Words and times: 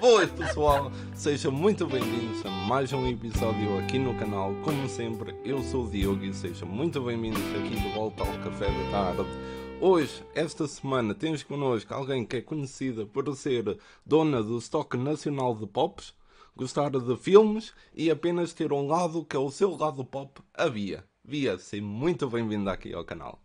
Pois 0.00 0.30
pessoal, 0.30 0.90
sejam 1.14 1.52
muito 1.52 1.86
bem-vindos 1.86 2.42
a 2.46 2.48
mais 2.48 2.90
um 2.90 3.06
episódio 3.06 3.78
aqui 3.78 3.98
no 3.98 4.18
canal. 4.18 4.54
Como 4.64 4.88
sempre, 4.88 5.38
eu 5.44 5.62
sou 5.62 5.84
o 5.84 5.90
Diogo 5.90 6.24
e 6.24 6.32
sejam 6.32 6.66
muito 6.66 7.02
bem-vindos 7.02 7.42
aqui 7.54 7.78
de 7.78 7.88
volta 7.92 8.22
ao 8.22 8.38
Café 8.38 8.64
da 8.64 8.90
Tarde. 8.90 9.30
Hoje, 9.78 10.24
esta 10.34 10.66
semana, 10.66 11.14
temos 11.14 11.42
connosco 11.42 11.92
alguém 11.92 12.24
que 12.24 12.36
é 12.36 12.40
conhecida 12.40 13.04
por 13.04 13.36
ser 13.36 13.78
dona 14.06 14.42
do 14.42 14.56
estoque 14.56 14.96
nacional 14.96 15.54
de 15.54 15.66
pops, 15.66 16.14
gostar 16.56 16.88
de 16.88 17.16
filmes 17.18 17.74
e 17.94 18.10
apenas 18.10 18.54
ter 18.54 18.72
um 18.72 18.86
lado 18.86 19.22
que 19.22 19.36
é 19.36 19.38
o 19.38 19.50
seu 19.50 19.76
lado 19.76 20.02
pop, 20.02 20.40
a 20.54 20.66
Via. 20.66 21.04
Seja 21.58 21.82
muito 21.82 22.26
bem-vinda 22.30 22.72
aqui 22.72 22.94
ao 22.94 23.04
canal. 23.04 23.38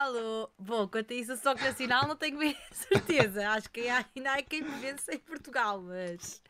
Alô, 0.00 0.48
bom, 0.58 0.88
quanto 0.88 1.12
a 1.12 1.14
isso, 1.14 1.34
o 1.34 1.36
Soco 1.36 1.60
Nacional 1.60 2.08
não 2.08 2.16
tenho 2.16 2.38
bem 2.40 2.56
certeza. 2.72 3.50
Acho 3.50 3.68
que 3.70 3.80
ainda 3.82 4.32
há 4.32 4.42
quem 4.42 4.62
me 4.62 4.70
vence 4.80 5.14
em 5.14 5.18
Portugal, 5.18 5.78
mas 5.82 6.42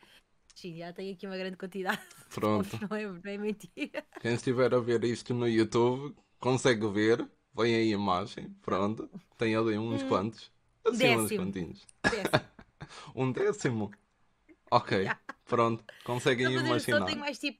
sim, 0.55 0.77
já 0.77 0.93
tenho 0.93 1.13
aqui 1.13 1.27
uma 1.27 1.35
grande 1.35 1.57
quantidade. 1.57 1.99
Pronto. 2.33 2.79
Não 2.89 2.95
é, 2.95 3.05
não 3.05 3.21
é 3.25 3.37
mentira. 3.37 4.05
Quem 4.21 4.35
estiver 4.35 4.73
a 4.73 4.79
ver 4.79 5.03
isto 5.03 5.33
no 5.33 5.49
YouTube 5.49 6.15
consegue 6.39 6.87
ver. 6.87 7.27
Vem 7.53 7.75
aí 7.75 7.91
a 7.91 7.97
imagem. 7.97 8.55
Pronto. 8.61 9.09
Tem 9.37 9.53
ali 9.53 9.77
uns 9.77 10.01
quantos. 10.03 10.49
Assim, 10.85 11.17
uns 11.17 11.23
décimo. 11.23 11.45
quantinhos. 11.45 11.87
Décimo. 12.03 12.51
Um 13.13 13.31
décimo. 13.33 13.91
Ok. 14.71 14.97
Yeah. 15.03 15.19
Pronto. 15.43 15.83
Conseguem 16.05 16.47
noção, 16.47 16.67
imaginar. 16.67 17.05
tenho 17.05 17.19
mais 17.19 17.37
tipo 17.37 17.59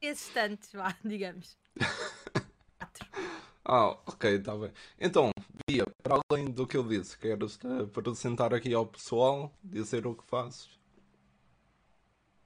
esses 0.00 0.28
tantos, 0.32 0.72
vá, 0.72 0.96
digamos. 1.04 1.58
Quatro. 2.78 3.06
Ah, 3.64 3.88
ok, 4.06 4.24
está 4.36 4.56
bem. 4.56 4.72
Então, 4.98 5.30
Bia, 5.68 5.84
para 6.02 6.20
além 6.30 6.50
do 6.50 6.66
que 6.66 6.76
eu 6.76 6.86
disse, 6.86 7.16
queres 7.18 7.56
te 7.56 7.66
apresentar 7.66 8.52
aqui 8.54 8.72
ao 8.74 8.86
pessoal, 8.86 9.52
dizer 9.62 10.06
o 10.06 10.14
que 10.14 10.24
fazes? 10.24 10.68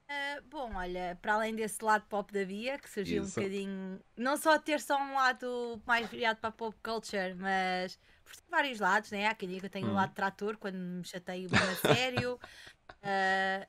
Ah, 0.08 0.41
bom, 0.50 0.75
olha, 0.75 1.19
para 1.20 1.34
além 1.34 1.55
desse 1.55 1.84
lado 1.84 2.06
pop 2.06 2.33
da 2.33 2.44
Bia, 2.44 2.78
que 2.78 2.88
surgiu 2.88 3.22
Isso. 3.22 3.27
um 3.41 3.42
bocadinho, 3.42 4.00
não 4.16 4.36
só 4.38 4.58
ter 4.58 4.80
só 4.80 4.97
um 4.98 5.14
lado 5.14 5.83
mais 5.86 6.08
virado 6.08 6.38
para 6.38 6.48
a 6.48 6.52
pop 6.52 6.77
culture, 6.83 7.34
mas 7.34 7.98
por 8.25 8.34
vários 8.50 8.80
lados, 8.80 9.10
né? 9.10 9.27
Há 9.27 9.34
quem 9.34 9.48
diga 9.48 9.60
que 9.60 9.66
eu 9.66 9.70
tenho 9.70 9.91
o 9.91 9.92
Hum. 9.92 9.94
lado 9.94 10.14
trator 10.14 10.56
quando 10.56 10.77
me 10.77 11.05
chateio 11.05 11.50
mesmo 11.50 11.70
a 11.70 11.77
sério, 11.77 12.38
ah, 13.03 13.69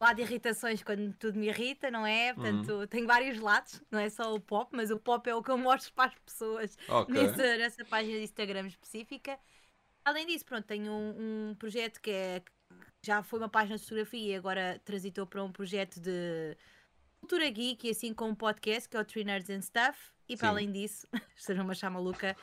lado 0.00 0.16
de 0.16 0.22
irritações 0.22 0.82
quando 0.82 1.12
tudo 1.14 1.38
me 1.38 1.48
irrita, 1.48 1.90
não 1.90 2.06
é? 2.06 2.32
Portanto, 2.32 2.86
tenho 2.86 3.06
vários 3.06 3.38
lados, 3.40 3.82
não 3.90 3.98
é 3.98 4.08
só 4.08 4.34
o 4.34 4.40
pop, 4.40 4.70
mas 4.74 4.90
o 4.90 4.98
pop 4.98 5.28
é 5.28 5.34
o 5.34 5.42
que 5.42 5.50
eu 5.50 5.58
mostro 5.58 5.92
para 5.92 6.10
as 6.10 6.14
pessoas 6.14 6.78
Ok. 6.88 7.14
nessa, 7.14 7.56
nessa 7.56 7.84
página 7.84 8.18
de 8.18 8.24
Instagram 8.24 8.66
específica. 8.66 9.38
Além 10.04 10.26
disso, 10.26 10.44
pronto, 10.44 10.64
tenho 10.64 10.92
um, 10.92 11.50
um 11.50 11.54
projeto 11.54 12.00
que 12.00 12.10
é 12.10 12.42
já 13.04 13.22
foi 13.22 13.38
uma 13.38 13.48
página 13.48 13.76
de 13.76 13.82
fotografia 13.84 14.32
e 14.32 14.34
agora 14.34 14.80
transitou 14.84 15.26
para 15.26 15.42
um 15.42 15.52
projeto 15.52 16.00
de 16.00 16.56
cultura 17.20 17.48
geek 17.48 17.86
e 17.86 17.90
assim 17.90 18.12
como 18.12 18.32
um 18.32 18.34
podcast 18.34 18.88
que 18.88 18.96
é 18.96 19.00
o 19.00 19.04
Three 19.04 19.24
Nerds 19.24 19.50
and 19.50 19.62
Stuff. 19.62 19.98
E 20.28 20.36
para 20.36 20.48
Sim. 20.48 20.52
além 20.54 20.72
disso, 20.72 21.06
estejam 21.36 21.64
uma 21.64 21.74
chama 21.74 21.98
maluca, 21.98 22.36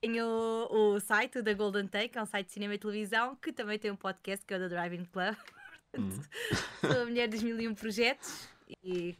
tenho 0.00 0.26
o, 0.26 0.94
o 0.94 1.00
site 1.00 1.42
da 1.42 1.52
Golden 1.54 1.86
Take, 1.86 2.18
é 2.18 2.22
um 2.22 2.26
site 2.26 2.46
de 2.46 2.52
cinema 2.52 2.74
e 2.74 2.78
televisão 2.78 3.36
que 3.36 3.52
também 3.52 3.78
tem 3.78 3.90
um 3.90 3.96
podcast 3.96 4.44
que 4.44 4.52
é 4.52 4.56
o 4.56 4.60
da 4.60 4.68
Driving 4.68 5.04
Club. 5.06 5.36
Hum. 5.98 6.10
Sou 6.80 7.02
a 7.02 7.04
mulher 7.04 7.28
dos 7.28 7.42
mil 7.42 7.60
e 7.60 7.68
um 7.68 7.74
projetos 7.74 8.48
e 8.84 9.16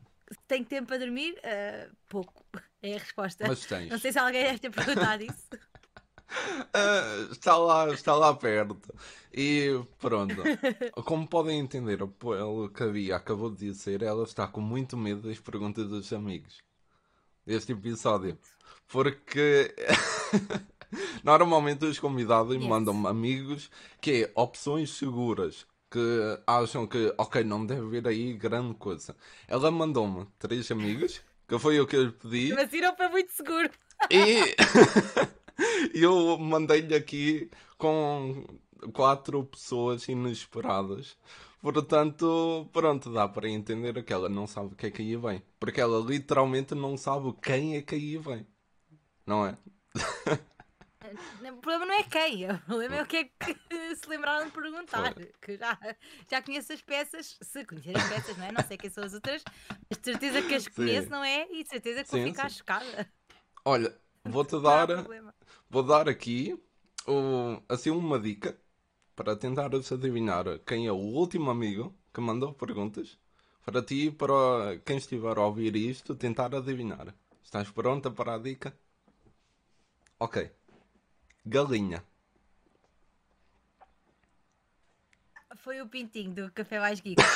tenho 0.47 0.65
tempo 0.65 0.89
para 0.89 0.99
dormir? 0.99 1.39
Ah, 1.43 1.89
pouco, 2.09 2.45
é 2.83 2.95
a 2.95 2.99
resposta. 2.99 3.47
Mas 3.47 3.65
tens. 3.67 3.91
Não 3.91 3.99
sei 3.99 4.13
se 4.13 4.19
alguém 4.19 4.45
deve 4.45 4.59
ter 4.59 4.71
perguntado 4.71 5.23
isso. 5.25 5.49
Ah, 6.73 7.27
está 7.33 7.57
lá, 7.57 7.93
está 7.93 8.15
lá 8.15 8.33
perto. 8.33 8.81
E 9.35 9.71
pronto. 9.99 10.37
Como 11.05 11.27
podem 11.27 11.59
entender, 11.59 11.99
pelo 12.07 12.69
que 12.69 12.85
a 12.85 12.87
Bia 12.87 13.17
acabou 13.17 13.51
de 13.51 13.67
dizer, 13.67 14.01
ela 14.01 14.23
está 14.23 14.47
com 14.47 14.61
muito 14.61 14.97
medo 14.97 15.23
das 15.29 15.41
perguntas 15.41 15.89
dos 15.89 16.13
amigos 16.13 16.59
deste 17.45 17.73
episódio. 17.73 18.39
Porque 18.87 19.75
normalmente 21.25 21.85
os 21.85 21.99
convidados 21.99 22.55
Yes. 22.55 22.65
mandam-me 22.65 23.09
amigos 23.09 23.69
que 24.01 24.23
é 24.23 24.33
opções 24.37 24.91
seguras. 24.91 25.67
Que 25.91 26.39
acham 26.47 26.87
que, 26.87 27.13
ok, 27.19 27.43
não 27.43 27.67
deve 27.67 27.81
haver 27.81 28.07
aí 28.07 28.33
grande 28.35 28.75
coisa. 28.75 29.17
Ela 29.49 29.71
mandou-me 29.71 30.27
três 30.39 30.71
amigos, 30.71 31.21
que 31.49 31.59
foi 31.59 31.81
o 31.81 31.87
que 31.87 31.97
eu 31.97 32.05
lhe 32.05 32.13
pedi. 32.13 32.53
Mas 32.55 32.71
não 32.73 32.97
foi 32.97 33.09
muito 33.09 33.33
seguro. 33.33 33.71
E 34.09 34.55
eu 35.93 36.39
mandei-lhe 36.39 36.95
aqui 36.95 37.51
com 37.77 38.45
quatro 38.93 39.45
pessoas 39.45 40.09
inesperadas. 40.09 41.17
Portanto, 41.61 42.69
pronto, 42.73 43.13
dá 43.13 43.29
para 43.29 43.49
entender 43.49 44.03
que 44.03 44.13
ela 44.13 44.29
não 44.29 44.47
sabe 44.47 44.73
o 44.73 44.77
que 44.77 44.87
é 44.87 44.91
que 44.91 45.03
aí 45.03 45.17
vem. 45.17 45.43
Porque 45.59 45.81
ela 45.81 45.99
literalmente 46.01 46.75
não 46.75 46.97
sabe 46.97 47.35
quem 47.43 47.77
é 47.77 47.83
que 47.83 47.95
aí 47.95 48.17
vem. 48.17 48.47
Não 49.27 49.47
é? 49.47 49.59
O 51.53 51.57
problema 51.61 51.87
não 51.87 51.95
é 51.95 52.03
quem, 52.05 52.51
o 52.51 52.59
problema 52.61 52.97
é 52.97 53.03
o 53.03 53.07
que 53.07 53.17
é 53.17 53.25
que 53.25 53.57
se 53.97 54.09
lembraram 54.09 54.47
de 54.47 54.53
perguntar. 54.53 55.15
Que 55.41 55.57
já, 55.57 55.79
já 56.31 56.43
conheço 56.43 56.73
as 56.73 56.83
peças, 56.83 57.37
se 57.43 57.65
conhecer 57.65 57.97
as 57.97 58.05
peças, 58.05 58.37
não 58.37 58.45
é? 58.47 58.53
Não 58.53 58.63
sei 58.63 58.79
quem 58.79 58.91
são 58.91 59.05
as 59.05 59.15
outras, 59.15 59.47
mas 59.89 59.99
de 59.99 60.05
certeza 60.05 60.43
que 60.43 60.55
as 60.55 60.69
Sim. 60.69 60.69
conheço, 60.69 61.11
não 61.11 61.25
é? 61.25 61.47
E 61.51 61.63
de 61.63 61.69
certeza 61.69 62.05
que 62.05 62.11
vou 62.11 62.19
Sim, 62.19 62.33
ficar 62.33 62.49
sim. 62.49 62.51
chocada. 62.51 63.11
Olha, 63.65 63.95
vou-te 64.25 64.61
há 64.65 64.87
dar, 64.87 64.89
vou 65.71 65.83
dar 65.83 66.09
aqui 66.09 66.59
assim 67.69 67.91
uma 67.91 68.19
dica 68.19 68.59
para 69.17 69.37
tentares 69.37 69.93
adivinhar 69.93 70.45
quem 70.67 70.87
é 70.87 70.93
o 70.93 70.97
último 70.97 71.51
amigo 71.51 71.95
que 72.15 72.21
mandou 72.21 72.55
perguntas. 72.55 73.19
Para 73.65 73.83
ti 73.83 74.07
e 74.09 74.11
para 74.13 74.79
quem 74.87 74.97
estiver 74.99 75.39
a 75.39 75.47
ouvir 75.47 75.77
isto, 75.77 76.15
tentar 76.17 76.55
adivinhar. 76.55 77.15
Estás 77.45 77.71
pronta 77.71 78.11
para 78.11 78.35
a 78.35 78.39
dica? 78.39 78.77
Ok. 80.19 80.37
Galinha. 81.51 82.03
Foi 85.57 85.81
o 85.83 85.89
pintinho 85.89 86.33
do 86.33 86.51
Café 86.53 86.79
Mais 86.79 87.01
Geek. 87.01 87.21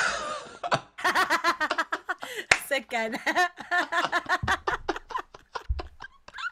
Sacana. 2.67 3.19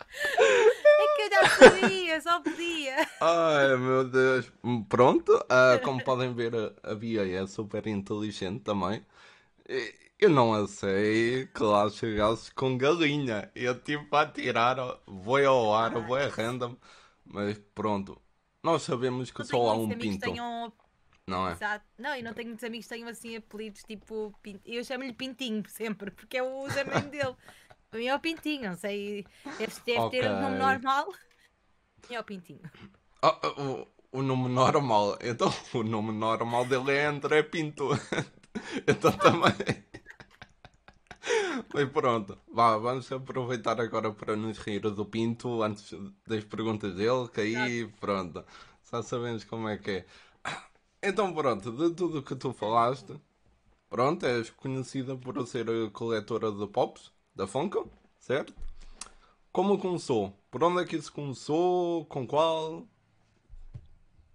É 0.06 1.16
que 1.16 1.22
eu 1.24 1.30
já 1.32 1.50
sabia, 1.50 2.22
só 2.22 2.40
podia. 2.42 3.08
Ai 3.22 3.78
meu 3.78 4.04
Deus. 4.10 4.52
Pronto, 4.90 5.32
ah, 5.50 5.80
como 5.84 6.04
podem 6.04 6.34
ver, 6.34 6.54
a- 6.84 6.94
Bia 6.96 7.26
é 7.26 7.48
super 7.48 7.88
inteligente 7.88 8.62
também. 8.64 9.06
Eu 10.20 10.30
não 10.30 10.54
a 10.54 10.68
sei 10.68 11.48
que 11.48 11.64
lá 11.64 11.90
chegasses 11.90 12.50
com 12.50 12.78
galinha. 12.78 13.50
Eu 13.56 13.80
tipo 13.82 14.16
a 14.16 14.26
tirar, 14.26 14.78
vou 15.08 15.44
ao 15.46 15.74
ar, 15.74 15.92
vou 15.94 16.16
a 16.16 16.28
random. 16.28 16.76
Mas 17.26 17.58
pronto, 17.74 18.22
nós 18.64 18.82
sabemos 18.84 19.32
que 19.32 19.44
só 19.44 19.70
há 19.70 19.74
um 19.74 19.90
pinto, 19.90 20.20
tenham 20.20 20.72
não 21.28 21.48
é? 21.48 21.54
Exato. 21.54 21.86
Não, 21.98 22.16
e 22.16 22.22
não 22.22 22.34
tenho 22.34 22.50
muitos 22.50 22.64
amigos 22.66 22.86
que 22.86 22.94
tenham 22.94 23.08
assim 23.10 23.36
apelidos 23.38 23.84
tipo. 23.84 24.34
Pin- 24.42 24.60
Eu 24.66 24.84
chamo-lhe 24.84 25.14
Pintinho 25.14 25.64
sempre, 25.70 26.12
porque 26.12 26.38
é 26.38 26.44
o 26.44 26.66
username 26.66 27.10
dele. 27.12 27.36
Para 27.90 28.00
mim 28.00 28.08
é 28.08 28.16
o 28.16 28.20
Pintinho, 28.20 28.70
não 28.70 28.78
sei. 28.78 29.26
Deve, 29.58 29.74
deve 29.86 30.10
ter 30.10 30.30
um 30.30 30.42
nome 30.42 30.58
normal. 30.58 31.14
É 32.10 32.20
o 32.20 32.24
Pintinho. 32.24 32.62
Ah, 33.22 33.40
ah, 33.42 33.62
o, 33.62 33.88
o 34.20 34.22
nome 34.22 34.50
normal, 34.50 35.18
então 35.22 35.50
o 35.74 35.84
nome 35.84 36.12
normal 36.12 36.66
dele 36.66 36.92
é 36.92 37.06
André 37.06 37.44
Pinto. 37.44 37.90
então 38.88 39.12
também. 39.14 39.54
Mas 41.74 41.90
pronto, 41.90 42.38
vá, 42.52 42.78
vamos 42.78 43.12
aproveitar 43.12 43.80
agora 43.80 44.12
para 44.12 44.36
nos 44.36 44.58
rir 44.58 44.82
do 44.82 45.06
Pinto 45.06 45.64
antes 45.64 45.94
das 46.28 46.44
perguntas 46.44 46.96
dele, 46.96 47.28
que 47.30 47.42
aí 47.42 47.88
pronto, 48.00 48.44
já 48.92 49.02
sabemos 49.02 49.44
como 49.44 49.70
é 49.70 49.78
que 49.78 49.92
é. 49.92 50.06
Então 51.02 51.34
pronto, 51.34 51.72
de 51.72 51.94
tudo 51.96 52.20
o 52.20 52.24
que 52.24 52.36
tu 52.36 52.54
falaste, 52.54 53.14
pronto, 53.90 54.26
és 54.26 54.50
conhecida 54.50 55.16
por 55.18 55.46
ser 55.48 55.70
a 55.70 55.90
coletora 55.92 56.52
de 56.52 56.66
pops 56.68 57.12
da 57.36 57.46
Funko, 57.48 57.92
certo? 58.20 58.54
Como 59.52 59.78
começou? 59.78 60.34
Por 60.50 60.64
onde 60.64 60.82
é 60.82 60.86
que 60.86 60.96
isso 60.96 61.12
começou? 61.12 62.06
Com 62.06 62.26
qual? 62.28 62.88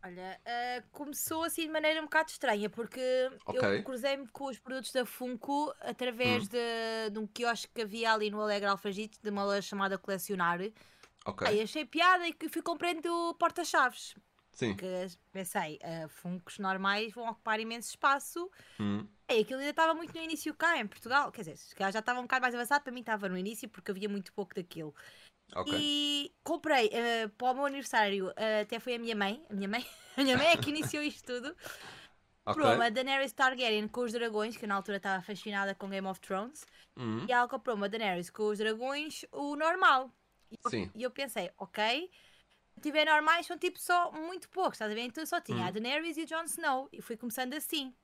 Olha, 0.08 0.40
ah, 0.46 0.82
começou 0.90 1.44
assim 1.44 1.66
de 1.66 1.68
maneira 1.68 2.00
um 2.00 2.04
bocado 2.04 2.30
estranha, 2.30 2.70
porque 2.70 2.98
Ok. 3.44 3.60
Hum. 3.60 3.72
eu 3.74 3.82
cruzei-me 3.84 4.26
com 4.28 4.46
os 4.46 4.58
produtos 4.58 4.90
da 4.90 5.04
Funko 5.04 5.74
através 5.80 6.48
de, 6.48 7.10
de 7.12 7.18
um 7.18 7.26
quiosque 7.26 7.70
que 7.74 7.82
havia 7.82 8.14
ali 8.14 8.30
no 8.30 8.40
Alegre 8.40 8.68
Alfagite, 8.70 9.18
de 9.22 9.28
uma 9.28 9.44
loja 9.44 9.60
chamada 9.60 9.98
Colecionar. 9.98 10.60
Ok, 11.26 11.46
Aí 11.46 11.60
achei 11.60 11.84
piada 11.84 12.26
e 12.26 12.34
fui 12.48 12.62
comprando 12.62 13.34
porta-chaves. 13.38 14.14
sim. 14.52 14.74
Que 14.74 15.06
pensei, 15.30 15.78
ah, 15.82 16.08
Funkos 16.08 16.58
normais 16.58 17.12
vão 17.12 17.28
ocupar 17.28 17.60
imenso 17.60 17.90
espaço. 17.90 18.50
Hum. 18.80 19.06
É, 19.30 19.40
aquilo 19.40 19.58
ainda 19.58 19.70
estava 19.72 19.92
muito 19.92 20.14
no 20.14 20.22
início 20.22 20.54
cá, 20.54 20.78
em 20.78 20.86
Portugal. 20.86 21.30
Quer 21.30 21.42
dizer, 21.42 21.58
já 21.92 21.98
estava 21.98 22.18
um 22.18 22.22
bocado 22.22 22.40
mais 22.40 22.54
avançado, 22.54 22.82
para 22.82 22.92
mim 22.94 23.00
estava 23.00 23.28
no 23.28 23.36
início, 23.36 23.68
porque 23.68 23.90
havia 23.90 24.08
muito 24.08 24.32
pouco 24.32 24.54
daquilo. 24.54 24.94
Ok. 25.56 25.72
E 25.72 26.32
comprei 26.42 26.88
eh, 26.92 27.28
para 27.36 27.50
o 27.52 27.54
meu 27.54 27.66
aniversário, 27.66 28.32
eh, 28.36 28.60
até 28.62 28.78
foi 28.80 28.94
a 28.94 28.98
minha 28.98 29.14
mãe, 29.16 29.42
a 29.50 29.54
minha 29.54 29.68
mãe, 29.68 29.84
a 30.16 30.22
minha 30.22 30.36
mãe 30.36 30.46
é 30.48 30.56
que 30.56 30.70
iniciou 30.70 31.02
isto 31.02 31.24
tudo. 31.26 31.54
Ok. 32.46 32.64
comprou 32.64 32.74
uma 32.74 32.90
Daenerys 32.90 33.32
Targaryen 33.32 33.88
com 33.88 34.02
os 34.02 34.12
dragões, 34.12 34.56
que 34.56 34.64
eu 34.64 34.68
na 34.68 34.76
altura 34.76 34.96
estava 34.98 35.22
fascinada 35.22 35.74
com 35.74 35.88
Game 35.88 36.06
of 36.06 36.20
Thrones. 36.20 36.64
Hum, 36.96 37.26
E 37.28 37.32
ela 37.32 37.48
comprou 37.48 37.76
uma 37.76 37.88
Daenerys 37.88 38.30
com 38.30 38.44
os 38.48 38.58
dragões, 38.58 39.24
o 39.32 39.56
normal. 39.56 40.10
E 40.50 40.58
eu, 40.64 40.70
Sim. 40.70 40.90
e 40.94 41.02
eu 41.02 41.10
pensei, 41.10 41.50
ok, 41.58 42.10
se 42.74 42.80
tiver 42.80 43.06
normais 43.06 43.46
são 43.46 43.58
tipo 43.58 43.78
só 43.80 44.12
muito 44.12 44.48
poucos, 44.50 44.74
estás 44.74 44.90
a 44.90 44.94
ver? 44.94 45.02
Então 45.02 45.22
eu 45.22 45.26
só 45.26 45.40
tinha 45.40 45.64
Hum. 45.64 45.68
a 45.68 45.70
Daenerys 45.70 46.16
e 46.16 46.22
o 46.22 46.26
Jon 46.26 46.44
Snow. 46.44 46.88
E 46.92 47.02
fui 47.02 47.16
começando 47.16 47.54
assim. 47.54 47.94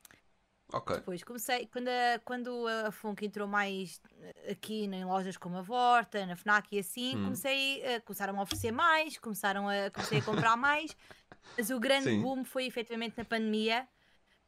Ok. 0.77 0.97
Depois 0.97 1.23
comecei, 1.23 1.67
quando 1.67 1.89
a, 1.89 2.19
quando 2.25 2.67
a 2.87 2.91
Funk 2.91 3.25
entrou 3.25 3.47
mais 3.47 4.01
eh, 4.21 4.53
aqui 4.53 4.85
em 4.85 5.05
lojas 5.05 5.37
como 5.37 5.57
a 5.59 5.63
Vorta, 5.63 6.25
na 6.27 6.37
Fnac 6.37 6.69
e 6.75 6.79
assim, 6.79 7.17
Hum. 7.17 7.25
comecei, 7.25 7.85
a- 7.95 8.01
começaram 8.01 8.39
a 8.39 8.43
oferecer 8.43 8.73
mais, 8.73 9.19
começaram 9.19 9.69
a, 9.69 9.91
comecei 9.91 10.19
a 10.19 10.23
comprar 10.23 10.57
mais. 10.57 10.97
Mas 11.57 11.71
o 11.71 11.79
grande 11.79 12.05
Sim. 12.11 12.21
boom 12.21 12.45
foi 12.45 12.67
efetivamente 12.67 13.17
na 13.17 13.25
pandemia. 13.25 13.87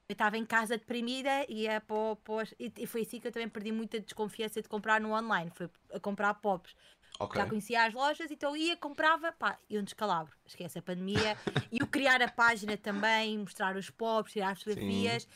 Eu 0.09 0.13
estava 0.13 0.37
em 0.39 0.45
casa 0.45 0.77
deprimida 0.79 1.45
e, 1.49 1.67
para 1.87 2.35
os- 2.35 2.55
e 2.59 2.87
foi 2.87 3.03
assim 3.03 3.19
que 3.21 3.27
eu 3.29 3.33
também 3.33 3.49
perdi 3.49 3.73
muita 3.73 3.99
desconfiança 4.01 4.63
de 4.63 4.69
comprar 4.69 5.01
no 5.01 5.13
online. 5.13 5.51
Foi 5.55 5.69
a 5.93 5.99
comprar 6.01 6.33
pops. 6.35 6.75
Ok. 7.19 7.41
Já 7.41 7.49
conhecia 7.49 7.85
as 7.85 7.95
lojas, 7.95 8.31
então 8.31 8.57
ia, 8.57 8.77
comprava, 8.77 9.33
pá, 9.33 9.59
e 9.71 9.79
um 9.79 9.83
descalabro. 9.83 10.33
Esquece 10.45 10.79
a 10.79 10.83
pandemia. 10.83 11.37
e 11.73 11.83
o 11.83 11.87
criar 11.87 12.21
a 12.23 12.29
página 12.31 12.77
também, 12.77 13.39
mostrar 13.39 13.75
os 13.77 13.89
pops, 13.91 14.33
tirar 14.33 14.51
as 14.51 14.59
fotografias. 14.63 15.27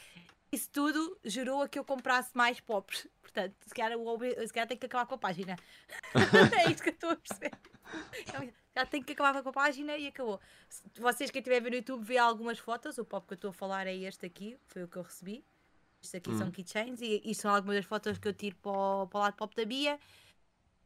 Isso 0.52 0.69
tudo 0.70 1.19
gerou 1.25 1.62
a 1.62 1.69
que 1.69 1.79
eu 1.79 1.85
comprasse 1.85 2.31
mais 2.35 2.58
pops. 2.58 3.06
Portanto, 3.23 3.55
se 3.64 3.73
calhar, 3.75 3.97
o 3.97 4.19
se 4.19 4.52
calhar 4.52 4.67
tenho 4.67 4.81
que 4.81 4.87
acabar 4.87 5.06
com 5.06 5.14
a 5.14 5.19
página. 5.19 5.56
é 6.67 6.70
isto 6.70 6.82
que 6.82 6.88
eu 6.88 6.94
estou 6.94 7.11
a 7.11 7.17
perceber. 7.17 7.52
Já 8.75 8.87
tenho 8.87 9.05
que 9.05 9.12
acabar 9.12 9.43
com 9.43 9.49
a 9.49 9.52
página 9.52 9.97
e 9.97 10.08
acabou. 10.08 10.41
Se 10.69 10.82
vocês, 11.00 11.31
quem 11.31 11.41
estiver 11.41 11.58
a 11.58 11.61
ver 11.61 11.70
no 11.70 11.76
YouTube, 11.76 12.05
vê 12.05 12.19
algumas 12.19 12.58
fotos. 12.58 12.99
O 12.99 13.05
pop 13.05 13.26
que 13.26 13.35
eu 13.35 13.37
estou 13.37 13.50
a 13.50 13.52
falar 13.52 13.87
é 13.87 13.94
este 13.94 14.26
aqui, 14.26 14.56
foi 14.67 14.82
o 14.85 14.88
que 14.88 14.97
eu 14.97 15.02
recebi. 15.02 15.44
Estes 16.02 16.14
aqui 16.14 16.35
são 16.35 16.49
Hum. 16.49 16.50
keychains 16.50 17.00
e 17.00 17.20
isto 17.25 17.43
são 17.43 17.55
algumas 17.55 17.76
das 17.76 17.85
fotos 17.85 18.19
que 18.19 18.26
eu 18.26 18.32
tiro 18.32 18.56
para 18.56 18.73
o, 18.73 19.06
para 19.06 19.19
o 19.19 19.23
lado 19.23 19.35
pop 19.37 19.55
da 19.55 19.64
Bia. 19.64 19.99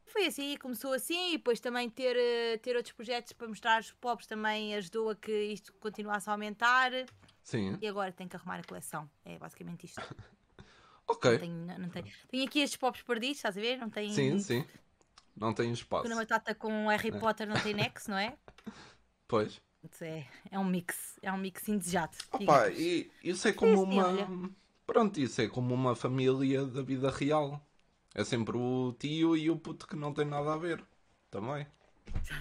Foi 0.07 0.27
assim, 0.27 0.57
começou 0.59 0.93
assim, 0.93 1.31
e 1.35 1.39
depois 1.39 1.61
também 1.61 1.89
ter, 1.89 2.17
eh, 2.17 2.59
ter 2.59 2.77
outros 2.77 2.93
projetos 2.93 3.33
para 3.33 3.49
mostrar 3.49 3.81
os 3.81 3.93
pops 3.93 4.27
também 4.27 4.75
ajudou 4.75 5.11
a 5.11 5.17
que 5.17 5.33
isto 5.45 5.73
continuasse 5.75 6.29
a 6.29 6.33
aumentar. 6.33 6.91
Sim. 7.45 7.79
E 7.81 7.87
agora 7.87 8.11
tenho 8.11 8.29
que 8.29 8.35
arrumar 8.35 8.59
a 8.59 8.65
coleção. 8.65 9.09
É 9.25 9.39
basicamente 9.39 9.85
isto. 9.87 10.01
Ok. 11.07 11.33
Não 11.33 11.39
tenho, 11.39 11.67
não, 11.67 11.79
não 11.81 11.89
tenho. 11.91 12.07
tenho 12.31 12.45
aqui 12.47 12.61
estes 12.61 12.79
pops 12.79 13.03
perdidos, 13.03 13.37
estás 13.37 13.59
a 13.59 13.61
ver? 13.61 13.77
Não 13.77 13.91
tem. 13.91 14.11
Sim, 14.11 14.39
sim. 14.39 14.65
Não 15.37 15.53
tem 15.53 15.71
espaço. 15.71 16.05
Quando 16.05 16.15
a 16.15 16.17
batata 16.17 16.55
com 16.55 16.89
Harry 16.89 17.11
É. 17.11 17.19
Potter 17.19 17.47
não 17.47 17.61
tem 17.61 17.75
nexo, 17.75 18.11
não 18.11 18.17
é? 18.17 18.39
Pois. 19.29 19.61
É, 20.01 20.25
é 20.51 20.59
um 20.59 20.65
mix. 20.65 21.19
É 21.21 21.31
um 21.31 21.37
mix 21.37 21.69
indesejado. 21.69 22.17
Opa, 22.33 22.71
e 22.71 23.11
isso 23.23 23.47
é 23.47 23.53
como 23.53 23.77
sim, 23.77 23.83
uma. 23.83 24.07
olha. 24.07 24.29
Pronto, 24.87 25.21
isso 25.21 25.43
é 25.43 25.47
como 25.49 25.75
uma 25.75 25.95
família 25.95 26.65
da 26.65 26.81
vida 26.81 27.11
real. 27.11 27.61
É 28.15 28.25
sempre 28.25 28.57
o 28.57 28.95
tio 28.99 29.37
e 29.37 29.51
o 29.51 29.59
puto 29.59 29.87
que 29.87 29.97
não 29.97 30.15
tem 30.15 30.25
nada 30.25 30.55
a 30.55 30.57
ver. 30.57 30.83
Também. 31.31 31.67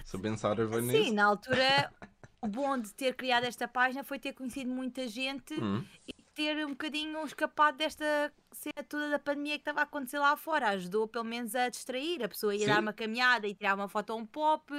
Se 0.06 0.16
pensares 0.18 0.70
bem 0.70 0.80
Sim, 0.82 0.98
nisso. 1.00 1.14
na 1.14 1.24
altura, 1.26 1.92
o 2.44 2.48
bom 2.48 2.78
de 2.78 2.94
ter 2.94 3.14
criado 3.16 3.44
esta 3.44 3.66
página 3.68 4.04
foi 4.04 4.18
ter 4.18 4.34
conhecido 4.34 4.70
muita 4.70 5.08
gente 5.08 5.54
Hum, 5.56 5.88
e 6.06 6.12
ter 6.34 6.64
um 6.66 6.70
bocadinho 6.70 7.24
escapado 7.24 7.76
desta 7.78 8.04
cena 8.52 8.84
toda 8.88 9.08
da 9.10 9.18
pandemia 9.18 9.54
que 9.56 9.62
estava 9.62 9.80
a 9.80 9.84
acontecer 9.84 10.18
lá 10.18 10.36
fora. 10.36 10.70
Ajudou 10.70 11.08
pelo 11.08 11.24
menos 11.24 11.54
a 11.54 11.68
distrair. 11.70 12.22
A 12.24 12.28
pessoa 12.28 12.54
ia 12.56 12.66
Sim. 12.66 12.68
dar 12.68 12.80
uma 12.82 12.92
caminhada 12.92 13.46
e 13.48 13.54
tirar 13.54 13.74
uma 13.76 13.88
foto 13.88 14.12
a 14.12 14.16
um 14.16 14.26
pop. 14.26 14.72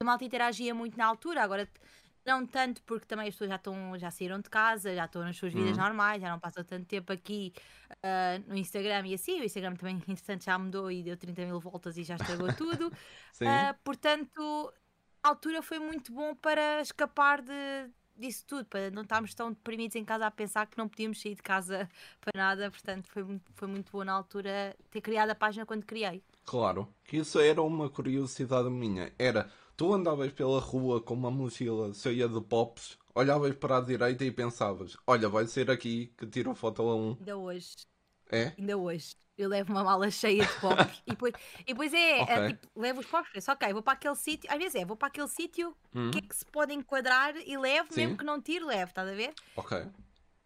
A 0.00 0.04
malta 0.04 0.24
interagia 0.24 0.74
muito 0.74 0.96
na 0.98 1.06
altura. 1.06 1.42
Agora, 1.42 1.68
não 2.26 2.46
tanto 2.46 2.82
porque 2.84 3.06
também 3.06 3.28
as 3.28 3.34
pessoas 3.34 3.50
já, 3.50 3.56
estão, 3.56 3.98
já 3.98 4.10
saíram 4.10 4.40
de 4.40 4.48
casa, 4.50 4.94
já 4.94 5.04
estão 5.04 5.22
nas 5.22 5.36
suas 5.36 5.52
vidas 5.52 5.76
Uhum. 5.76 5.78
normais, 5.78 6.22
já 6.22 6.30
não 6.30 6.40
passam 6.40 6.64
tanto 6.64 6.86
tempo 6.86 7.12
aqui 7.12 7.52
ah, 8.02 8.38
no 8.46 8.56
Instagram 8.56 9.06
e 9.08 9.14
assim. 9.14 9.40
O 9.40 9.44
Instagram 9.44 9.74
também, 9.76 9.96
entretanto, 10.08 10.44
já 10.44 10.58
mudou 10.58 10.90
e 10.90 11.02
deu 11.02 11.16
30 11.16 11.44
mil 11.46 11.60
voltas 11.60 11.96
e 11.98 12.04
já 12.04 12.16
estragou 12.16 12.52
tudo. 12.52 12.90
sim. 13.32 13.68
Ah, 13.68 13.74
portanto, 13.84 14.72
altura 15.28 15.62
foi 15.62 15.78
muito 15.78 16.12
bom 16.12 16.34
para 16.34 16.80
escapar 16.80 17.40
de, 17.42 17.52
disso 18.16 18.44
tudo, 18.46 18.64
para 18.66 18.90
não 18.90 19.02
estarmos 19.02 19.34
tão 19.34 19.50
deprimidos 19.50 19.96
em 19.96 20.04
casa 20.04 20.26
a 20.26 20.30
pensar 20.30 20.66
que 20.66 20.78
não 20.78 20.88
podíamos 20.88 21.20
sair 21.20 21.34
de 21.34 21.42
casa 21.42 21.88
para 22.20 22.32
nada. 22.36 22.70
Portanto, 22.70 23.08
foi, 23.08 23.22
muito- 23.24 23.52
foi 23.54 23.68
muito 23.68 23.90
bom 23.92 24.04
na 24.04 24.12
altura 24.12 24.76
ter 24.90 25.00
criado 25.00 25.30
a 25.30 25.34
página 25.34 25.66
quando 25.66 25.84
criei. 25.84 26.22
Claro. 26.44 26.88
Que 27.04 27.18
isso 27.18 27.38
era 27.40 27.62
uma 27.62 27.88
curiosidade 27.88 28.68
minha. 28.70 29.12
Era. 29.18 29.50
Tu 29.76 29.92
andavas 29.92 30.32
pela 30.32 30.60
rua 30.60 31.00
com 31.00 31.14
uma 31.14 31.30
mochila 31.32 31.92
cheia 31.94 32.28
de 32.28 32.40
pops, 32.40 32.96
olhavas 33.12 33.56
para 33.56 33.78
a 33.78 33.80
direita 33.80 34.24
e 34.24 34.30
pensavas: 34.30 34.96
Olha, 35.04 35.28
vai 35.28 35.46
ser 35.48 35.68
aqui 35.68 36.12
que 36.16 36.26
tiro 36.28 36.54
foto 36.54 36.82
a 36.82 36.94
um. 36.94 37.16
Ainda 37.18 37.36
hoje, 37.36 37.74
É? 38.30 38.52
ainda 38.58 38.76
hoje. 38.76 39.16
Eu 39.36 39.48
levo 39.48 39.72
uma 39.72 39.82
mala 39.82 40.10
cheia 40.12 40.46
de 40.46 40.54
pops 40.54 41.02
e 41.06 41.10
depois, 41.10 41.34
e 41.60 41.64
depois 41.74 41.92
é, 41.92 42.20
é 42.20 42.22
Ok. 42.22 42.46
tipo, 42.46 42.68
levo 42.80 43.00
os 43.00 43.06
pops, 43.06 43.32
penso, 43.32 43.50
ok, 43.50 43.72
vou 43.72 43.82
para 43.82 43.94
aquele 43.94 44.14
sítio, 44.14 44.48
às 44.50 44.56
vezes 44.58 44.76
é, 44.76 44.84
vou 44.84 44.96
para 44.96 45.08
aquele 45.08 45.26
sítio, 45.28 45.76
Hum, 45.94 46.10
que 46.12 46.18
é 46.18 46.22
que 46.22 46.36
se 46.36 46.44
pode 46.46 46.72
enquadrar 46.72 47.36
e 47.36 47.56
levo, 47.58 47.92
Sim. 47.92 47.96
mesmo 47.96 48.16
que 48.16 48.24
não 48.24 48.40
tire, 48.40 48.64
levo, 48.64 48.90
estás 48.90 49.08
a 49.08 49.14
ver? 49.14 49.34
Ok. 49.56 49.72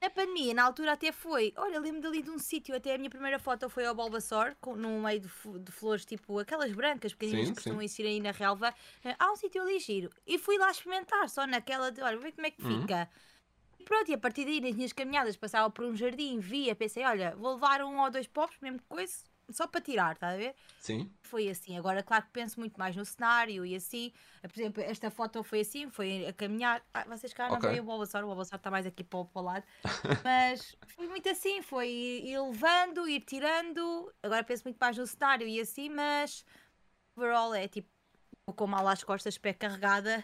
Na 0.00 0.08
pandemia, 0.10 0.54
na 0.54 0.62
altura 0.62 0.92
até 0.92 1.10
foi, 1.10 1.52
olha, 1.56 1.80
lembro 1.80 2.00
dali 2.02 2.22
de 2.22 2.30
um 2.30 2.38
sítio, 2.38 2.74
até 2.74 2.94
a 2.94 2.98
minha 2.98 3.10
primeira 3.10 3.36
foto 3.38 3.68
foi 3.68 3.84
ao 3.84 3.96
Bulbasaur, 3.96 4.54
com, 4.60 4.76
no 4.76 5.00
meio 5.02 5.20
de, 5.20 5.28
de 5.58 5.72
flores, 5.72 6.04
tipo 6.04 6.38
aquelas 6.38 6.72
brancas 6.72 7.12
pequeninas 7.12 7.48
que 7.48 7.56
costumam 7.56 7.82
existir 7.82 8.06
aí 8.06 8.20
na 8.20 8.30
relva. 8.30 8.72
Eh, 9.04 9.16
Há 9.18 9.32
um 9.32 9.36
sítio 9.36 9.60
ali 9.60 9.80
giro. 9.80 10.08
E 10.24 10.38
fui 10.38 10.56
lá 10.56 10.70
experimentar, 10.70 11.28
só 11.28 11.44
naquela 11.48 11.90
de, 11.90 12.00
olha, 12.00 12.16
ver 12.16 12.30
como 12.32 12.46
é 12.46 12.50
que 12.52 12.62
Uhum. 12.62 12.80
fica. 12.80 13.10
Pronto, 13.88 14.10
e 14.10 14.14
a 14.14 14.18
partir 14.18 14.44
daí, 14.44 14.60
nas 14.60 14.74
minhas 14.74 14.92
caminhadas, 14.92 15.34
passava 15.34 15.70
por 15.70 15.82
um 15.82 15.96
jardim, 15.96 16.38
via, 16.38 16.76
pensei, 16.76 17.02
olha, 17.06 17.34
vou 17.34 17.54
levar 17.54 17.82
um 17.82 17.98
ou 17.98 18.10
dois 18.10 18.26
pops, 18.26 18.58
mesmo 18.60 18.82
coisa, 18.86 19.24
só 19.50 19.66
para 19.66 19.80
tirar, 19.80 20.12
estás 20.12 20.34
a 20.34 20.36
ver? 20.36 20.54
Sim. 20.78 21.10
Foi 21.22 21.48
assim. 21.48 21.74
Agora, 21.78 22.02
claro 22.02 22.26
que 22.26 22.32
penso 22.32 22.60
muito 22.60 22.78
mais 22.78 22.94
no 22.94 23.02
cenário 23.02 23.64
e 23.64 23.74
assim. 23.74 24.12
Por 24.42 24.52
exemplo, 24.60 24.82
esta 24.82 25.10
foto 25.10 25.42
foi 25.42 25.60
assim, 25.60 25.88
foi 25.88 26.26
a 26.26 26.34
caminhar. 26.34 26.82
Ah, 26.92 27.04
vocês 27.08 27.32
cá 27.32 27.48
não 27.48 27.56
Ok. 27.56 27.70
veem 27.70 27.80
o 27.80 27.82
Bulbasaur, 27.84 28.24
o 28.24 28.26
Bulbasaur 28.26 28.58
está 28.58 28.70
mais 28.70 28.84
aqui 28.84 29.02
para 29.02 29.20
o, 29.20 29.24
para 29.24 29.40
o 29.40 29.44
lado. 29.44 29.64
Mas 30.22 30.76
foi 30.88 31.08
muito 31.08 31.26
assim, 31.30 31.62
foi 31.62 31.88
ir 31.88 32.38
levando, 32.38 33.08
ir 33.08 33.20
tirando. 33.20 34.12
Agora 34.22 34.44
penso 34.44 34.64
muito 34.64 34.76
mais 34.78 34.98
no 34.98 35.06
cenário 35.06 35.48
e 35.48 35.58
assim, 35.60 35.88
mas 35.88 36.44
overall 37.16 37.54
é 37.54 37.66
tipo, 37.68 37.88
com 38.54 38.64
a 38.64 38.66
mala 38.66 38.92
às 38.92 39.02
costas, 39.02 39.38
pé 39.38 39.54
carregada, 39.54 40.22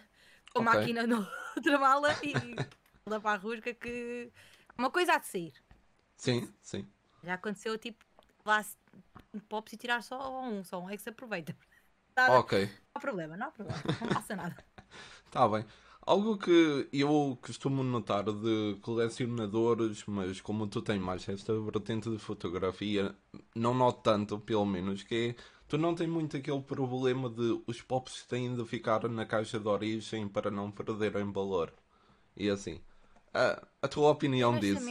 com 0.53 0.59
a 0.59 0.61
Ok. 0.61 0.73
máquina 0.73 1.05
na 1.07 1.27
outra 1.55 1.79
mala 1.79 2.15
e 2.23 2.55
lá 3.07 3.19
para 3.19 3.33
a 3.33 3.35
rusga 3.35 3.71
que 3.71 4.31
uma 4.75 4.89
coisa 4.89 5.13
há 5.13 5.17
de 5.19 5.27
sair. 5.27 5.53
Sim, 6.17 6.49
sim. 6.61 6.87
Já 7.23 7.35
aconteceu 7.35 7.77
tipo, 7.77 8.03
lá 8.43 8.65
pops 9.47 9.73
e 9.73 9.77
tirar 9.77 10.01
só 10.01 10.41
um, 10.41 10.63
só 10.63 10.79
um 10.79 10.89
é 10.89 10.97
que 10.97 11.03
se 11.03 11.09
aproveita. 11.09 11.55
Nada, 12.17 12.39
Ok. 12.39 12.65
não 12.65 12.71
há 12.95 12.99
problema, 12.99 13.37
não 13.37 13.47
há 13.47 13.51
problema, 13.51 13.79
não 14.01 14.07
passa 14.07 14.35
nada. 14.35 14.55
Tá 15.29 15.49
bem. 15.49 15.65
Algo 16.01 16.37
que 16.37 16.87
eu 16.93 17.37
costumo 17.41 17.83
notar 17.83 18.23
de 18.23 18.77
colecionadores, 18.81 20.05
mas 20.05 20.39
como 20.39 20.65
tu 20.65 20.81
tens 20.81 21.01
mais 21.01 21.27
esta 21.27 21.59
vertente 21.59 22.09
de 22.09 22.17
fotografia, 22.17 23.13
não 23.53 23.73
noto 23.73 24.01
tanto, 24.01 24.39
pelo 24.39 24.65
menos, 24.65 25.03
que 25.03 25.35
é, 25.35 25.43
tu 25.67 25.77
não 25.77 25.93
tens 25.93 26.07
muito 26.07 26.37
aquele 26.37 26.61
problema 26.61 27.29
de 27.29 27.61
os 27.67 27.81
pops 27.81 28.23
têm 28.23 28.55
de 28.55 28.63
ficar 28.63 29.09
na 29.09 29.25
caixa 29.25 29.59
de 29.59 29.67
origem 29.67 30.29
para 30.29 30.49
não 30.49 30.71
perderem 30.71 31.29
valor. 31.33 31.73
E 32.37 32.49
assim. 32.49 32.79
A, 33.35 33.67
a 33.81 33.87
tua 33.89 34.09
opinião 34.11 34.57
disso? 34.57 34.81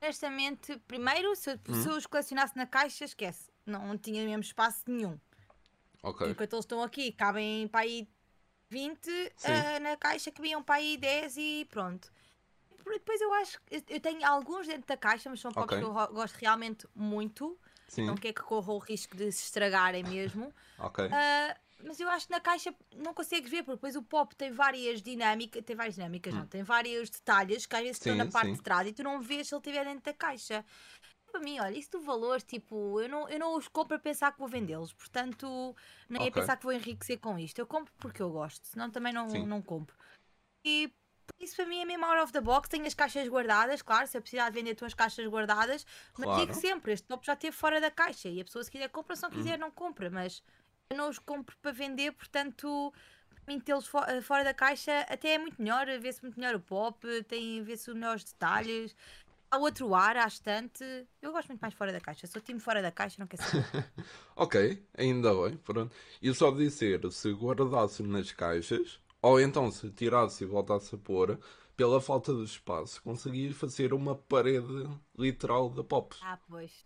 Honestamente, 0.00 0.78
primeiro, 0.86 1.34
se 1.34 1.50
eu, 1.50 1.58
Hum? 1.68 1.82
se 1.82 1.88
eu 1.88 1.96
os 1.96 2.06
colecionasse 2.06 2.56
na 2.56 2.66
caixa, 2.66 3.04
esquece. 3.04 3.50
Não, 3.66 3.86
não 3.88 3.98
tinha 3.98 4.24
mesmo 4.24 4.42
espaço 4.42 4.84
nenhum. 4.86 5.18
Ok. 6.02 6.28
Enquanto 6.30 6.52
eles 6.52 6.64
estão 6.64 6.82
aqui, 6.82 7.10
cabem 7.12 7.66
para 7.66 7.80
aí 7.80 8.08
20, 8.68 9.10
Sim. 9.36 9.52
ah, 9.52 9.80
na 9.80 9.96
caixa 9.96 10.30
cabiam 10.30 10.62
para 10.62 10.76
aí 10.76 10.96
10 10.96 11.36
e 11.36 11.66
pronto. 11.70 12.12
Depois 12.86 13.20
eu 13.20 13.32
acho 13.34 13.58
que 13.62 13.82
eu- 13.88 14.00
tenho 14.00 14.24
alguns 14.26 14.66
dentro 14.66 14.86
da 14.86 14.96
caixa, 14.96 15.30
mas 15.30 15.40
são 15.40 15.50
pops 15.50 15.64
Ok. 15.76 15.78
que 15.78 15.84
eu 15.84 15.92
gosto 16.14 16.34
realmente 16.36 16.86
muito. 16.94 17.58
Sim. 17.88 18.06
Não 18.06 18.14
quer 18.14 18.32
que 18.34 18.42
corram 18.42 18.74
o 18.74 18.78
risco 18.78 19.16
de 19.16 19.32
se 19.32 19.44
estragarem 19.44 20.04
mesmo. 20.04 20.52
Ok. 20.78 21.08
Ah, 21.10 21.56
mas 21.84 22.00
eu 22.00 22.08
acho 22.08 22.26
que 22.26 22.32
na 22.32 22.40
caixa 22.40 22.74
não 22.96 23.12
consegues 23.14 23.50
ver, 23.50 23.62
porque 23.62 23.76
depois 23.76 23.96
o 23.96 24.02
pop 24.02 24.34
tem 24.34 24.50
várias 24.50 25.02
dinâmicas, 25.02 25.62
tem 25.64 25.76
várias 25.76 25.94
dinâmicas, 25.94 26.34
não, 26.34 26.46
tem 26.46 26.62
vários 26.62 27.10
detalhes 27.10 27.66
que 27.66 27.76
às 27.76 27.82
vezes 27.82 27.96
estão 27.98 28.14
Hum. 28.14 28.18
Na 28.18 28.26
parte 28.26 28.48
sim. 28.48 28.54
de 28.54 28.62
trás 28.62 28.88
e 28.88 28.92
tu 28.92 29.02
não 29.02 29.20
vês 29.20 29.48
se 29.48 29.54
ele 29.54 29.60
estiver 29.60 29.84
dentro 29.84 30.02
da 30.04 30.12
caixa. 30.14 30.64
Para 31.30 31.40
mim, 31.40 31.58
olha, 31.58 31.76
isso 31.76 31.90
do 31.90 32.00
valor, 32.00 32.40
tipo, 32.42 33.00
eu 33.00 33.08
não, 33.08 33.28
eu 33.28 33.38
não 33.38 33.56
os 33.56 33.66
compro 33.68 33.96
a 33.96 33.98
pensar 33.98 34.32
que 34.32 34.38
vou 34.38 34.46
vendê-los, 34.48 34.92
portanto, 34.92 35.74
nem 36.08 36.22
é 36.22 36.26
Ok. 36.26 36.40
pensar 36.40 36.56
que 36.56 36.62
vou 36.62 36.72
enriquecer 36.72 37.18
com 37.18 37.38
isto. 37.38 37.58
Eu 37.58 37.66
compro 37.66 37.92
porque 37.98 38.22
eu 38.22 38.30
gosto, 38.30 38.64
senão 38.66 38.88
também 38.90 39.12
não, 39.12 39.26
Sim. 39.28 39.46
não 39.46 39.60
compro. 39.60 39.96
E 40.64 40.92
isso 41.40 41.56
para 41.56 41.66
mim 41.66 41.80
é 41.80 41.84
mesmo 41.84 42.04
out 42.04 42.22
of 42.22 42.32
the 42.32 42.40
box. 42.40 42.68
Tenho 42.68 42.86
as 42.86 42.94
caixas 42.94 43.28
guardadas, 43.28 43.82
claro, 43.82 44.06
se 44.06 44.16
eu 44.16 44.22
precisar 44.22 44.48
de 44.48 44.54
vender, 44.54 44.70
estão 44.72 44.86
as 44.86 44.94
caixas 44.94 45.26
guardadas, 45.26 45.84
mas 46.16 46.24
Claro. 46.26 46.40
digo 46.40 46.54
sempre: 46.54 46.92
este 46.92 47.06
top 47.06 47.26
já 47.26 47.32
esteve 47.34 47.56
fora 47.56 47.80
da 47.80 47.90
caixa 47.90 48.28
e 48.28 48.40
a 48.40 48.44
pessoa, 48.44 48.62
se 48.64 48.70
quiser, 48.70 48.88
compra, 48.88 49.16
se 49.16 49.22
não 49.22 49.30
Hum. 49.30 49.34
quiser, 49.34 49.58
não 49.58 49.70
compra. 49.70 50.08
Mas 50.10 50.42
eu 50.90 50.96
não 50.96 51.08
os 51.08 51.18
compro 51.18 51.56
para 51.62 51.72
vender, 51.72 52.12
portanto, 52.12 52.92
mim, 53.46 53.58
tê-los 53.60 53.86
fo- 53.86 54.04
eh, 54.04 54.20
fora 54.20 54.44
da 54.44 54.54
caixa 54.54 55.00
até 55.08 55.34
é 55.34 55.38
muito 55.38 55.60
melhor, 55.60 55.86
vê-se 56.00 56.22
muito 56.22 56.38
melhor 56.38 56.54
o 56.54 56.60
pop, 56.60 57.06
tem 57.24 57.62
vê-se 57.62 57.92
melhores 57.92 58.24
detalhes. 58.24 58.94
Há 59.50 59.58
outro 59.58 59.94
ar 59.94 60.16
à 60.16 60.26
estante. 60.26 60.84
Eu 61.22 61.30
gosto 61.30 61.48
muito 61.48 61.60
mais 61.60 61.74
fora 61.74 61.92
da 61.92 62.00
caixa. 62.00 62.26
Sou 62.26 62.42
time 62.42 62.58
fora 62.58 62.82
da 62.82 62.90
caixa, 62.90 63.16
não 63.20 63.26
quero 63.26 63.42
saber. 63.42 63.64
Ok, 64.36 64.84
ainda 64.98 65.32
bem, 65.32 65.56
pronto. 65.58 65.94
E 66.20 66.34
só 66.34 66.50
dizer, 66.50 67.00
se 67.12 67.32
guardasse 67.32 68.02
nas 68.02 68.32
caixas, 68.32 69.00
ou 69.22 69.40
então 69.40 69.70
se 69.70 69.90
tirasse 69.90 70.42
e 70.42 70.46
voltasse 70.46 70.92
a 70.96 70.98
pôr, 70.98 71.38
pela 71.76 72.00
falta 72.00 72.34
de 72.34 72.42
espaço, 72.42 73.00
conseguias 73.02 73.54
fazer 73.56 73.94
uma 73.94 74.16
parede 74.16 74.88
literal 75.16 75.70
de 75.70 75.84
pops. 75.84 76.18
Ah, 76.20 76.38
pois. 76.48 76.84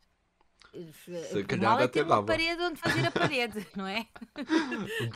Se 1.21 1.45
calhar 1.45 1.57
mal 1.57 1.81
é 1.81 1.87
até 1.87 2.03
ter 2.03 2.05
uma 2.05 2.21
dava. 2.21 2.21
parede 2.21 2.63
onde 2.63 2.79
fazer 2.81 3.05
a 3.05 3.11
parede, 3.11 3.67
não 3.77 3.87
é? 3.87 4.07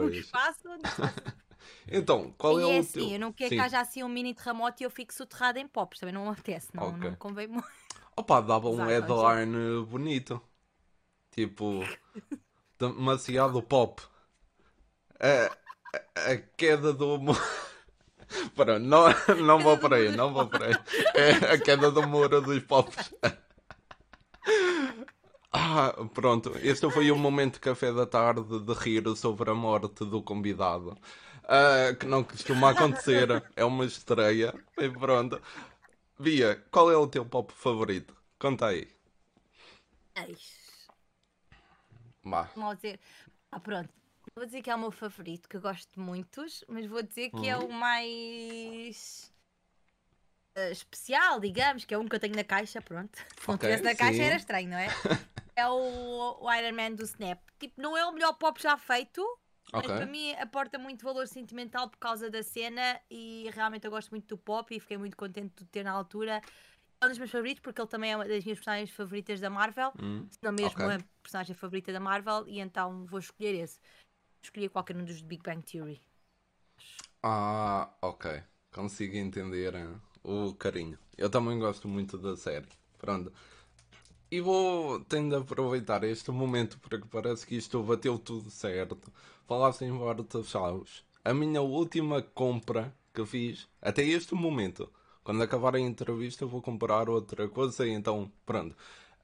Um 0.00 0.08
Pois. 0.08 0.08
espaço 0.08 0.68
onde 0.68 0.88
Então, 1.88 2.32
qual 2.38 2.58
e 2.58 2.60
é 2.60 2.66
é 2.68 2.78
o 2.80 2.84
assim, 2.84 2.84
teu? 2.84 3.14
eu 3.14 3.20
não 3.20 3.32
quero 3.32 3.52
Sim. 3.52 3.54
que 3.54 3.60
haja 3.60 3.80
assim 3.80 4.02
um 4.02 4.08
mini 4.08 4.34
terremoto 4.34 4.82
e 4.82 4.84
eu 4.86 4.90
fique 4.90 5.14
soterrada 5.14 5.58
em 5.60 5.66
pops, 5.68 6.00
também 6.00 6.14
não 6.14 6.24
me 6.24 6.30
apetece, 6.30 6.70
não, 6.74 6.96
Ok. 6.96 6.96
não 6.96 7.14
convém 7.16 7.46
muito. 7.48 7.68
Opa, 8.16 8.40
dava 8.42 8.68
um 8.68 8.84
headline 8.86 9.84
bonito. 9.86 10.40
Tipo, 11.32 11.94
demasiado 12.78 13.62
pop. 13.62 14.02
A, 15.20 15.50
a, 16.16 16.32
a 16.32 16.36
queda 16.56 16.92
do. 16.92 17.18
Para, 18.54 18.78
não, 18.78 19.04
não 19.44 19.62
vou 19.62 19.78
por 19.78 19.94
aí, 19.94 20.10
não 20.10 20.32
vou 20.32 20.46
por 20.48 20.62
aí. 20.62 20.78
É 21.14 21.52
a 21.54 21.58
queda 21.58 21.90
do 21.90 22.02
muro 22.02 22.40
dos 22.42 22.62
pops. 22.62 23.12
Ah, 25.52 25.92
pronto. 26.14 26.52
Este 26.58 26.90
foi 26.90 27.10
o 27.10 27.16
momento 27.16 27.54
de 27.54 27.60
café 27.60 27.92
da 27.92 28.06
tarde 28.06 28.60
de 28.60 28.72
rir 28.74 29.04
sobre 29.16 29.50
a 29.50 29.54
morte 29.54 30.04
do 30.04 30.22
convidado. 30.22 30.96
Ah, 31.44 31.94
que 31.98 32.06
não 32.06 32.22
costuma 32.24 32.70
acontecer. 32.70 33.28
É 33.56 33.64
uma 33.64 33.84
estreia. 33.84 34.54
E 34.78 34.88
pronto. 34.90 35.40
Bia, 36.18 36.56
qual 36.70 36.90
é 36.90 36.96
o 36.96 37.06
teu 37.06 37.24
pop 37.24 37.52
favorito? 37.52 38.14
Conta 38.38 38.66
aí. 38.66 38.88
Eis, 40.16 40.88
Vá. 42.24 42.50
Vou 42.54 42.74
dizer. 42.74 43.00
Ah, 43.50 43.60
pronto. 43.60 43.88
Vou 44.36 44.44
dizer 44.46 44.62
que 44.62 44.70
é 44.70 44.74
o 44.74 44.78
meu 44.78 44.90
favorito, 44.90 45.48
que 45.48 45.56
eu 45.56 45.60
gosto 45.60 45.92
de 45.94 46.00
muitos, 46.00 46.62
mas 46.68 46.86
vou 46.86 47.02
dizer 47.02 47.30
que 47.30 47.48
é 47.48 47.56
Uhum. 47.56 47.66
o 47.66 47.72
mais 47.72 49.32
eh, 50.54 50.70
especial, 50.72 51.40
digamos, 51.40 51.84
que 51.84 51.94
é 51.94 51.98
um 51.98 52.06
que 52.08 52.14
eu 52.16 52.20
tenho 52.20 52.36
na 52.36 52.44
caixa, 52.44 52.80
pronto. 52.82 53.16
Se 53.40 53.48
não 53.48 53.58
tivesse 53.58 53.82
na 53.82 53.94
caixa 53.94 54.18
sim. 54.18 54.22
era 54.22 54.36
estranho, 54.36 54.68
não 54.70 54.78
é? 54.78 54.88
É 55.58 55.66
o, 55.68 56.38
o 56.40 56.52
Iron 56.54 56.74
Man 56.76 56.92
do 56.94 57.02
Snap. 57.04 57.40
Tipo, 57.58 57.80
não 57.82 57.96
é 57.96 58.06
o 58.06 58.12
melhor 58.12 58.32
pop 58.34 58.60
já 58.62 58.76
feito, 58.76 59.20
mas 59.74 59.90
Ok. 59.90 59.90
para 59.92 60.06
mim 60.06 60.32
aporta 60.34 60.78
muito 60.78 61.04
valor 61.04 61.26
sentimental 61.26 61.88
por 61.90 61.98
causa 61.98 62.30
da 62.30 62.42
cena 62.42 63.00
e 63.10 63.50
realmente 63.52 63.84
eu 63.84 63.90
gosto 63.90 64.10
muito 64.10 64.28
do 64.28 64.38
pop 64.38 64.72
e 64.74 64.78
fiquei 64.80 64.96
muito 64.96 65.16
contente 65.16 65.64
de 65.64 65.70
ter 65.70 65.82
na 65.84 65.90
altura. 65.92 66.40
É 67.00 67.06
um 67.06 67.08
dos 67.08 67.18
meus 67.18 67.30
favoritos 67.30 67.60
porque 67.60 67.80
ele 67.80 67.88
também 67.88 68.12
é 68.12 68.16
uma 68.16 68.24
das 68.28 68.44
minhas 68.44 68.58
personagens 68.58 68.90
favoritas 68.90 69.40
da 69.40 69.50
Marvel, 69.50 69.92
Hum, 70.00 70.30
se 70.30 70.38
não 70.42 70.52
mesmo 70.52 70.80
ok. 70.80 70.84
a 70.88 70.98
personagem 71.22 71.54
favorita 71.56 71.92
da 71.92 72.00
Marvel 72.00 72.46
e 72.48 72.60
então 72.60 73.04
vou 73.06 73.18
escolher 73.18 73.54
esse. 73.56 73.80
Escolhi 74.42 74.68
qualquer 74.68 74.96
um 74.96 75.04
dos 75.04 75.22
Big 75.22 75.42
Bang 75.42 75.62
Theory. 75.62 76.02
Ah, 77.22 77.90
ok. 78.02 78.42
Consigo 78.72 79.16
entender 79.16 79.74
eh, 79.74 79.96
o 80.24 80.54
carinho. 80.54 80.98
Eu 81.16 81.30
também 81.30 81.58
gosto 81.58 81.88
muito 81.88 82.18
da 82.18 82.36
série. 82.36 82.68
Pronto. 82.98 83.32
E 84.30 84.40
vou 84.40 85.00
tendo 85.00 85.34
a 85.36 85.38
aproveitar 85.38 86.04
este 86.04 86.30
momento 86.30 86.78
porque 86.80 87.08
parece 87.10 87.46
que 87.46 87.56
isto 87.56 87.82
bateu 87.82 88.18
tudo 88.18 88.50
certo. 88.50 88.98
Falasse 89.46 89.84
em 89.84 89.92
Chaves. 90.44 91.02
A 91.24 91.32
minha 91.32 91.62
última 91.62 92.20
compra 92.20 92.94
que 93.14 93.24
fiz 93.24 93.66
até 93.80 94.02
este 94.02 94.34
momento. 94.34 94.92
Quando 95.24 95.42
acabar 95.42 95.74
a 95.74 95.80
entrevista 95.80 96.44
vou 96.44 96.60
comprar 96.60 97.08
outra 97.08 97.48
coisa 97.48 97.86
e 97.86 97.90
então 97.90 98.30
pronto. 98.44 98.76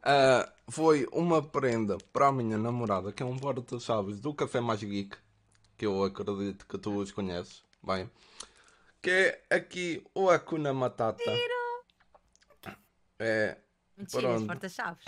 Ah, 0.03 0.51
foi 0.69 1.07
uma 1.13 1.43
prenda 1.43 1.99
para 2.13 2.29
a 2.29 2.33
minha 2.33 2.59
namorada 2.59 3.13
que 3.13 3.23
é 3.23 3.27
um 3.27 3.39
porta-chaves 3.39 4.21
do 4.21 4.33
Café 4.33 4.61
Mais 4.61 4.83
Geek. 4.83 5.17
Que 5.77 5.87
eu 5.87 6.03
acredito 6.03 6.67
que 6.67 6.79
tu 6.79 6.97
os 6.97 7.13
conheces. 7.13 7.63
Bem. 7.83 8.11
Que 9.03 9.11
é 9.11 9.57
aqui 9.57 10.03
o 10.15 10.31
Akuna 10.31 10.73
Matata. 10.73 11.23
É. 13.19 13.64
Mentira, 13.97 14.23
Pronto. 14.23 14.37
esse 14.37 14.47
porta-chaves. 14.47 15.05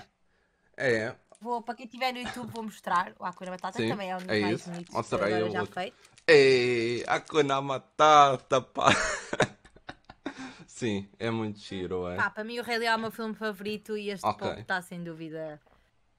É. 0.77 1.15
Vou, 1.41 1.61
para 1.63 1.75
quem 1.75 1.87
estiver 1.87 2.13
no 2.13 2.19
YouTube, 2.21 2.51
vou 2.53 2.63
mostrar 2.65 3.13
o 3.19 3.25
Akura 3.25 3.51
Batata, 3.51 3.77
Sim, 3.79 3.85
que 3.85 3.91
também 3.91 4.11
é 4.11 4.15
um 4.17 4.19
dos 4.19 4.29
é 4.29 4.41
mais 4.41 4.61
isso. 4.61 4.71
bonitos 4.71 4.95
Mostrei 4.95 5.21
agora 5.25 5.41
eu 5.41 5.51
já 5.51 5.61
outro. 5.61 5.75
feito. 5.75 5.97
Ei, 6.27 7.05
Akuna 7.07 7.61
Matata, 7.61 8.61
pá. 8.63 8.87
Sim, 10.67 11.09
é 11.19 11.31
muito 11.31 11.59
giro, 11.59 12.09
é. 12.09 12.17
Pá, 12.17 12.31
para 12.31 12.45
mim 12.45 12.59
o 12.59 12.63
Rei 12.63 12.79
Leão 12.79 12.93
é 12.95 12.97
o 12.97 13.01
meu 13.01 13.11
filme 13.11 13.35
favorito 13.35 13.97
e 13.97 14.11
este 14.11 14.27
Ok. 14.27 14.47
pop 14.49 14.61
está 14.61 14.83
sem 14.83 15.03
dúvida 15.03 15.61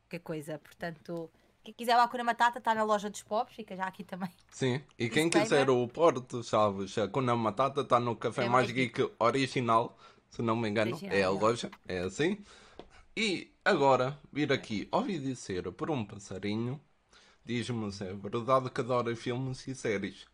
que 0.10 0.18
coisa. 0.20 0.58
Portanto, 0.58 1.30
quem 1.64 1.74
quiser 1.74 1.96
o 1.96 2.00
Akura 2.00 2.24
Matata 2.24 2.58
está 2.60 2.74
na 2.74 2.84
loja 2.84 3.10
dos 3.10 3.22
pops, 3.22 3.56
fica 3.56 3.76
já 3.76 3.84
aqui 3.86 4.04
também. 4.04 4.32
Sim, 4.50 4.82
e 4.98 5.10
quem 5.10 5.30
Disclaimer. 5.30 5.44
quiser 5.44 5.70
o 5.70 5.88
Porto 5.88 6.44
Chaves 6.44 6.98
Akuna 6.98 7.36
Matata 7.36 7.82
está 7.82 8.00
no 8.00 8.16
Café 8.16 8.46
É 8.46 8.50
mais 8.50 8.70
Geek 8.72 9.12
original, 9.20 9.96
se 10.30 10.42
não 10.42 10.56
me 10.56 10.70
engano, 10.70 11.00
é 11.04 11.24
a 11.24 11.30
loja, 11.30 11.70
é 11.88 12.00
assim. 12.00 12.38
E 13.16 13.52
agora, 13.66 14.18
vir 14.32 14.52
aqui, 14.54 14.88
ouvi 14.92 15.18
dizer 15.20 15.72
por 15.72 15.90
um 15.90 16.06
passarinho, 16.06 16.80
diz-me 17.44 17.92
se 17.92 18.04
é 18.04 18.14
verdade 18.14 18.70
que 18.70 18.82
adora 18.82 19.16
filmes 19.16 19.68
e 19.68 19.74
séries. 19.76 20.26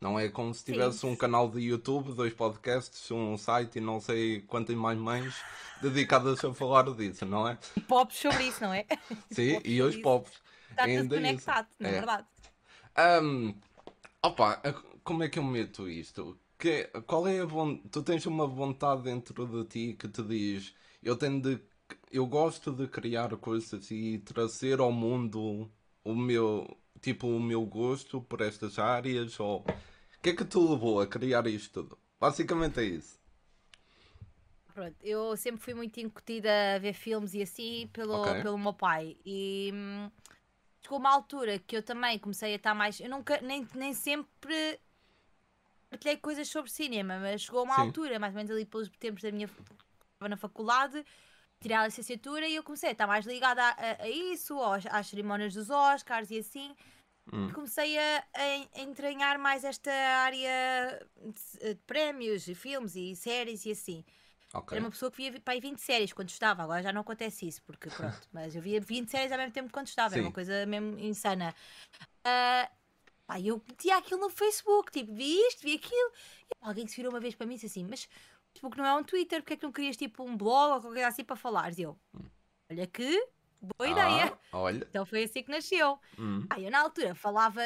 Não 0.00 0.18
é 0.18 0.28
como 0.28 0.54
se 0.54 0.64
tivesse 0.64 1.04
um 1.06 1.16
canal 1.16 1.50
de 1.50 1.60
YouTube, 1.60 2.14
dois 2.14 2.32
podcasts, 2.32 3.10
um 3.10 3.36
site 3.36 3.78
e 3.78 3.80
não 3.80 4.00
sei 4.00 4.40
quantas 4.42 4.76
mais 4.76 4.96
mães 4.96 5.34
dedicadas 5.82 6.44
a 6.44 6.54
falar 6.54 6.84
disso, 6.94 7.26
não 7.26 7.48
é? 7.48 7.58
E 7.76 7.80
pops 7.80 8.16
sobre 8.16 8.44
isso, 8.44 8.62
não 8.62 8.72
é? 8.72 8.86
Sim, 9.30 9.54
Pops 9.54 9.70
e 9.70 9.82
os 9.82 9.96
pops. 9.96 10.32
Está 10.70 10.84
tudo 10.86 11.08
conectado, 11.08 11.68
não 11.80 11.90
é, 11.90 11.92
É. 11.92 11.96
verdade? 11.96 12.26
Ahm, 12.96 13.54
opa, 14.22 14.62
como 15.02 15.24
é 15.24 15.28
que 15.28 15.38
eu 15.38 15.42
meto 15.42 15.88
isto? 15.88 16.38
Que, 16.58 16.84
qual 17.06 17.26
é 17.28 17.40
a 17.40 17.44
von- 17.44 17.78
Tu 17.92 18.02
tens 18.02 18.26
uma 18.26 18.46
vontade 18.46 19.02
dentro 19.02 19.46
de 19.46 19.64
ti 19.72 19.94
que 19.98 20.08
te 20.08 20.22
diz 20.22 20.74
eu 21.02 21.16
tenho 21.16 21.40
de 21.40 21.60
eu 22.12 22.26
gosto 22.26 22.72
de 22.72 22.86
criar 22.88 23.36
coisas 23.38 23.90
e 23.90 24.18
trazer 24.18 24.80
ao 24.80 24.92
mundo 24.92 25.70
o 26.04 26.14
meu 26.14 26.76
tipo 27.00 27.26
o 27.28 27.40
meu 27.40 27.64
gosto 27.66 28.20
por 28.22 28.40
estas 28.42 28.78
áreas 28.78 29.38
ou 29.40 29.60
o 29.60 29.64
que 30.22 30.30
é 30.30 30.36
que 30.36 30.44
te 30.44 30.58
levou 30.58 31.00
a 31.00 31.06
criar 31.06 31.46
isto 31.46 31.82
tudo? 31.82 31.98
Basicamente 32.20 32.80
é 32.80 32.84
isso. 32.84 33.18
Pronto, 34.74 34.96
eu 35.02 35.36
sempre 35.36 35.60
fui 35.60 35.74
muito 35.74 35.98
incutida 35.98 36.76
a 36.76 36.78
ver 36.78 36.92
filmes 36.92 37.34
e 37.34 37.42
assim 37.42 37.88
pelo, 37.92 38.36
Ok. 38.36 38.36
pelo 38.36 38.56
meu 38.58 38.72
pai. 38.72 39.16
E 39.24 39.70
hum, 39.74 40.10
chegou 40.82 40.98
uma 40.98 41.10
altura 41.12 41.58
que 41.58 41.76
eu 41.76 41.82
também 41.82 42.18
comecei 42.18 42.52
a 42.54 42.56
estar 42.56 42.74
mais. 42.74 43.00
Eu 43.00 43.10
nunca, 43.10 43.40
nem, 43.42 43.66
nem 43.74 43.94
sempre 43.94 44.80
partilhei 45.90 46.16
coisas 46.16 46.48
sobre 46.48 46.70
cinema, 46.70 47.18
mas 47.18 47.42
chegou 47.42 47.64
uma 47.64 47.74
Sim. 47.74 47.80
altura, 47.82 48.18
mais 48.18 48.32
ou 48.34 48.36
menos 48.36 48.50
ali 48.50 48.64
pelos 48.64 48.88
tempos 48.98 49.22
da 49.22 49.30
minha. 49.32 49.46
Estava 49.46 50.28
na 50.28 50.36
faculdade, 50.36 51.04
tirei 51.60 51.76
a 51.76 51.86
licenciatura 51.86 52.46
e 52.46 52.54
eu 52.56 52.62
comecei 52.62 52.90
a 52.90 52.92
estar 52.92 53.06
mais 53.06 53.24
ligada 53.24 53.62
a, 53.62 53.70
a- 53.70 54.02
a 54.02 54.08
isso, 54.08 54.54
aos- 54.58 54.86
às 54.86 55.06
cerimónias 55.06 55.54
dos 55.54 55.70
Oscars 55.70 56.30
e 56.30 56.38
assim. 56.38 56.74
Hum. 57.32 57.50
Comecei 57.52 57.96
a, 57.98 58.24
a 58.34 58.80
entranhar 58.80 59.38
mais 59.38 59.62
esta 59.64 59.90
área 59.92 61.06
de, 61.16 61.74
de 61.74 61.80
prémios, 61.86 62.48
e 62.48 62.54
filmes 62.54 62.96
e 62.96 63.14
séries 63.14 63.64
e 63.66 63.70
assim. 63.72 64.04
Ok. 64.54 64.76
Era 64.76 64.84
uma 64.84 64.90
pessoa 64.90 65.10
que 65.10 65.16
via 65.30 65.40
para 65.40 65.54
aí 65.54 65.60
20 65.60 65.78
séries 65.80 66.12
quando 66.12 66.30
estudava, 66.30 66.62
agora 66.62 66.82
já 66.82 66.92
não 66.92 67.02
acontece 67.02 67.46
isso, 67.46 67.62
porque 67.64 67.88
pronto, 67.94 68.28
mas 68.32 68.56
eu 68.56 68.62
via 68.62 68.80
20 68.80 69.10
séries 69.10 69.30
ao 69.30 69.38
mesmo 69.38 69.52
tempo 69.52 69.70
quando 69.72 69.86
estudava, 69.86 70.14
era 70.14 70.22
Sim. 70.22 70.28
uma 70.28 70.32
coisa 70.32 70.64
mesmo 70.66 70.98
insana. 70.98 71.54
Ah, 72.24 72.70
pá, 73.28 73.38
eu 73.38 73.62
metia 73.68 73.96
aquilo 73.98 74.20
no 74.20 74.30
Facebook, 74.30 74.90
tipo, 74.90 75.12
vi 75.14 75.36
isto, 75.48 75.62
vi 75.62 75.74
aquilo, 75.76 76.12
e 76.50 76.66
alguém 76.66 76.84
que 76.86 76.90
se 76.90 76.96
virou 76.96 77.12
uma 77.12 77.20
vez 77.20 77.34
para 77.36 77.46
mim 77.46 77.54
e 77.54 77.56
disse 77.58 77.66
assim: 77.66 77.86
Mas 77.88 78.04
o 78.04 78.08
Facebook 78.52 78.76
não 78.78 78.86
é 78.86 78.94
um 78.94 79.04
Twitter, 79.04 79.40
porque 79.42 79.52
é 79.54 79.56
que 79.58 79.62
não 79.64 79.70
querias 79.72 79.96
tipo 79.96 80.24
um 80.24 80.36
blog 80.36 80.72
ou 80.72 80.80
qualquer 80.80 80.88
coisa 80.94 81.08
assim 81.08 81.22
para 81.24 81.36
falares? 81.36 81.78
E 81.78 81.82
eu, 81.82 81.96
olha 82.72 82.86
que 82.86 83.28
boa 83.60 83.88
ideia. 83.88 84.32
Ah, 84.50 84.58
olha. 84.58 84.86
Então 84.88 85.04
foi 85.06 85.24
assim 85.24 85.42
que 85.42 85.50
nasceu. 85.50 85.98
Hum. 86.18 86.44
Ah, 86.50 86.58
eu 86.58 86.70
na 86.70 86.80
altura 86.80 87.14
falava, 87.14 87.60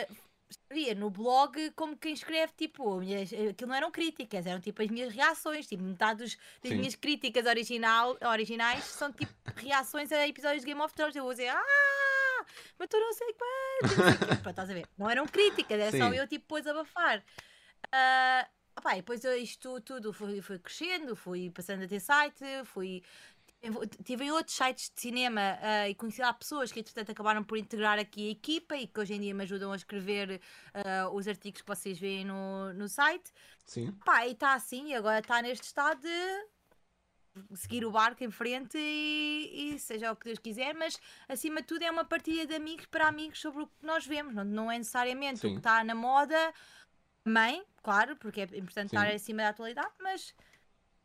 escrevia 0.50 0.94
no 0.94 1.08
blog 1.10 1.70
como 1.76 1.96
quem 1.96 2.12
escreve, 2.12 2.52
tipo, 2.56 2.98
minhas- 2.98 3.32
aquilo 3.32 3.68
não 3.68 3.74
eram 3.76 3.90
críticas, 3.90 4.44
eram 4.46 4.60
tipo 4.60 4.82
as 4.82 4.88
minhas 4.88 5.14
reações, 5.14 5.66
tipo, 5.66 5.82
metade 5.82 6.22
dos- 6.24 6.36
das 6.62 6.70
Sim. 6.72 6.76
minhas 6.78 6.94
críticas 6.94 7.46
original, 7.46 8.18
originais 8.30 8.84
são 8.84 9.10
tipo 9.12 9.32
reações 9.56 10.10
a 10.12 10.26
episódios 10.28 10.62
de 10.62 10.66
Game 10.66 10.80
of 10.82 10.92
Thrones. 10.94 11.14
Eu 11.16 11.22
vou 11.24 11.32
dizer, 11.32 11.48
ah, 11.48 11.62
mas 12.78 12.88
tu 12.88 12.98
não 12.98 13.12
sei 13.12 13.34
quanto, 13.34 13.96
não 13.96 14.04
sei 14.04 14.14
o 14.14 14.18
quê." 14.18 14.26
Pronto, 14.26 14.50
estás 14.50 14.70
a 14.70 14.74
ver? 14.74 14.88
Não 14.98 15.10
eram 15.10 15.26
críticas, 15.26 15.78
era 15.78 15.90
só 15.90 16.10
Sim. 16.10 16.16
eu 16.16 16.26
tipo 16.26 16.44
depois 16.44 16.66
abafar. 16.66 17.24
Ah, 17.90 18.48
opá, 18.76 18.92
e 18.94 18.96
depois 18.96 19.24
eu- 19.24 19.36
isto 19.36 19.80
tudo 19.80 20.12
foi, 20.12 20.40
foi 20.40 20.58
crescendo, 20.58 21.16
fui 21.16 21.50
passando 21.50 21.84
a 21.84 21.88
ter 21.88 22.00
site, 22.00 22.44
fui 22.64 23.02
Estive 23.62 24.24
em 24.24 24.32
outros 24.32 24.56
sites 24.56 24.90
de 24.92 25.00
cinema 25.00 25.40
uh, 25.40 25.88
e 25.88 25.94
conheci 25.94 26.20
lá 26.20 26.32
pessoas 26.32 26.72
que, 26.72 26.80
entretanto, 26.80 27.12
acabaram 27.12 27.44
por 27.44 27.56
integrar 27.56 27.96
aqui 27.96 28.26
a 28.26 28.32
equipa 28.32 28.76
e 28.76 28.88
que 28.88 28.98
hoje 28.98 29.14
em 29.14 29.20
dia 29.20 29.32
me 29.32 29.44
ajudam 29.44 29.70
a 29.70 29.76
escrever 29.76 30.40
uh, 30.74 31.14
os 31.14 31.28
artigos 31.28 31.60
que 31.60 31.68
vocês 31.68 31.96
veem 31.96 32.24
no, 32.24 32.72
no 32.72 32.88
site. 32.88 33.30
Sim. 33.64 33.92
Pá, 34.04 34.26
e 34.26 34.32
está 34.32 34.54
assim, 34.54 34.94
agora 34.94 35.20
está 35.20 35.40
neste 35.40 35.64
estado 35.64 36.00
de 36.00 36.08
seguir 37.54 37.84
o 37.84 37.90
barco 37.90 38.22
em 38.22 38.30
frente 38.30 38.76
e, 38.76 39.74
e, 39.74 39.78
seja 39.78 40.12
o 40.12 40.16
que 40.16 40.26
Deus 40.26 40.38
quiser, 40.38 40.74
mas 40.74 40.98
acima 41.28 41.60
de 41.60 41.66
tudo 41.66 41.82
é 41.82 41.90
uma 41.90 42.04
partilha 42.04 42.46
de 42.46 42.54
amigos 42.54 42.86
para 42.86 43.08
amigos 43.08 43.40
sobre 43.40 43.62
o 43.62 43.66
que 43.66 43.86
nós 43.86 44.06
vemos, 44.06 44.34
não, 44.34 44.44
não 44.44 44.70
é 44.70 44.78
necessariamente 44.78 45.40
Sim. 45.40 45.48
o 45.48 45.50
que 45.52 45.58
está 45.58 45.82
na 45.82 45.94
moda, 45.94 46.52
mãe, 47.24 47.62
claro, 47.82 48.16
porque 48.16 48.40
é 48.40 48.44
importante 48.44 48.90
Sim. 48.90 48.96
estar 48.96 49.08
acima 49.08 49.42
da 49.42 49.48
atualidade, 49.48 49.92
mas 50.00 50.34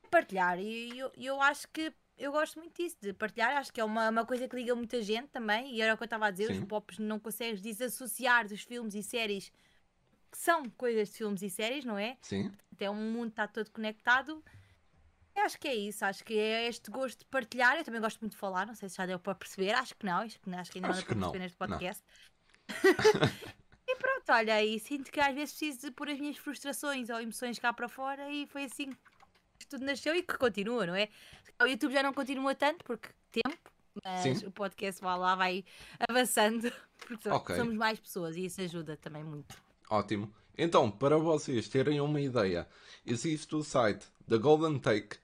partilhar. 0.10 0.60
E 0.60 0.98
eu, 0.98 1.12
eu 1.16 1.42
acho 1.42 1.68
que 1.70 1.94
eu 2.18 2.32
gosto 2.32 2.60
muito 2.60 2.76
disso, 2.82 2.98
de 3.00 3.14
partilhar. 3.14 3.56
Acho 3.58 3.72
que 3.72 3.80
é 3.80 3.84
uma, 3.84 4.10
uma 4.10 4.26
coisa 4.26 4.48
que 4.48 4.56
liga 4.56 4.76
muita 4.76 5.02
gente 5.02 5.28
também. 5.28 5.76
E 5.76 5.82
era 5.82 5.94
o 5.94 5.98
que 5.98 6.04
eu 6.04 6.06
estava 6.06 6.28
a 6.28 6.32
dizer: 6.32 6.48
Sim. 6.48 6.60
os 6.60 6.66
pops 6.66 6.98
não 6.98 7.20
consegues 7.20 7.62
desassociar 7.62 8.48
dos 8.48 8.62
filmes 8.64 8.96
e 8.96 9.04
séries 9.04 9.52
que 10.32 10.38
são 10.38 10.70
coisas 10.72 11.10
de 11.10 11.18
filmes 11.18 11.42
e 11.42 11.50
séries, 11.50 11.86
não 11.86 11.98
é? 11.98 12.18
Sim. 12.22 12.52
Até 12.74 12.90
o 12.90 12.96
mundo 12.96 13.30
está 13.30 13.48
todo 13.48 13.70
conectado. 13.70 14.44
Eu 15.38 15.44
acho 15.44 15.60
que 15.60 15.68
é 15.68 15.76
isso, 15.76 16.04
acho 16.04 16.24
que 16.24 16.36
é 16.36 16.68
este 16.68 16.90
gosto 16.90 17.20
de 17.20 17.26
partilhar. 17.26 17.78
Eu 17.78 17.84
também 17.84 18.02
gosto 18.02 18.20
muito 18.22 18.34
de 18.34 18.40
falar, 18.40 18.66
não 18.66 18.74
sei 18.74 18.90
se 18.90 18.98
já 18.98 19.06
deu 19.06 19.20
para 19.20 19.36
perceber, 19.36 19.72
acho 19.76 19.96
que 19.96 20.04
não, 20.04 20.18
acho 20.18 20.40
que, 20.40 20.50
acho 20.50 20.72
que 20.72 20.80
ainda 20.80 20.90
acho 20.90 20.98
não 20.98 20.98
deu 20.98 21.06
para 21.06 21.16
perceber 21.16 21.40
neste 21.40 21.58
podcast. 21.58 22.04
e 23.88 23.96
pronto, 23.98 24.32
olha, 24.32 24.66
e 24.66 24.80
sinto 24.80 25.12
que 25.12 25.20
às 25.20 25.36
vezes 25.36 25.56
preciso 25.56 25.82
de 25.82 25.92
pôr 25.92 26.10
as 26.10 26.20
minhas 26.20 26.38
frustrações 26.38 27.10
ou 27.12 27.22
emoções 27.22 27.60
cá 27.60 27.72
para 27.72 27.88
fora 27.88 28.28
e 28.32 28.48
foi 28.48 28.64
assim 28.64 28.90
que 29.60 29.68
tudo 29.68 29.86
nasceu 29.86 30.16
e 30.16 30.24
que 30.24 30.36
continua, 30.40 30.88
não 30.88 30.96
é? 30.96 31.08
O 31.62 31.66
YouTube 31.66 31.94
já 31.94 32.02
não 32.02 32.14
continua 32.14 32.56
tanto 32.56 32.84
porque 32.84 33.10
tempo, 33.32 33.72
mas 34.04 34.40
Sim. 34.40 34.48
o 34.48 34.52
podcast 34.52 35.00
vai 35.00 35.20
lá, 35.20 35.36
vai 35.36 35.64
avançando, 36.10 36.72
porque 37.00 37.30
okay. 37.30 37.56
somos 37.58 37.76
mais 37.76 38.00
pessoas 38.00 38.36
e 38.36 38.46
isso 38.46 38.60
ajuda 38.60 38.98
também 38.98 39.24
muito. 39.24 39.56
Ótimo. 39.88 40.34
Então, 40.58 40.90
para 40.90 41.18
vocês 41.20 41.68
terem 41.70 42.02
uma 42.02 42.20
ideia, 42.20 42.68
existe 43.06 43.56
o 43.56 43.64
site 43.64 44.08
The 44.28 44.40
Golden 44.40 44.80
Take, 44.80 45.18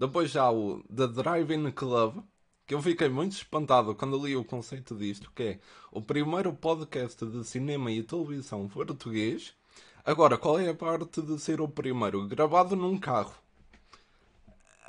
depois 0.00 0.30
já 0.30 0.50
o 0.50 0.82
The 0.84 1.08
Driving 1.08 1.70
Club, 1.72 2.24
que 2.66 2.72
eu 2.74 2.80
fiquei 2.80 3.10
muito 3.10 3.32
espantado 3.32 3.94
quando 3.94 4.26
li 4.26 4.34
o 4.34 4.42
conceito 4.42 4.96
disto, 4.96 5.30
que 5.32 5.42
é 5.42 5.60
o 5.92 6.00
primeiro 6.00 6.54
podcast 6.54 7.26
de 7.26 7.44
cinema 7.44 7.92
e 7.92 8.02
televisão 8.02 8.66
português. 8.66 9.54
Agora, 10.02 10.38
qual 10.38 10.58
é 10.58 10.70
a 10.70 10.74
parte 10.74 11.20
de 11.20 11.38
ser 11.38 11.60
o 11.60 11.68
primeiro? 11.68 12.26
Gravado 12.26 12.74
num 12.74 12.98
carro. 12.98 13.34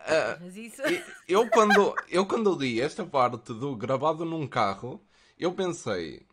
Uh, 0.06 0.40
Mas 0.40 0.56
isso... 0.56 0.82
eu, 1.28 1.50
quando, 1.50 1.94
eu 2.08 2.26
quando 2.26 2.58
li 2.58 2.80
esta 2.80 3.06
parte 3.06 3.54
do 3.54 3.76
gravado 3.76 4.24
num 4.24 4.48
carro, 4.48 5.04
eu 5.38 5.52
pensei, 5.52 6.26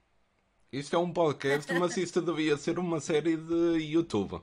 isto 0.72 0.94
é 0.94 0.98
um 1.00 1.12
podcast, 1.12 1.72
mas 1.74 1.96
isto 1.96 2.22
devia 2.22 2.56
ser 2.56 2.78
uma 2.78 3.00
série 3.00 3.36
de 3.36 3.78
YouTube. 3.78 4.40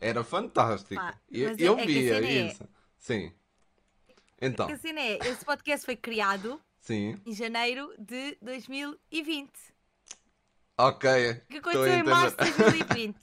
Era 0.00 0.24
fantástico. 0.24 1.00
Pá, 1.00 1.14
eu, 1.30 1.54
eu 1.56 1.78
é 1.78 1.86
via 1.86 2.14
é 2.18 2.48
isso. 2.48 2.75
Sim. 3.06 3.32
Então. 4.42 4.68
Assim 4.68 4.90
é, 4.98 5.18
esse 5.28 5.44
podcast 5.44 5.86
foi 5.86 5.94
criado 5.94 6.60
Sim. 6.80 7.16
em 7.24 7.32
janeiro 7.32 7.94
de 7.96 8.36
2020. 8.42 9.48
Ok. 10.76 11.08
Que 11.48 11.58
aconteceu 11.58 11.86
em 11.86 12.02
março 12.02 12.36
de 12.36 12.50
2020. 12.50 13.16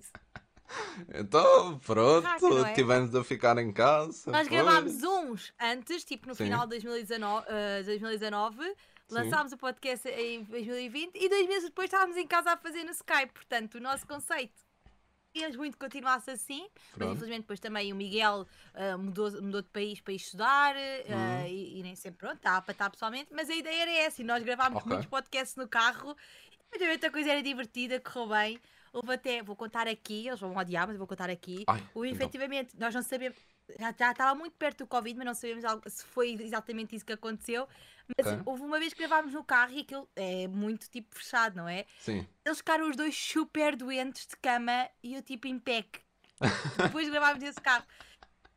então, 1.13 1.80
pronto, 1.80 2.66
é? 2.66 2.72
tivemos 2.72 3.13
a 3.13 3.25
ficar 3.25 3.58
em 3.58 3.74
casa. 3.74 4.32
Nós 4.32 4.48
foi. 4.48 4.56
gravámos 4.56 5.04
uns 5.04 5.54
antes, 5.60 6.06
tipo 6.06 6.30
no 6.30 6.34
Sim. 6.34 6.46
final 6.46 6.62
de 6.62 6.80
2019, 6.80 7.46
uh, 7.46 7.84
2019 7.84 8.75
lançámos 9.10 9.52
o 9.52 9.58
podcast 9.58 10.08
em 10.08 10.44
2020 10.46 11.16
e 11.16 11.28
dois 11.28 11.46
meses 11.46 11.66
depois 11.66 11.88
estávamos 11.88 12.16
em 12.16 12.25
casa 12.25 12.54
a 12.54 12.58
fazer 12.58 12.86
no 12.86 12.92
Skype. 12.92 13.34
Portanto, 13.34 13.75
o 13.75 13.82
nosso 13.82 14.08
conceito 14.08 14.63
queríamos 15.34 15.58
muito 15.58 15.74
que 15.74 15.80
continuasse 15.80 16.30
assim, 16.30 16.68
Pronto. 16.94 17.00
mas 17.00 17.10
infelizmente 17.12 17.42
depois 17.42 17.60
também 17.60 17.92
o 17.92 17.96
Miguel 17.96 18.48
uh, 18.75 18.98
mudou, 18.98 19.32
mudou 19.42 19.62
de 19.62 19.70
país 19.70 20.00
para 20.00 20.13
ir 20.13 20.18
estudar 20.18 20.75
uh, 20.75 21.48
e, 21.48 21.79
e, 21.79 21.84
nem 21.84 21.96
sempre 21.96 22.20
pronto, 22.20 22.36
está 22.36 22.62
para 22.62 22.72
estar 22.72 22.90
pessoalmente, 22.90 23.34
mas 23.34 23.50
a 23.50 23.55
ideia 23.55 23.81
era 23.81 23.92
essa 23.92 24.22
e 24.22 24.25
nós 24.25 24.44
gravámos 24.44 24.77
okay. 24.77 24.90
muitos 24.90 25.07
podcasts 25.07 25.55
no 25.55 25.68
carro 25.68 26.16
e 26.72 26.88
muita 26.88 27.12
coisa 27.12 27.31
era 27.31 27.42
divertida, 27.42 28.00
correu 28.00 28.29
bem. 28.29 28.60
Houve 28.92 29.14
até, 29.14 29.42
vou 29.42 29.55
contar 29.55 29.88
aqui, 29.88 30.27
eles 30.27 30.40
vão 30.40 30.55
odiar, 30.55 30.88
mas 30.88 30.98
vou 30.98 31.07
contar 31.07 31.29
aqui. 31.29 31.64
Ai, 31.66 31.84
o 31.96 32.05
então. 32.05 32.16
efetivamente, 32.16 32.75
nós 32.77 32.94
não 32.94 33.01
sabemos, 33.01 33.38
já, 33.80 33.94
já 33.98 34.12
estava 34.12 34.36
muito 34.36 34.56
perto 34.58 34.80
do 34.80 34.88
Covid, 34.88 35.18
mas 35.18 35.26
não 35.26 35.34
sabemos 35.34 35.64
se 35.88 36.06
foi 36.06 36.34
exatamente 36.34 36.96
isso 36.96 37.06
que 37.06 37.14
aconteceu. 37.14 37.68
Mas 38.18 38.28
okay. 38.28 38.42
houve 38.46 38.64
uma 38.64 38.80
vez 38.80 38.94
que 38.94 39.00
gravámos 39.00 39.34
no 39.34 39.44
carro 39.44 39.72
e 39.74 39.80
aquilo 39.80 40.10
é 40.16 40.48
muito 40.48 40.90
tipo 40.90 41.16
fechado, 41.16 41.56
não 41.56 41.70
é? 41.70 41.86
Sim. 42.00 42.28
Eles 42.46 42.58
ficaram 42.58 42.90
os 42.90 42.96
dois 42.96 43.16
super 43.16 43.76
doentes 43.76 44.28
de 44.28 44.36
cama 44.38 44.90
e 45.02 45.16
eu 45.16 45.22
tipo 45.22 45.48
em 45.48 45.58
pec. 45.58 46.02
Depois 46.78 47.10
gravámos 47.10 47.44
esse 47.44 47.62
carro. 47.62 47.86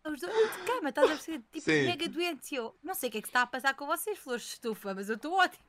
Os 0.05 0.21
dois 0.21 0.53
de 0.53 0.59
cama, 0.65 0.89
estás 0.89 1.11
a 1.11 1.15
perceber? 1.15 1.45
Tipo, 1.53 1.61
Sim. 1.61 1.87
mega 1.87 2.09
doentes. 2.09 2.53
E 2.53 2.57
eu 2.57 2.77
não 2.83 2.95
sei 2.95 3.09
o 3.09 3.13
que 3.13 3.19
é 3.19 3.23
que 3.23 3.29
está 3.29 3.43
a 3.43 3.47
passar 3.47 3.75
com 3.75 3.87
vocês, 3.87 4.19
flores 4.19 4.43
de 4.43 4.49
estufa, 4.51 4.95
mas 4.95 5.09
eu 5.09 5.17
estou 5.17 5.33
ótimo. 5.33 5.65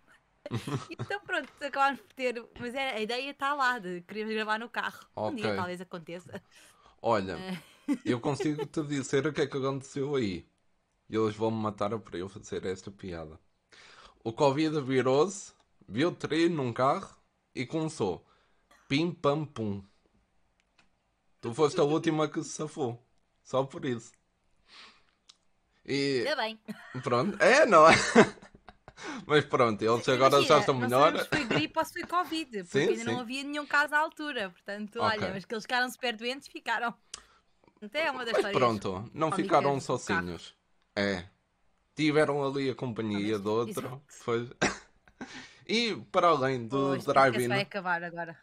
então 0.89 1.19
pronto, 1.21 1.52
acabámos 1.60 2.00
por 2.02 2.13
ter. 2.13 2.45
Mas 2.60 2.73
é, 2.73 2.95
a 2.95 3.02
ideia 3.02 3.32
está 3.32 3.54
lá 3.54 3.80
de 3.80 4.02
queremos 4.02 4.34
gravar 4.34 4.60
no 4.60 4.69
carro. 4.69 5.06
Okay. 5.15 5.32
Um 5.32 5.36
dia 5.36 5.56
talvez 5.56 5.82
aconteça. 5.82 6.41
Olha, 7.02 7.34
eh. 7.34 7.58
Eu 8.06 8.19
consigo 8.19 8.65
te 8.65 8.82
dizer 8.84 9.28
o 9.28 9.34
que 9.34 9.41
é 9.41 9.47
que 9.47 9.58
aconteceu 9.58 10.15
aí. 10.15 10.45
E 11.10 11.15
eles 11.15 11.36
vão 11.36 11.52
me 11.52 11.62
matar 11.62 11.97
para 12.00 12.17
eu 12.17 12.28
fazer 12.28 12.65
esta 12.65 12.91
piada. 12.91 13.39
O 14.23 14.34
Covid 14.34 14.82
virou-se, 14.82 15.54
viu 15.88 16.12
três 16.12 16.52
num 16.52 16.73
carro 16.73 17.15
e 17.56 17.65
começou. 17.65 18.26
Pim 18.88 19.12
pam 19.12 19.45
pum. 19.45 19.84
Tu 21.39 21.54
foste 21.54 21.80
a 21.80 21.84
última 21.84 22.28
que 22.28 22.43
se 22.43 22.50
safou. 22.50 23.02
Só 23.43 23.63
por 23.63 23.86
isso. 23.86 24.12
E. 25.86 26.26
Bem. 26.36 26.60
Pronto. 27.02 27.41
É, 27.41 27.65
não 27.65 27.88
é? 27.88 27.93
Mas 29.26 29.45
pronto, 29.45 29.82
eles 29.82 30.10
agora 30.10 30.41
já 30.41 30.60
estão 30.60 30.73
melhor. 30.73 31.17
se 31.19 31.30
foi 31.30 31.45
gripe 31.45 31.78
ou 31.78 31.86
se 31.86 31.93
foi 31.93 32.04
Covid, 32.04 32.63
porque 32.65 32.80
sim, 32.80 32.89
ainda 32.89 32.95
sim. 32.95 33.04
não 33.06 33.19
havia 33.19 33.43
nenhum 33.43 33.65
caso 33.65 33.95
à 33.95 34.00
altura. 34.00 34.50
Portanto, 34.50 34.97
okay. 34.97 35.19
olha, 35.19 35.34
mas 35.34 35.45
que 35.45 35.54
eles 35.54 35.63
ficaram 35.63 35.89
super 35.89 36.15
doentes, 36.15 36.47
ficaram. 36.47 36.93
Até 37.81 38.07
é 38.07 38.11
uma 38.11 38.25
das 38.25 38.41
mas 38.41 38.51
pronto, 38.51 39.09
não 39.13 39.31
ficaram 39.31 39.79
sozinhos. 39.79 40.55
É. 40.95 41.25
Tiveram 41.95 42.45
ali 42.45 42.69
a 42.69 42.75
companhia 42.75 43.39
de 43.39 43.47
outro. 43.47 44.01
Foi... 44.07 44.49
e 45.67 45.95
para 46.11 46.27
além 46.29 46.67
do 46.67 46.97
drive-in. 46.97 47.47
vai 47.47 47.61
acabar 47.61 48.03
agora. 48.03 48.37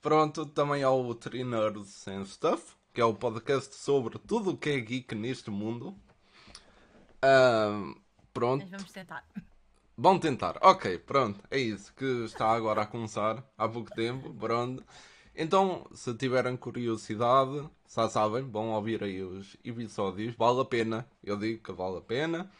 Pronto, 0.00 0.46
também 0.46 0.82
há 0.82 0.90
o 0.90 1.14
Trainers 1.14 2.08
and 2.08 2.24
Stuff, 2.24 2.74
que 2.92 3.00
é 3.00 3.04
o 3.04 3.14
podcast 3.14 3.74
sobre 3.74 4.18
tudo 4.18 4.50
o 4.50 4.56
que 4.56 4.70
é 4.70 4.80
geek 4.80 5.14
neste 5.14 5.50
mundo. 5.50 5.94
Uh, 7.22 8.00
pronto. 8.32 8.62
Mas 8.62 8.70
vamos 8.70 8.92
tentar. 8.92 9.24
Vão 9.96 10.18
tentar. 10.18 10.58
Ok, 10.62 10.98
pronto. 10.98 11.40
É 11.50 11.58
isso 11.58 11.92
que 11.94 12.24
está 12.24 12.50
agora 12.50 12.82
a 12.82 12.86
começar 12.86 13.44
há 13.58 13.68
pouco 13.68 13.90
tempo. 13.94 14.32
Pronto. 14.32 14.82
Então, 15.42 15.86
se 15.94 16.12
tiverem 16.12 16.54
curiosidade, 16.54 17.66
já 17.88 18.10
sabem, 18.10 18.42
vão 18.42 18.72
ouvir 18.72 19.02
aí 19.02 19.22
os 19.22 19.56
episódios. 19.64 20.36
Vale 20.36 20.60
a 20.60 20.66
pena. 20.66 21.08
Eu 21.24 21.38
digo 21.38 21.62
que 21.62 21.72
vale 21.72 21.96
a 21.96 22.02
pena. 22.02 22.52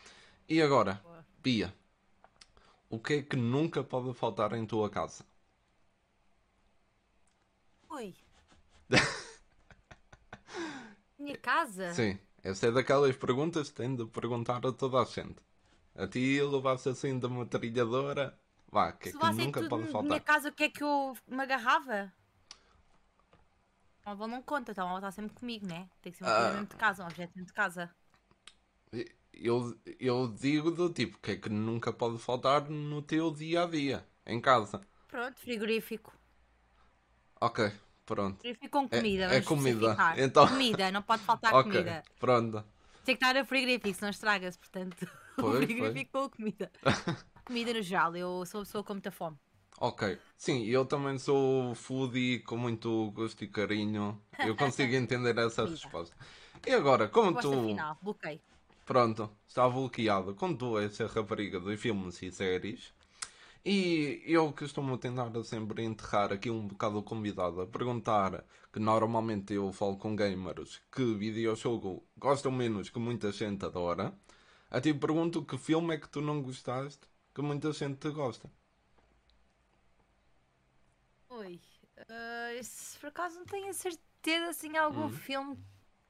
E 0.49 0.63
agora, 0.63 0.99
Pia, 1.43 1.75
o 2.89 2.99
que 2.99 3.13
é 3.13 3.23
que 3.23 3.37
nunca 3.37 3.85
pode 3.85 4.15
faltar 4.15 4.55
em 4.55 4.65
tua 4.65 4.89
casa? 4.89 5.27
Oi. 7.91 8.15
Minha 11.19 11.37
casa? 11.37 11.93
Sim, 11.93 12.19
essa 12.43 12.69
é 12.69 12.73
daquelas 12.73 13.15
perguntas 13.15 13.69
que 13.69 13.75
tem 13.75 13.95
de 13.95 14.07
perguntar 14.07 14.65
a 14.65 14.73
toda 14.73 15.03
a 15.03 15.05
gente. 15.05 15.43
A 15.95 16.09
ti 16.09 16.41
levasse 16.41 16.89
assim 16.89 17.19
de 17.19 17.27
uma 17.27 17.45
trilhadora, 17.45 18.41
vá, 18.73 18.89
o 18.89 18.97
que 18.97 19.11
é 19.11 19.13
que 19.13 19.33
nunca 19.35 19.69
pode 19.69 19.89
faltar? 19.89 20.09
Minha 20.09 20.21
casa, 20.21 20.49
o 20.49 20.53
que 20.53 20.65
é 20.65 20.71
que 20.71 20.83
eu 20.83 21.15
me 21.29 21.43
agarrava? 21.43 22.11
O 24.11 24.13
avó 24.13 24.27
não 24.27 24.43
conta, 24.43 24.73
então 24.73 24.89
ela 24.89 24.99
está 24.99 25.11
sempre 25.11 25.35
comigo, 25.35 25.67
né? 25.67 25.89
Tem 26.03 26.11
que 26.11 26.19
ser 26.19 26.25
uma 26.25 26.35
coisa 26.35 26.53
dentro 26.53 26.77
de 26.77 26.77
casa, 26.77 27.03
um 27.03 27.07
objeto 27.07 27.33
dentro 27.35 27.47
de 27.47 27.53
casa 27.53 27.91
eu, 29.33 29.75
eu 29.99 30.29
digo 30.29 30.71
do 30.71 30.91
tipo, 30.93 31.19
que 31.19 31.33
é 31.33 31.37
que 31.37 31.49
nunca 31.49 31.93
pode 31.93 32.19
faltar 32.19 32.69
no 32.69 33.03
teu 33.03 33.33
dia 33.33 33.65
a 33.65 33.67
dia, 33.67 34.07
em 34.27 34.41
casa. 34.41 34.81
Pronto, 35.09 35.39
frigorífico. 35.41 36.13
Ok, 37.41 37.73
pronto. 38.05 38.41
Frigorífico 38.41 38.71
com 38.71 38.89
comida, 38.89 39.33
é, 39.33 39.37
é 39.37 39.41
comida. 39.41 39.97
Então... 40.17 40.47
Comida, 40.47 40.91
não 40.91 41.03
pode 41.03 41.23
faltar 41.23 41.55
okay, 41.55 41.73
comida. 41.73 42.03
Pronto. 42.19 42.65
Tem 43.05 43.17
que 43.17 43.25
estar 43.25 43.37
a 43.37 43.45
frigorífico, 43.45 43.95
senão 43.95 44.11
estraga-se, 44.11 44.59
portanto. 44.59 45.09
Pois, 45.37 45.65
frigorífico 45.65 46.11
com 46.13 46.29
comida. 46.29 46.71
comida 47.47 47.73
no 47.73 47.81
geral, 47.81 48.15
eu 48.15 48.45
sou 48.45 48.61
pessoa 48.61 48.85
com 48.85 48.93
muita 48.93 49.11
fome. 49.11 49.39
Ok, 49.83 50.19
sim, 50.37 50.67
eu 50.67 50.85
também 50.85 51.19
sou 51.19 51.75
foodie 51.75 52.41
com 52.41 52.59
muito 52.59 53.11
gosto 53.13 53.43
e 53.43 53.49
carinho. 53.49 54.21
Eu 54.39 54.55
consigo 54.55 54.95
entender 54.95 55.39
essa 55.39 55.65
resposta. 55.65 56.15
E 56.67 56.71
agora, 56.73 57.09
como 57.09 57.33
tu. 57.41 57.51
Final, 57.51 57.97
bloqueio. 58.03 58.41
pronto, 58.85 59.31
está 59.49 59.67
bloqueado 59.67 60.35
com 60.35 60.55
tu 60.55 60.79
essa 60.79 61.07
rapariga 61.07 61.59
de 61.59 61.79
filmes 61.79 62.21
e 62.23 62.31
séries. 62.31 62.93
E 63.65 64.23
eu 64.27 64.53
costumo 64.53 64.99
tentar 64.99 65.33
sempre 65.45 65.83
enterrar 65.83 66.31
aqui 66.31 66.51
um 66.51 66.67
bocado 66.67 66.99
o 66.99 67.03
convidado 67.03 67.63
a 67.63 67.67
perguntar 67.67 68.45
que 68.71 68.79
normalmente 68.79 69.55
eu 69.55 69.73
falo 69.73 69.97
com 69.97 70.15
gamers 70.15 70.83
que 70.93 71.15
videojogo 71.15 72.05
gostam 72.19 72.53
menos 72.53 72.91
que 72.91 72.99
muita 72.99 73.33
gente 73.33 73.65
adora. 73.65 74.13
A 74.71 74.79
ti 74.79 74.93
pergunto 74.93 75.43
que 75.43 75.57
filme 75.57 75.95
é 75.95 75.99
que 75.99 76.09
tu 76.09 76.21
não 76.21 76.43
gostaste 76.43 77.07
que 77.35 77.41
muita 77.41 77.73
gente 77.73 78.11
gosta. 78.11 78.51
Oi. 81.41 81.59
Uh, 81.99 82.63
se 82.63 82.99
por 82.99 83.09
acaso 83.09 83.37
não 83.39 83.47
tenho 83.47 83.69
a 83.71 83.73
certeza 83.73 84.51
assim 84.51 84.77
algum 84.77 85.07
Hum. 85.07 85.11
filme 85.11 85.59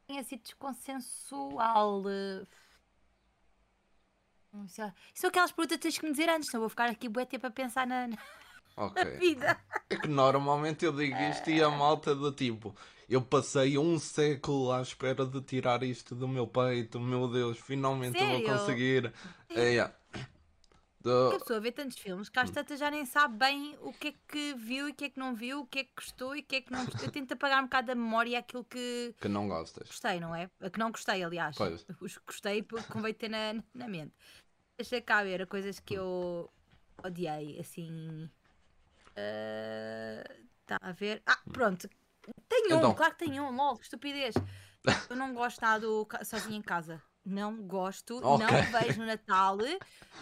tenha 0.06 0.24
sido 0.24 0.42
desconsensual. 0.42 2.02
uh, 2.02 2.46
não 4.52 4.66
sei. 4.68 4.86
São 5.14 5.28
aquelas 5.28 5.52
perguntas 5.52 5.76
que 5.76 5.82
tens 5.82 5.98
que 5.98 6.04
me 6.04 6.10
dizer 6.12 6.28
antes, 6.28 6.52
não 6.52 6.60
vou 6.60 6.68
ficar 6.68 6.90
aqui 6.90 7.08
bué 7.08 7.24
tempo 7.24 7.46
a 7.46 7.50
pensar 7.50 7.86
na, 7.86 8.08
na 8.08 8.16
Ok. 8.76 9.06
vida. 9.18 9.56
É 9.90 9.96
que 9.96 10.08
normalmente 10.08 10.84
eu 10.84 10.92
digo 10.92 11.20
isto 11.22 11.50
e 11.50 11.62
a 11.62 11.70
malta 11.70 12.14
do 12.14 12.32
tipo, 12.32 12.74
eu 13.08 13.22
passei 13.22 13.78
um 13.78 13.98
século 13.98 14.72
à 14.72 14.82
espera 14.82 15.26
de 15.26 15.40
tirar 15.42 15.82
isto 15.82 16.14
do 16.14 16.28
meu 16.28 16.46
peito, 16.46 17.00
meu 17.00 17.28
Deus, 17.28 17.58
finalmente 17.58 18.22
eu 18.22 18.28
vou 18.28 18.40
Sério? 18.40 18.42
conseguir. 18.42 19.12
É, 19.54 19.62
yeah. 19.72 19.94
Porque 21.02 21.34
a 21.34 21.38
Do- 21.38 21.38
pessoa 21.38 21.60
vê 21.60 21.72
tantos 21.72 21.96
filmes 21.98 22.28
que 22.28 22.38
às 22.38 22.50
tantas 22.50 22.78
já 22.78 22.90
nem 22.90 23.06
sabe 23.06 23.36
bem 23.36 23.76
o 23.80 23.90
que 23.92 24.08
é 24.08 24.14
que 24.28 24.54
viu 24.54 24.86
e 24.88 24.90
o 24.92 24.94
que 24.94 25.04
é 25.06 25.08
que 25.10 25.18
não 25.18 25.34
viu, 25.34 25.60
o 25.60 25.66
que 25.66 25.78
é 25.78 25.84
que 25.84 25.92
gostou 25.96 26.36
e 26.36 26.40
o 26.40 26.44
que 26.44 26.56
é 26.56 26.60
que 26.60 26.70
não 26.70 26.84
gostou. 26.84 27.06
Eu 27.06 27.10
tento 27.10 27.32
apagar 27.32 27.60
um 27.60 27.64
bocado 27.66 27.86
da 27.86 27.94
memória 27.94 28.38
aquilo 28.38 28.64
que 28.64 29.14
que 29.18 29.28
não 29.28 29.48
gostas. 29.48 29.86
gostei, 29.88 30.20
não 30.20 30.34
é? 30.34 30.50
A 30.60 30.68
que 30.68 30.78
não 30.78 30.90
gostei, 30.90 31.22
aliás. 31.24 31.56
Pois. 31.56 31.86
Os 32.00 32.18
que 32.18 32.24
gostei 32.26 32.62
porque 32.62 32.92
convém 32.92 33.14
ter 33.14 33.28
na, 33.30 33.54
na 33.74 33.88
mente. 33.88 34.14
Deixa 34.76 35.00
cá 35.00 35.22
ver 35.22 35.46
coisas 35.46 35.80
que 35.80 35.94
eu 35.94 36.50
odiei, 37.02 37.58
assim. 37.58 38.28
Está 40.62 40.78
a 40.80 40.92
ver? 40.92 41.22
Ah, 41.26 41.38
pronto. 41.52 41.88
Tenho 42.48 42.76
Então. 42.76 42.90
um, 42.90 42.94
claro 42.94 43.14
que 43.14 43.24
tenho 43.24 43.44
um, 43.48 43.76
que 43.76 43.84
estupidez. 43.84 44.34
Eu 45.08 45.16
não 45.16 45.34
gosto 45.34 45.60
nada 45.60 45.80
do 45.86 46.06
sozinho 46.24 46.56
em 46.56 46.62
casa. 46.62 47.02
Não 47.24 47.56
gosto, 47.66 48.18
Ok. 48.24 48.46
não 48.46 48.80
vejo 48.80 49.00
no 49.00 49.06
Natal. 49.06 49.58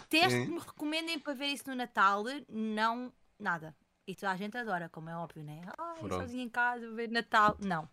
Teste 0.09 0.45
que 0.45 0.51
me 0.51 0.59
recomendem 0.59 1.17
para 1.19 1.33
ver 1.33 1.47
isso 1.47 1.63
no 1.69 1.75
Natal, 1.75 2.23
não, 2.49 3.11
nada. 3.39 3.75
E 4.05 4.15
toda 4.15 4.31
a 4.31 4.35
gente 4.35 4.57
adora, 4.57 4.89
como 4.89 5.09
é 5.09 5.15
óbvio, 5.15 5.43
né? 5.43 5.61
Ah, 5.77 5.95
sozinho 6.07 6.43
em 6.43 6.49
casa, 6.49 6.91
ver 6.91 7.09
Natal. 7.09 7.55
Não. 7.59 7.87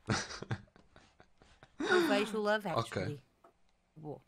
Eu 1.78 2.08
vejo 2.08 2.38
o 2.38 2.40
Love. 2.42 2.68
Actually. 2.70 3.22
Boa. 3.96 4.20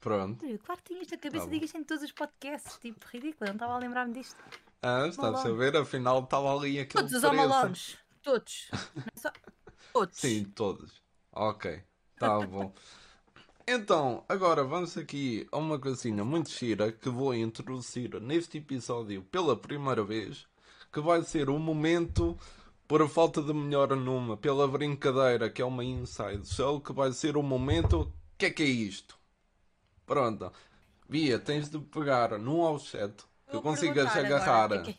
Pronto. 0.00 0.44
Claro 0.60 0.80
que 0.82 0.88
tinha 0.92 1.02
isto 1.02 1.10
na 1.12 1.18
cabeça, 1.18 1.48
Tá 1.48 1.54
isto 1.56 1.76
em 1.76 1.84
todos 1.84 2.04
os 2.04 2.12
podcasts, 2.12 2.78
tipo, 2.78 3.04
ridículo, 3.08 3.36
eu 3.42 3.48
não 3.48 3.54
estava 3.54 3.74
a 3.74 3.78
lembrar-me 3.78 4.14
disto. 4.14 4.36
Ah, 4.80 5.06
estás 5.08 5.44
a 5.44 5.50
ver? 5.52 5.76
Afinal 5.76 6.20
estava 6.22 6.56
ali 6.56 6.78
aquele 6.78 7.02
Todos 7.02 7.12
os 7.14 7.20
preço. 7.20 7.34
homolones, 7.34 7.98
todos. 8.22 8.68
Não 8.94 9.02
é 9.14 9.18
só- 9.18 9.32
Todos. 9.92 10.16
Sim, 10.18 10.44
todos. 10.44 11.02
Ok, 11.32 11.82
tá 12.16 12.38
bom. 12.46 12.72
Então, 13.70 14.24
agora 14.26 14.64
vamos 14.64 14.96
aqui 14.96 15.46
a 15.52 15.58
uma 15.58 15.78
coisinha 15.78 16.24
muito 16.24 16.48
gira 16.50 16.90
que 16.90 17.10
vou 17.10 17.34
introduzir 17.34 18.18
neste 18.18 18.56
episódio 18.56 19.22
pela 19.24 19.54
primeira 19.54 20.02
vez, 20.02 20.46
que 20.90 21.00
vai 21.02 21.20
ser 21.22 21.50
o 21.50 21.58
momento, 21.58 22.34
por 22.86 23.06
falta 23.10 23.42
de 23.42 23.52
melhor 23.52 23.94
nome, 23.94 24.38
pela 24.38 24.66
brincadeira, 24.66 25.50
que 25.50 25.60
é 25.60 25.64
uma 25.66 25.84
inside 25.84 26.46
show, 26.48 26.80
que 26.80 26.94
vai 26.94 27.12
ser 27.12 27.36
o 27.36 27.42
momento, 27.42 28.10
que 28.38 28.46
é 28.46 28.50
que 28.50 28.62
é 28.62 28.66
isto? 28.66 29.18
Pronto. 30.06 30.50
Bia, 31.06 31.38
tens 31.38 31.68
de 31.68 31.78
pegar 31.78 32.38
num 32.38 32.60
objeto 32.62 33.28
que 33.46 33.52
Vou 33.52 33.62
consigas 33.62 34.16
agarrar. 34.16 34.64
agora, 34.72 34.76
é 34.76 34.82
que- 34.84 34.98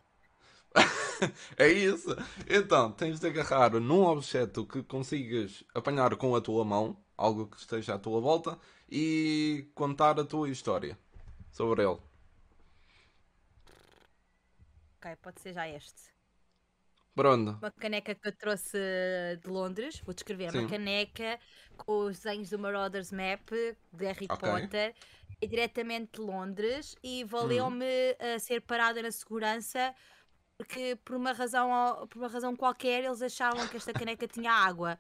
É 1.58 1.68
isso. 1.68 2.16
Então, 2.48 2.92
tens 2.92 3.20
de 3.20 3.26
agarrar 3.28 3.72
num 3.80 4.06
objeto 4.06 4.64
que 4.64 4.84
consigas 4.84 5.64
apanhar 5.74 6.16
com 6.18 6.36
a 6.36 6.42
tua 6.42 6.64
mão, 6.64 6.96
algo 7.20 7.48
que 7.48 7.58
esteja 7.58 7.96
à 7.96 8.00
tua 8.00 8.20
volta, 8.22 8.58
e 8.90 9.70
contar 9.76 10.20
a 10.20 10.26
tua 10.26 10.50
história 10.50 10.98
sobre 11.52 11.84
ele. 11.84 12.00
Ok, 14.98 15.16
pode 15.22 15.42
ser 15.42 15.54
já 15.54 15.68
este. 15.68 16.14
Pronto. 17.16 17.62
Uma 17.62 17.72
caneca 17.72 18.16
que 18.16 18.28
eu 18.28 18.36
trouxe 18.38 18.78
de 19.42 19.50
Londres, 19.50 20.00
vou 20.06 20.14
descrever, 20.14 20.52
Sim. 20.52 20.60
uma 20.60 20.64
caneca 20.64 21.38
com 21.78 22.06
os 22.06 22.20
desenhos 22.20 22.50
do 22.50 22.58
Marauders 22.60 23.12
Map 23.12 23.50
de 23.92 24.06
Harry 24.06 24.30
Ok. 24.30 24.40
Potter, 24.40 24.96
diretamente 25.42 26.14
de 26.14 26.22
Londres 26.22 26.96
e 27.04 27.24
valeu-me 27.26 27.86
Hum. 27.86 28.36
a 28.36 28.40
ser 28.40 28.62
parada 28.62 29.02
na 29.02 29.12
segurança 29.12 29.94
porque 30.58 30.96
por 31.06 31.16
uma 31.16 31.34
razão 31.34 32.08
por 32.10 32.20
uma 32.20 32.28
razão 32.30 32.56
qualquer 32.56 33.04
eles 33.06 33.22
achavam 33.22 33.68
que 33.68 33.78
esta 33.78 33.94
caneca 33.94 34.28
tinha 34.28 34.52
água. 34.52 34.98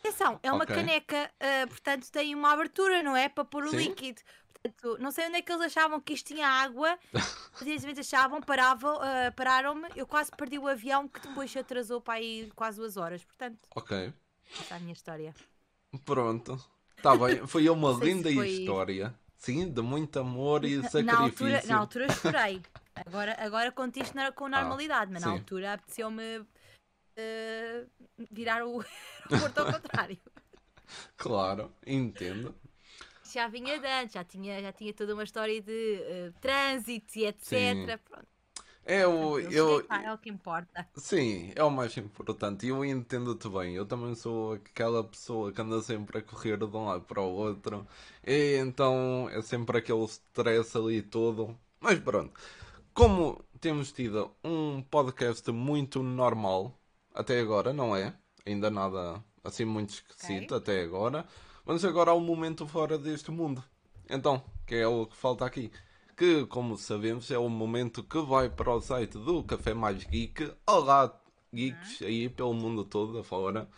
Atenção, 0.00 0.40
é 0.42 0.50
uma 0.50 0.64
Ok. 0.64 0.74
caneca, 0.74 1.30
ah, 1.40 1.66
portanto 1.68 2.10
tem 2.10 2.34
uma 2.34 2.52
abertura, 2.52 3.02
não 3.02 3.16
é? 3.16 3.28
Para 3.28 3.44
pôr 3.44 3.64
o 3.64 3.70
Sim. 3.70 3.76
líquido. 3.76 4.20
Portanto, 4.62 4.98
não 5.00 5.10
sei 5.10 5.26
onde 5.26 5.36
é 5.36 5.42
que 5.42 5.50
eles 5.52 5.62
achavam 5.64 6.00
que 6.00 6.12
isto 6.14 6.26
tinha 6.34 6.46
água, 6.48 6.98
mas 7.12 7.58
simplesmente 7.58 8.00
achavam, 8.00 8.40
paravam, 8.42 8.98
ah, 9.00 9.32
pararam-me, 9.36 9.88
eu 9.96 10.06
quase 10.06 10.30
perdi 10.32 10.58
o 10.58 10.66
avião 10.68 11.06
que 11.08 11.20
depois 11.20 11.50
se 11.50 11.58
atrasou 11.58 12.00
para 12.00 12.14
aí 12.14 12.50
quase 12.56 12.78
duas 12.78 12.96
horas. 12.96 13.22
Portanto, 13.24 13.58
Ok. 13.74 14.12
essa 14.58 14.74
é 14.74 14.76
a 14.76 14.80
minha 14.80 14.92
história. 14.92 15.34
Pronto. 16.04 16.58
Tá 17.02 17.16
bem. 17.16 17.44
Foi 17.46 17.68
uma 17.68 17.92
linda 17.92 18.30
foi- 18.32 18.48
história. 18.48 19.14
Sim, 19.36 19.70
de 19.72 19.80
muito 19.80 20.18
amor 20.20 20.64
e 20.66 20.76
Na 20.76 20.90
sacrifício. 20.90 21.18
altura, 21.24 21.62
na 21.66 21.76
altura 21.78 22.12
chorei. 22.12 22.62
Agora, 23.06 23.34
agora 23.38 23.72
conto 23.72 23.96
isto 23.98 24.14
na- 24.14 24.30
com 24.32 24.48
normalidade, 24.48 25.10
mas 25.10 25.22
na 25.22 25.28
sim. 25.28 25.38
altura 25.38 25.72
apeteceu-me 25.72 26.44
ah, 27.16 27.86
virar 28.30 28.64
o 28.66 28.80
aeroporto 29.30 29.60
ao 29.60 29.66
contrário. 29.66 30.18
Claro, 31.16 31.72
entendo. 31.86 32.54
Já 33.22 33.48
vinha 33.48 33.78
de 33.78 33.86
antes, 33.86 34.14
já 34.14 34.24
tinha, 34.24 34.60
já 34.60 34.72
tinha 34.72 34.92
toda 34.94 35.14
uma 35.14 35.24
história 35.24 35.60
de 35.62 36.00
ah, 36.30 36.32
trânsito 36.40 37.18
e 37.18 37.26
etc. 37.26 37.44
Sim. 37.44 37.86
Pronto, 38.08 38.28
É 38.84 39.06
o. 39.06 39.38
eu 39.38 39.82
cheguei 39.82 40.06
é 40.06 40.12
o 40.12 40.18
que 40.18 40.30
importa. 40.30 40.88
Sim, 40.96 41.52
é 41.54 41.62
o 41.64 41.70
mais 41.70 41.96
importante. 41.96 42.66
E 42.66 42.70
eu 42.70 42.84
entendo-te 42.84 43.48
bem. 43.48 43.74
Eu 43.74 43.86
também 43.86 44.14
sou 44.14 44.54
aquela 44.54 45.04
pessoa 45.04 45.52
que 45.52 45.60
anda 45.60 45.80
sempre 45.82 46.18
a 46.18 46.22
correr 46.22 46.56
de 46.58 46.64
um 46.64 46.86
lado 46.86 47.04
para 47.04 47.20
o 47.22 47.30
outro. 47.30 47.86
E 48.26 48.56
então 48.58 49.28
é 49.30 49.42
sempre 49.42 49.78
aquele 49.78 50.04
stress 50.06 50.76
ali 50.76 51.02
todo. 51.02 51.58
Mas 51.80 51.98
pronto. 52.00 52.32
Como 52.94 53.44
temos 53.60 53.92
tido 53.92 54.34
um 54.44 54.82
podcast 54.82 55.50
muito 55.52 56.02
normal 56.02 56.79
até 57.20 57.38
agora, 57.38 57.72
não 57.72 57.94
é? 57.94 58.14
Ainda 58.46 58.70
nada 58.70 59.22
assim 59.44 59.64
muito 59.64 59.90
esquisito 59.90 60.54
até 60.54 60.82
agora. 60.82 61.26
Vamos 61.64 61.84
agora 61.84 62.10
ao 62.10 62.20
momento 62.20 62.66
fora 62.66 62.98
deste 62.98 63.30
mundo. 63.30 63.62
Então, 64.08 64.42
que 64.66 64.74
é 64.76 64.86
o 64.86 65.06
que 65.06 65.16
falta 65.16 65.44
aqui. 65.44 65.70
Que, 66.16 66.46
como 66.46 66.76
sabemos, 66.76 67.30
é 67.30 67.38
o 67.38 67.48
momento 67.48 68.02
que 68.02 68.18
vai 68.20 68.48
para 68.48 68.74
o 68.74 68.80
site 68.80 69.18
do 69.18 69.44
Café 69.44 69.74
Mais 69.74 70.02
Geek. 70.04 70.52
Olá, 70.66 71.14
geeks 71.52 72.02
aí 72.02 72.28
pelo 72.28 72.54
mundo 72.54 72.84
todo 72.84 73.18
afora. 73.18 73.68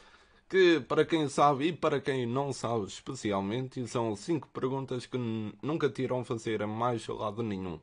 Que, 0.48 0.80
para 0.80 1.04
quem 1.04 1.28
sabe 1.28 1.68
e 1.68 1.72
para 1.72 2.00
quem 2.00 2.26
não 2.26 2.52
sabe 2.52 2.84
especialmente, 2.84 3.86
são 3.88 4.14
cinco 4.14 4.48
perguntas 4.48 5.06
que 5.06 5.18
nunca 5.62 5.88
te 5.88 6.02
irão 6.02 6.24
fazer 6.24 6.62
a 6.62 6.66
mais 6.66 7.06
lado 7.08 7.42
nenhum. 7.42 7.80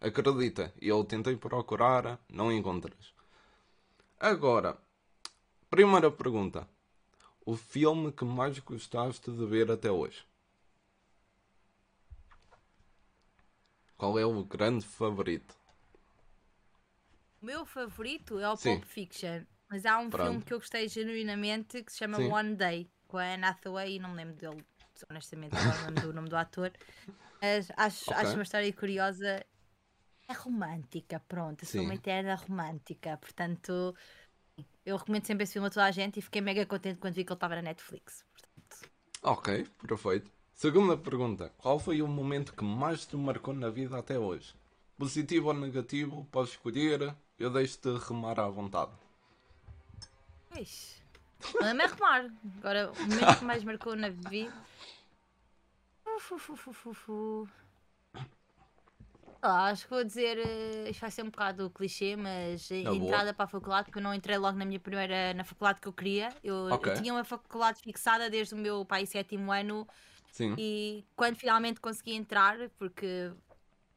Acredita, 0.00 0.72
eu 0.80 1.02
tentei 1.04 1.36
procurar, 1.36 2.20
não 2.30 2.52
encontras. 2.52 3.12
Agora, 4.20 4.76
primeira 5.70 6.10
pergunta. 6.10 6.66
O 7.46 7.56
filme 7.56 8.12
que 8.12 8.24
mais 8.24 8.58
gostaste 8.58 9.30
de 9.30 9.46
ver 9.46 9.70
até 9.70 9.90
hoje? 9.90 10.24
Qual 13.98 14.18
é 14.18 14.24
o 14.24 14.42
grande 14.44 14.86
favorito? 14.86 15.54
O 17.40 17.46
meu 17.46 17.64
favorito 17.64 18.38
é 18.38 18.48
o 18.48 18.56
Sim. 18.56 18.80
Pulp 18.80 18.84
Fiction, 18.84 19.44
mas 19.70 19.84
há 19.86 19.98
um 19.98 20.10
Pronto. 20.10 20.30
filme 20.30 20.42
que 20.44 20.52
eu 20.52 20.58
gostei 20.58 20.88
genuinamente 20.88 21.82
que 21.82 21.92
se 21.92 21.98
chama 21.98 22.16
Sim. 22.16 22.30
One 22.32 22.56
Day, 22.56 22.90
com 23.06 23.18
a 23.18 23.34
Anne 23.34 23.44
Hathaway, 23.44 23.94
e 23.96 23.98
não 23.98 24.10
me 24.10 24.16
lembro 24.16 24.34
dele, 24.36 24.64
honestamente, 25.10 25.58
agora 25.60 25.78
não 25.78 25.88
lembro 25.90 26.08
do 26.08 26.12
nome 26.14 26.28
do 26.28 26.36
ator. 26.36 26.72
Mas 27.40 27.70
acho, 27.76 28.12
Ok. 28.12 28.14
acho 28.14 28.34
uma 28.36 28.42
história 28.42 28.72
curiosa. 28.72 29.44
É 30.28 30.32
romântica, 30.32 31.20
pronto. 31.20 31.62
Eu 31.62 31.68
sou 31.68 31.80
Sim. 31.80 31.84
uma 31.84 31.94
eterna 31.94 32.34
romântica, 32.34 33.16
portanto, 33.16 33.94
eu 34.88 34.96
recomendo 34.96 35.26
sempre 35.26 35.44
esse 35.44 35.52
filme 35.52 35.68
a 35.68 35.70
toda 35.70 35.84
a 35.84 35.90
gente 35.90 36.18
e 36.18 36.22
fiquei 36.22 36.40
mega 36.40 36.64
contente 36.64 36.98
quando 36.98 37.12
vi 37.14 37.22
que 37.22 37.30
ele 37.30 37.36
estava 37.36 37.56
na 37.56 37.62
Netflix. 37.62 38.24
Portanto, 38.32 38.90
Ok, 39.22 39.66
perfeito. 39.86 40.30
Segunda 40.54 40.96
pergunta. 40.96 41.52
Qual 41.58 41.78
foi 41.78 42.00
o 42.00 42.08
momento 42.08 42.54
que 42.54 42.64
mais 42.64 43.04
te 43.04 43.14
marcou 43.14 43.52
na 43.52 43.68
vida 43.68 43.98
até 43.98 44.18
hoje? 44.18 44.54
Positivo 44.96 45.48
ou 45.48 45.54
negativo? 45.54 46.26
Podes 46.32 46.52
escolher. 46.52 47.14
Eu 47.38 47.50
deixo-te 47.50 47.90
remar 48.08 48.40
à 48.40 48.48
vontade. 48.48 48.92
Ixi. 50.58 51.02
Manda-me 51.60 51.82
a 51.82 51.86
remar. 51.86 52.30
Agora, 52.58 52.90
o 52.90 53.00
momento 53.02 53.38
que 53.38 53.44
mais 53.44 53.62
marcou 53.62 53.94
na 53.94 54.08
vida. 54.08 54.52
fu, 56.18 56.38
fu, 56.38 56.56
fu, 56.56 56.72
fu, 56.72 56.94
fu. 56.94 57.48
Ah, 59.40 59.66
acho 59.66 59.84
que 59.84 59.90
vou 59.90 60.02
dizer. 60.04 60.36
eh, 60.38 60.90
Isto 60.90 61.00
vai 61.00 61.10
ser 61.10 61.22
um 61.22 61.30
bocado 61.30 61.70
clichê, 61.70 62.16
mas 62.16 62.68
a 62.72 62.74
Na 62.74 62.90
boa. 62.90 63.04
entrada 63.04 63.34
para 63.34 63.44
a 63.44 63.48
faculdade, 63.48 63.84
porque 63.86 63.98
eu 63.98 64.02
não 64.02 64.12
entrei 64.14 64.36
logo 64.36 64.58
na 64.58 64.64
minha 64.64 64.80
primeira. 64.80 65.32
na 65.34 65.44
faculdade 65.44 65.80
que 65.80 65.86
eu 65.88 65.92
queria. 65.92 66.30
Eu, 66.42 66.68
eu 66.68 66.78
tinha 66.94 67.12
uma 67.12 67.24
faculdade 67.24 67.80
fixada 67.80 68.28
desde 68.28 68.54
o 68.54 68.58
meu 68.58 68.84
pai 68.84 69.06
sétimo 69.06 69.52
ano 69.52 69.86
Sim. 70.32 70.54
e 70.58 71.04
quando 71.14 71.36
finalmente 71.36 71.80
consegui 71.80 72.14
entrar, 72.14 72.56
porque 72.78 73.32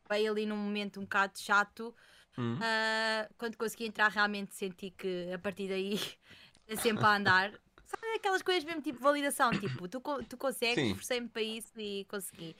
veio 0.09 0.31
ali 0.31 0.45
num 0.45 0.57
momento 0.57 0.99
um 0.99 1.03
bocado 1.03 1.39
chato, 1.39 1.95
Hum. 2.37 2.57
ah, 2.61 3.27
quando 3.37 3.57
consegui 3.57 3.85
entrar 3.85 4.09
realmente 4.09 4.55
senti 4.55 4.89
que 4.91 5.29
a 5.33 5.39
partir 5.39 5.67
daí 5.67 5.99
é 6.67 6.75
sempre 6.77 7.03
a 7.05 7.15
andar. 7.17 7.51
Sabe 7.85 8.07
aquelas 8.15 8.41
coisas 8.41 8.63
mesmo 8.63 8.81
tipo 8.81 8.99
validação, 9.01 9.51
tipo, 9.51 9.85
tu, 9.89 9.99
co- 9.99 10.23
tu 10.23 10.37
consegues, 10.37 10.75
Sim. 10.75 10.91
esforcei-me 10.91 11.27
para 11.27 11.41
isso 11.41 11.73
e 11.77 12.05
consegui. 12.05 12.55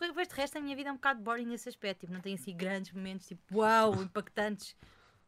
O 0.00 0.14
resto, 0.14 0.34
de 0.34 0.40
resto, 0.40 0.58
a 0.58 0.60
minha 0.60 0.76
vida 0.76 0.88
é 0.90 0.92
um 0.92 0.96
bocado 0.96 1.22
boring 1.22 1.46
nesse 1.46 1.68
aspecto, 1.68 2.00
tipo, 2.00 2.12
não 2.12 2.20
tem 2.20 2.34
assim 2.34 2.56
grandes 2.56 2.92
momentos, 2.92 3.26
tipo, 3.26 3.42
uau, 3.58 4.02
impactantes. 4.02 4.76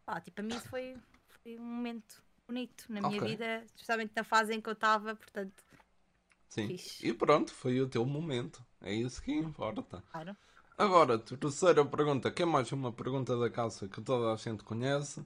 Pá, 0.05 0.21
tipo, 0.21 0.41
a 0.41 0.45
mim 0.45 0.57
isso 0.57 0.69
foi, 0.69 1.01
foi 1.43 1.59
um 1.59 1.65
momento 1.65 2.23
bonito 2.47 2.85
na 2.91 3.01
minha 3.01 3.21
Ok. 3.21 3.23
vida, 3.23 3.63
especialmente 3.65 4.13
na 4.17 4.25
fase 4.25 4.55
em 4.55 4.61
que 4.61 4.69
eu 4.69 4.75
estava, 4.75 5.15
portanto, 5.17 5.65
Sim. 6.49 6.67
fixe. 6.67 6.99
E 7.01 7.13
pronto, 7.13 7.53
foi 7.53 7.81
o 7.81 7.89
teu 7.89 8.05
momento. 8.05 8.65
É 8.81 8.93
isso 8.93 9.23
que 9.23 9.33
importa. 9.33 10.03
claro. 10.13 10.37
Agora, 10.79 11.19
terceira 11.19 11.85
pergunta, 11.87 12.31
que 12.31 12.43
é 12.43 12.47
mais 12.47 12.73
uma 12.73 12.93
pergunta 12.93 13.37
da 13.39 13.51
casa 13.51 13.89
que 13.89 14.01
toda 14.03 14.33
a 14.33 14.37
gente 14.37 14.65
conhece. 14.65 15.25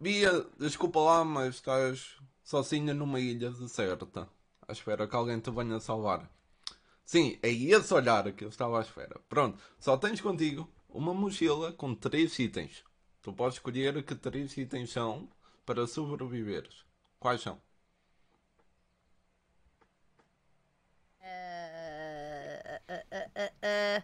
Bia, 0.00 0.46
desculpa 0.58 1.00
lá, 1.00 1.24
mas 1.24 1.56
estás 1.56 2.18
sozinha 2.44 2.94
numa 2.94 3.20
ilha 3.20 3.50
deserta, 3.52 4.28
à 4.68 4.72
espera 4.72 5.08
que 5.08 5.16
alguém 5.16 5.40
te 5.40 5.50
venha 5.50 5.80
salvar. 5.80 6.30
Sim, 7.08 7.38
é 7.42 7.48
esse 7.48 7.94
olhar 7.94 8.30
que 8.34 8.44
eu 8.44 8.50
estava 8.50 8.78
à 8.78 8.82
espera. 8.82 9.18
Pronto, 9.30 9.58
só 9.80 9.96
tens 9.96 10.20
contigo 10.20 10.70
uma 10.90 11.14
mochila 11.14 11.72
com 11.72 11.94
três 11.94 12.38
itens. 12.38 12.84
Tu 13.22 13.32
podes 13.32 13.54
escolher 13.56 14.02
que 14.04 14.14
três 14.14 14.54
itens 14.58 14.90
são 14.90 15.26
para 15.64 15.86
sobreviveres. 15.86 16.84
Quais 17.18 17.40
são? 17.40 17.58
Ah, 21.22 22.78
ah, 22.90 23.04
ah, 23.10 23.30
ah, 23.36 23.52
ah. 23.62 24.02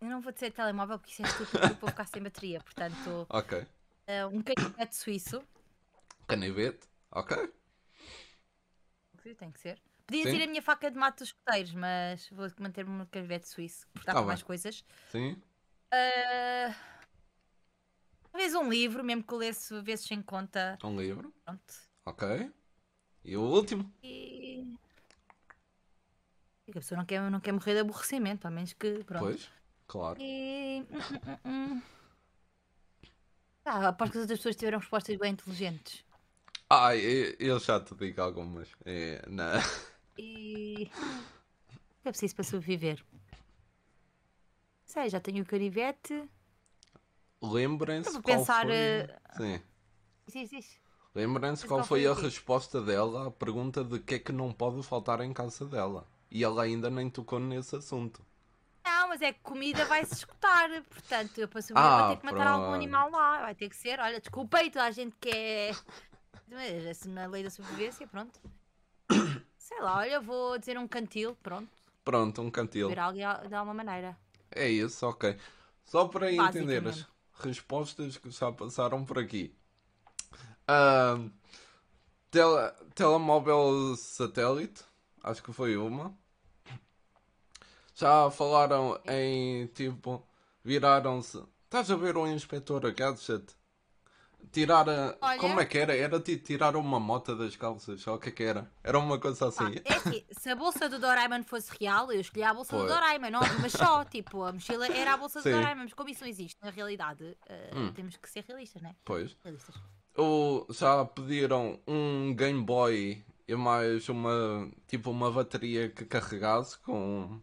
Eu 0.00 0.08
não 0.08 0.20
vou 0.20 0.32
dizer 0.32 0.52
telemóvel 0.52 1.00
porque 1.00 1.14
isso 1.14 1.22
é 1.22 1.26
estúpido 1.26 1.58
porque 1.58 1.72
eu 1.72 1.76
vou 1.80 1.90
ficar 1.90 2.06
sem 2.06 2.22
bateria. 2.22 2.60
Portanto, 2.60 3.26
Ok. 3.28 3.66
ah, 4.06 4.28
um 4.28 4.40
canivete 4.40 4.94
suíço. 4.94 5.42
Canivete. 6.28 6.86
Ok. 7.10 7.36
Tem 9.36 9.50
que 9.50 9.58
ser. 9.58 9.82
Podia 10.12 10.24
Sim. 10.24 10.36
ser 10.36 10.42
a 10.42 10.46
minha 10.46 10.60
faca 10.60 10.90
de 10.90 10.98
mato 10.98 11.20
dos 11.20 11.28
escuteiros, 11.28 11.72
mas 11.72 12.28
vou 12.28 12.46
manter-me 12.60 12.90
no 12.98 13.06
canivete 13.06 13.48
suíço, 13.48 13.86
porque 13.94 14.04
dá 14.04 14.12
Tá 14.12 14.20
bem. 14.20 14.26
mais 14.26 14.42
coisas. 14.42 14.84
Sim. 15.10 15.40
Ah, 15.90 16.74
Talvez 18.30 18.54
um 18.54 18.68
livro, 18.68 19.02
mesmo 19.02 19.22
que 19.24 19.32
eu 19.32 19.38
lesse 19.38 19.80
vezes 19.80 20.04
sem 20.06 20.20
conta. 20.20 20.78
Um 20.84 21.00
livro. 21.00 21.32
Pronto. 21.42 21.74
Ok. 22.04 22.52
E 23.24 23.36
o 23.38 23.40
último? 23.40 23.90
E. 24.02 24.76
a 26.68 26.72
pessoa 26.74 26.98
não 26.98 27.06
quer, 27.06 27.30
não 27.30 27.40
quer 27.40 27.52
morrer 27.52 27.72
de 27.72 27.80
aborrecimento, 27.80 28.46
a 28.46 28.50
menos 28.50 28.74
que. 28.74 29.02
Pronto. 29.04 29.24
Pois. 29.24 29.50
Claro. 29.86 30.20
E. 30.20 30.84
hum, 30.90 31.38
hum, 31.46 31.72
hum. 31.74 31.82
Ah, 33.64 33.88
aposto 33.88 34.12
que 34.12 34.18
as 34.18 34.22
outras 34.24 34.40
pessoas 34.40 34.56
tiveram 34.56 34.78
respostas 34.78 35.16
bem 35.16 35.32
inteligentes. 35.32 36.04
Ah, 36.68 36.94
eu, 36.94 37.34
eu 37.38 37.58
já 37.58 37.80
te 37.80 37.94
digo 37.94 38.20
algumas. 38.20 38.68
É, 38.84 39.24
na... 39.26 39.52
E. 40.18 40.90
O 40.94 42.02
que 42.02 42.08
é 42.08 42.10
preciso 42.10 42.34
para 42.34 42.44
sobreviver? 42.44 43.04
Sei, 44.84 45.08
já 45.08 45.20
tenho 45.20 45.42
o 45.42 45.46
canivete. 45.46 46.28
Lembrem-se 47.40 48.10
qual 48.10 48.22
pensar, 48.22 48.66
foi... 48.66 48.74
eh, 48.74 49.18
Sim. 49.36 49.62
Diz, 50.26 50.50
diz. 50.50 50.80
Lembrem-se 51.14 51.66
qual 51.66 51.80
qual 51.80 51.86
foi 51.88 52.06
a 52.06 52.14
resposta 52.14 52.80
dela 52.80 53.28
à 53.28 53.30
pergunta 53.30 53.82
de 53.84 53.98
que 53.98 54.14
é 54.14 54.18
que 54.18 54.32
não 54.32 54.52
pode 54.52 54.82
faltar 54.82 55.20
em 55.20 55.32
casa 55.32 55.64
dela. 55.66 56.06
E 56.30 56.42
ela 56.44 56.62
ainda 56.62 56.88
nem 56.90 57.10
tocou 57.10 57.38
nesse 57.38 57.76
assunto. 57.76 58.24
Não, 58.84 59.08
mas 59.08 59.20
é 59.20 59.32
que 59.32 59.40
comida 59.40 59.84
vai-se 59.84 60.14
escutar. 60.14 60.68
Portanto, 60.84 61.38
eu 61.38 61.48
para 61.48 61.60
sobreviver 61.62 61.92
Ah, 61.94 62.06
vou 62.06 62.16
ter 62.16 62.20
que 62.20 62.26
matar 62.26 62.46
algum 62.46 62.62
pronto. 62.64 62.74
animal 62.76 63.10
lá. 63.10 63.40
Vai 63.42 63.54
ter 63.54 63.68
que 63.68 63.76
ser. 63.76 64.00
Olha, 64.00 64.20
desculpei 64.20 64.70
toda 64.70 64.84
a 64.86 64.90
gente 64.90 65.14
que 65.20 65.28
é. 65.30 65.70
Mas 66.48 66.86
assim, 66.86 67.10
na 67.10 67.26
lei 67.26 67.42
da 67.42 67.50
sobrevivência, 67.50 68.06
pronto. 68.06 68.40
Sei 69.72 69.80
lá, 69.80 69.96
olha, 69.98 70.20
vou 70.20 70.58
dizer 70.58 70.78
um 70.78 70.86
cantil, 70.86 71.34
pronto. 71.42 71.68
Pronto, 72.04 72.42
um 72.42 72.50
cantil. 72.50 72.88
Ver 72.90 72.98
algo 72.98 73.16
de 73.16 73.54
alguma 73.54 73.72
maneira. 73.72 74.14
É 74.50 74.68
isso, 74.68 75.06
ok. 75.06 75.34
Só 75.84 76.06
para 76.08 76.30
entender 76.30 76.86
as 76.86 77.06
respostas 77.40 78.18
que 78.18 78.30
já 78.30 78.52
passaram 78.52 79.02
por 79.02 79.18
aqui. 79.18 79.54
Ahm, 80.68 81.30
tele- 82.30 82.72
telemóvel 82.94 83.96
satélite, 83.96 84.84
acho 85.22 85.42
que 85.42 85.52
foi 85.52 85.76
uma. 85.76 86.14
Já 87.94 88.30
falaram 88.30 89.00
em 89.06 89.66
tipo, 89.68 90.22
viraram-se. 90.62 91.42
Estás 91.64 91.90
a 91.90 91.96
ver 91.96 92.16
o 92.18 92.26
inspetor 92.26 92.92
Gadget? 92.92 93.54
Tirar 94.50 94.88
a. 94.88 95.16
Olha. 95.20 95.38
Como 95.38 95.60
é 95.60 95.64
que 95.64 95.78
era? 95.78 95.96
Era 95.96 96.20
ti- 96.20 96.36
tirar 96.36 96.76
uma 96.76 96.98
mota 97.00 97.34
das 97.34 97.56
calças, 97.56 98.06
ou 98.06 98.16
o 98.16 98.18
que 98.18 98.28
é 98.28 98.32
que 98.32 98.42
era? 98.42 98.70
Era 98.82 98.98
uma 98.98 99.18
coisa 99.18 99.50
Pá, 99.50 99.64
assim. 99.66 99.80
é 99.84 99.94
assim, 99.94 100.24
se 100.30 100.48
a 100.50 100.56
bolsa 100.56 100.88
do 100.88 100.98
Doraemon 100.98 101.42
fosse 101.44 101.70
real, 101.80 102.12
eu 102.12 102.20
escolhia 102.20 102.50
a 102.50 102.54
bolsa 102.54 102.76
Foi. 102.76 102.86
do 102.86 102.92
Doraemon, 102.92 103.30
não, 103.30 103.40
mas 103.60 103.72
só, 103.72 104.04
tipo, 104.06 104.42
a 104.42 104.52
mochila 104.52 104.86
era 104.88 105.14
a 105.14 105.16
bolsa 105.16 105.40
Sim. 105.40 105.50
do 105.50 105.56
Doraemon, 105.56 105.82
mas 105.84 105.94
como 105.94 106.10
isso 106.10 106.22
não 106.22 106.28
existe 106.28 106.58
na 106.62 106.70
realidade, 106.70 107.36
eh, 107.46 107.70
Hum. 107.74 107.92
temos 107.92 108.16
que 108.16 108.28
ser 108.28 108.44
realistas, 108.46 108.82
né? 108.82 108.94
Pois. 109.04 109.36
Realistas. 109.42 109.74
Ou 110.16 110.66
já 110.70 111.04
pediram 111.06 111.78
um 111.86 112.34
Game 112.34 112.62
Boy 112.62 113.24
e 113.48 113.54
mais 113.56 114.08
uma 114.08 114.70
tipo 114.86 115.10
uma 115.10 115.30
bateria 115.30 115.88
que 115.88 116.04
carregasse 116.04 116.78
com 116.80 117.40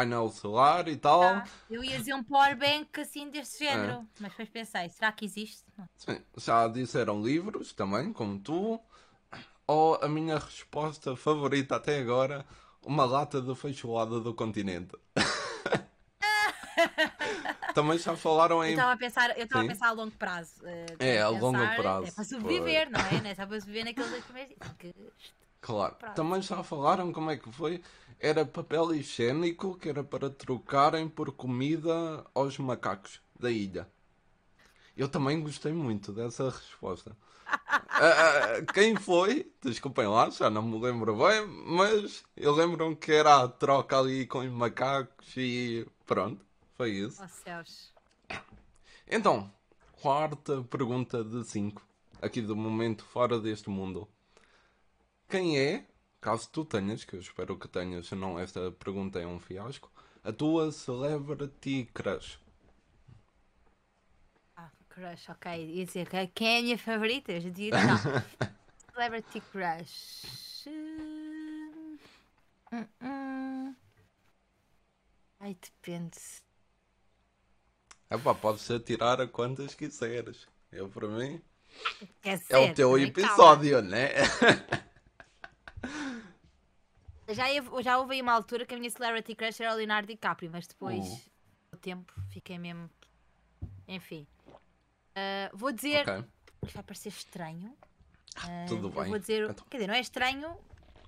painel 0.00 0.28
solar 0.30 0.88
e 0.88 0.96
tal. 0.96 1.22
Ah, 1.22 1.44
eu 1.68 1.84
ia 1.84 1.98
dizer 1.98 2.14
um 2.14 2.24
powerbank 2.24 3.00
assim 3.00 3.28
deste 3.28 3.64
género, 3.64 4.06
mas 4.18 4.30
depois 4.30 4.48
pensei, 4.48 4.88
será 4.88 5.12
que 5.12 5.26
existe? 5.26 5.64
Sim, 5.96 6.20
já 6.38 6.66
disseram 6.68 7.22
livros 7.22 7.72
também, 7.72 8.12
como 8.12 8.38
tu. 8.38 8.80
Ou 9.66 9.96
a 10.02 10.08
minha 10.08 10.38
resposta 10.38 11.14
favorita 11.14 11.76
até 11.76 12.00
agora, 12.00 12.44
uma 12.84 13.04
lata 13.04 13.40
de 13.40 13.54
feijoada 13.54 14.18
do 14.20 14.34
continente. 14.34 14.96
também 17.74 17.98
já 17.98 18.16
falaram 18.16 18.64
Eu 18.64 18.64
em. 18.64 18.70
estava 18.70 18.92
a 18.92 18.96
pensar, 18.96 19.38
eu 19.38 19.44
estava 19.44 19.64
a 19.64 19.68
pensar 19.68 19.88
a 19.88 19.92
longo 19.92 20.10
prazo. 20.12 20.54
eh, 20.64 20.86
É, 20.98 21.20
a 21.20 21.28
longo 21.28 21.58
prazo, 21.76 22.08
É 22.08 22.10
para 22.10 22.24
sobreviver, 22.24 22.90
não 22.90 23.00
é? 23.00 23.20
Não 23.20 23.30
é 23.30 23.34
só 23.34 23.46
para 23.46 23.60
sobreviver 23.60 23.84
naqueles 23.84 24.10
dois 24.10 24.24
primeiros 24.24 24.56
dias. 24.56 24.94
Claro. 25.60 25.94
Prazo. 25.96 26.14
Também 26.14 26.42
já 26.42 26.62
falaram 26.62 27.12
como 27.12 27.30
é 27.30 27.36
que 27.36 27.50
foi. 27.52 27.82
Era 28.20 28.44
papel 28.44 28.94
higiênico 28.94 29.78
que 29.78 29.88
era 29.88 30.04
para 30.04 30.28
trocarem 30.28 31.08
por 31.08 31.32
comida 31.32 32.22
aos 32.34 32.58
macacos 32.58 33.18
da 33.38 33.50
ilha. 33.50 33.88
Eu 34.94 35.08
também 35.08 35.40
gostei 35.40 35.72
muito 35.72 36.12
dessa 36.12 36.50
resposta. 36.50 37.16
Ah, 38.02 38.06
ah, 38.06 38.72
quem 38.72 38.96
foi? 38.96 39.52
Desculpem 39.60 40.06
lá, 40.06 40.30
já 40.30 40.48
não 40.48 40.62
me 40.62 40.80
lembro 40.80 41.14
bem, 41.16 41.46
mas 41.66 42.24
eu 42.34 42.52
lembro 42.52 42.96
que 42.96 43.12
era 43.12 43.42
a 43.42 43.48
troca 43.48 43.98
ali 43.98 44.26
com 44.26 44.38
os 44.38 44.50
macacos 44.50 45.36
e 45.36 45.86
pronto, 46.06 46.42
foi 46.78 46.92
isso. 46.92 47.22
Oh 47.22 47.28
céus. 47.28 47.92
Então, 49.06 49.52
quarta 50.00 50.62
pergunta 50.62 51.22
de 51.22 51.44
5, 51.44 51.86
aqui 52.22 52.40
do 52.40 52.56
momento 52.56 53.04
fora 53.04 53.38
deste 53.38 53.68
mundo. 53.68 54.08
Quem 55.28 55.58
é, 55.58 55.84
caso 56.20 56.48
tu 56.52 56.64
tenhas, 56.64 57.04
que 57.04 57.14
eu 57.16 57.20
espero 57.20 57.58
que 57.58 57.68
tenhas, 57.68 58.06
senão 58.08 58.38
esta 58.38 58.70
pergunta 58.72 59.18
é 59.20 59.26
um 59.26 59.40
fiasco, 59.40 59.90
a 60.24 60.32
tua 60.32 60.70
celebrity 60.72 61.88
crush? 61.94 62.38
Ah, 64.56 64.70
crush, 64.88 65.28
ok. 65.30 65.46
Ia 65.76 65.84
dizer 65.86 66.08
que- 66.08 66.26
quem 66.28 66.48
é 66.56 66.58
a 66.58 66.62
minha 66.62 66.78
favorita? 66.78 67.32
Eu 67.32 67.40
já 67.40 67.50
dizia 67.50 67.72
que 67.72 67.84
não. 67.84 68.00
Celebrity 68.94 69.40
crush. 69.40 70.66
Hum, 72.72 72.86
hum. 73.00 73.76
Ai, 75.40 75.54
depende. 75.54 76.18
Epá, 78.10 78.34
podes 78.34 78.68
tirar 78.84 79.22
a 79.22 79.26
quantas 79.26 79.74
quiseres. 79.74 80.46
Eu, 80.70 80.88
para 80.90 81.08
mim, 81.08 81.40
Quer 82.22 82.38
é 82.48 82.58
ser, 82.58 82.58
o 82.58 82.74
teu 82.74 82.90
também 82.90 83.12
calma. 83.12 83.64
episódio, 83.64 83.80
né? 83.82 84.08
Já, 87.34 87.46
já 87.82 87.98
houve 87.98 88.14
aí 88.14 88.22
uma 88.22 88.32
altura 88.32 88.64
que 88.66 88.74
a 88.74 88.78
minha 88.78 88.90
celebrity 88.90 89.34
crush 89.34 89.60
era 89.60 89.72
o 89.72 89.76
Leonardo 89.76 90.08
DiCaprio, 90.08 90.50
mas 90.50 90.66
depois, 90.66 91.04
Uh. 91.06 91.30
com 91.70 91.76
o 91.76 91.78
tempo, 91.78 92.12
fiquei 92.30 92.58
mesmo. 92.58 92.90
Enfim. 93.86 94.26
Ah, 95.14 95.50
vou 95.52 95.72
dizer. 95.72 96.08
ok, 96.08 96.24
Isto 96.62 96.74
vai 96.74 96.82
parecer 96.82 97.08
estranho. 97.08 97.76
Ah, 98.36 98.64
tudo 98.68 98.88
bem. 98.90 99.08
Vou 99.08 99.18
dizer. 99.18 99.50
Então. 99.50 99.66
Quer 99.68 99.78
dizer, 99.78 99.86
não 99.88 99.94
é 99.94 100.00
estranho. 100.00 100.56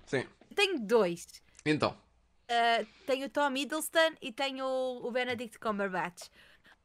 Sim. 0.05 0.27
Tenho 0.55 0.79
dois. 0.79 1.25
Então, 1.65 1.97
Uh, 2.43 2.85
tenho 3.07 3.25
o 3.25 3.29
Tom 3.29 3.55
Hiddleston 3.55 4.15
e 4.21 4.31
tenho 4.31 4.65
o, 4.65 5.09
Benedict 5.11 5.57
Cumberbatch. 5.59 6.27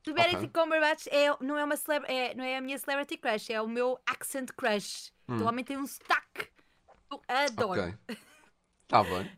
O 0.07 0.14
Benedict 0.14 0.46
okay. 0.46 0.48
Cumberbatch 0.48 1.07
é, 1.09 1.27
não, 1.44 1.59
é 1.59 1.64
uma 1.64 1.74
é, 2.07 2.35
não 2.35 2.44
é 2.44 2.57
a 2.57 2.61
minha 2.61 2.79
celebrity 2.79 3.18
crush, 3.18 3.51
é 3.51 3.61
o 3.61 3.68
meu 3.68 3.98
accent 4.07 4.51
crush. 4.57 5.12
Hum. 5.29 5.42
O 5.42 5.44
homem 5.46 5.64
tem 5.64 5.77
um 5.77 5.87
sotaque. 5.87 6.48
Eu 7.11 7.20
adoro. 7.29 7.98
Ok. 8.07 8.18
Tá 8.88 9.05
bem. 9.05 9.31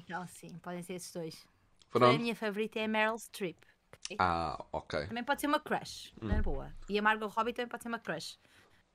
Então, 0.00 0.26
sim, 0.26 0.58
podem 0.58 0.82
ser 0.82 0.94
esses 0.94 1.12
dois. 1.12 1.46
Pronto. 1.90 2.14
A 2.14 2.18
minha 2.18 2.34
favorita 2.34 2.78
é 2.78 2.84
a 2.84 2.88
Meryl 2.88 3.18
Streep. 3.18 3.58
Ah, 4.18 4.64
ok. 4.72 5.06
Também 5.06 5.24
pode 5.24 5.40
ser 5.40 5.46
uma 5.48 5.60
crush, 5.60 6.12
hum. 6.20 6.28
na 6.28 6.42
boa. 6.42 6.72
E 6.88 6.98
a 6.98 7.02
Margot 7.02 7.26
Robbie 7.26 7.52
também 7.52 7.68
pode 7.68 7.82
ser 7.82 7.88
uma 7.88 7.98
crush. 7.98 8.38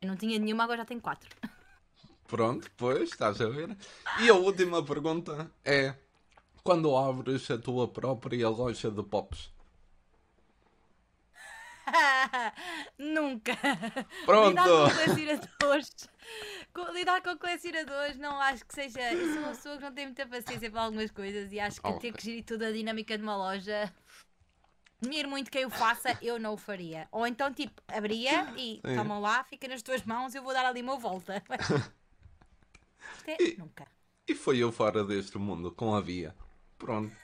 Eu 0.01 0.09
não 0.09 0.15
tinha 0.15 0.39
nenhuma, 0.39 0.63
agora 0.63 0.79
já 0.79 0.85
tenho 0.85 1.01
quatro. 1.01 1.29
Pronto, 2.27 2.71
pois, 2.77 3.09
estás 3.09 3.39
a 3.41 3.49
ver. 3.49 3.77
E 4.21 4.29
a 4.29 4.33
última 4.33 4.83
pergunta 4.83 5.51
é: 5.65 5.93
quando 6.63 6.95
abres 6.95 7.51
a 7.51 7.57
tua 7.57 7.87
própria 7.87 8.49
loja 8.49 8.89
de 8.89 9.03
pops? 9.03 9.51
Nunca. 12.97 13.57
Pronto. 14.25 14.61
Lidar 16.93 17.21
com 17.21 17.37
colecionadores. 17.37 18.17
Não 18.17 18.39
acho 18.39 18.65
que 18.65 18.73
seja. 18.73 19.13
Eu 19.13 19.33
sou 19.33 19.43
uma 19.43 19.49
pessoa 19.49 19.77
que 19.77 19.83
não 19.83 19.93
tem 19.93 20.05
muita 20.05 20.25
paciência 20.25 20.71
para 20.71 20.81
algumas 20.81 21.11
coisas 21.11 21.51
e 21.51 21.59
acho 21.59 21.81
que 21.81 21.99
ter 21.99 22.13
que 22.13 22.23
gerir 22.23 22.45
toda 22.45 22.67
a 22.67 22.71
dinâmica 22.71 23.17
de 23.17 23.23
uma 23.23 23.35
loja 23.35 23.91
admiro 25.01 25.29
muito 25.29 25.49
quem 25.49 25.65
o 25.65 25.69
faça, 25.69 26.17
eu 26.21 26.39
não 26.39 26.53
o 26.53 26.57
faria. 26.57 27.07
Ou 27.11 27.25
então, 27.25 27.51
tipo, 27.51 27.81
abria 27.87 28.53
e 28.55 28.79
Sim. 28.85 28.95
toma 28.95 29.17
lá, 29.17 29.43
fica 29.43 29.67
nas 29.67 29.81
tuas 29.81 30.03
mãos, 30.03 30.35
eu 30.35 30.43
vou 30.43 30.53
dar 30.53 30.65
ali 30.65 30.81
uma 30.81 30.97
volta. 30.97 31.43
e, 33.39 33.57
nunca. 33.57 33.87
E 34.27 34.35
foi 34.35 34.59
eu 34.59 34.71
fora 34.71 35.03
deste 35.03 35.37
mundo, 35.39 35.71
com 35.71 35.95
a 35.95 36.01
via. 36.01 36.35
Pronto, 36.77 37.15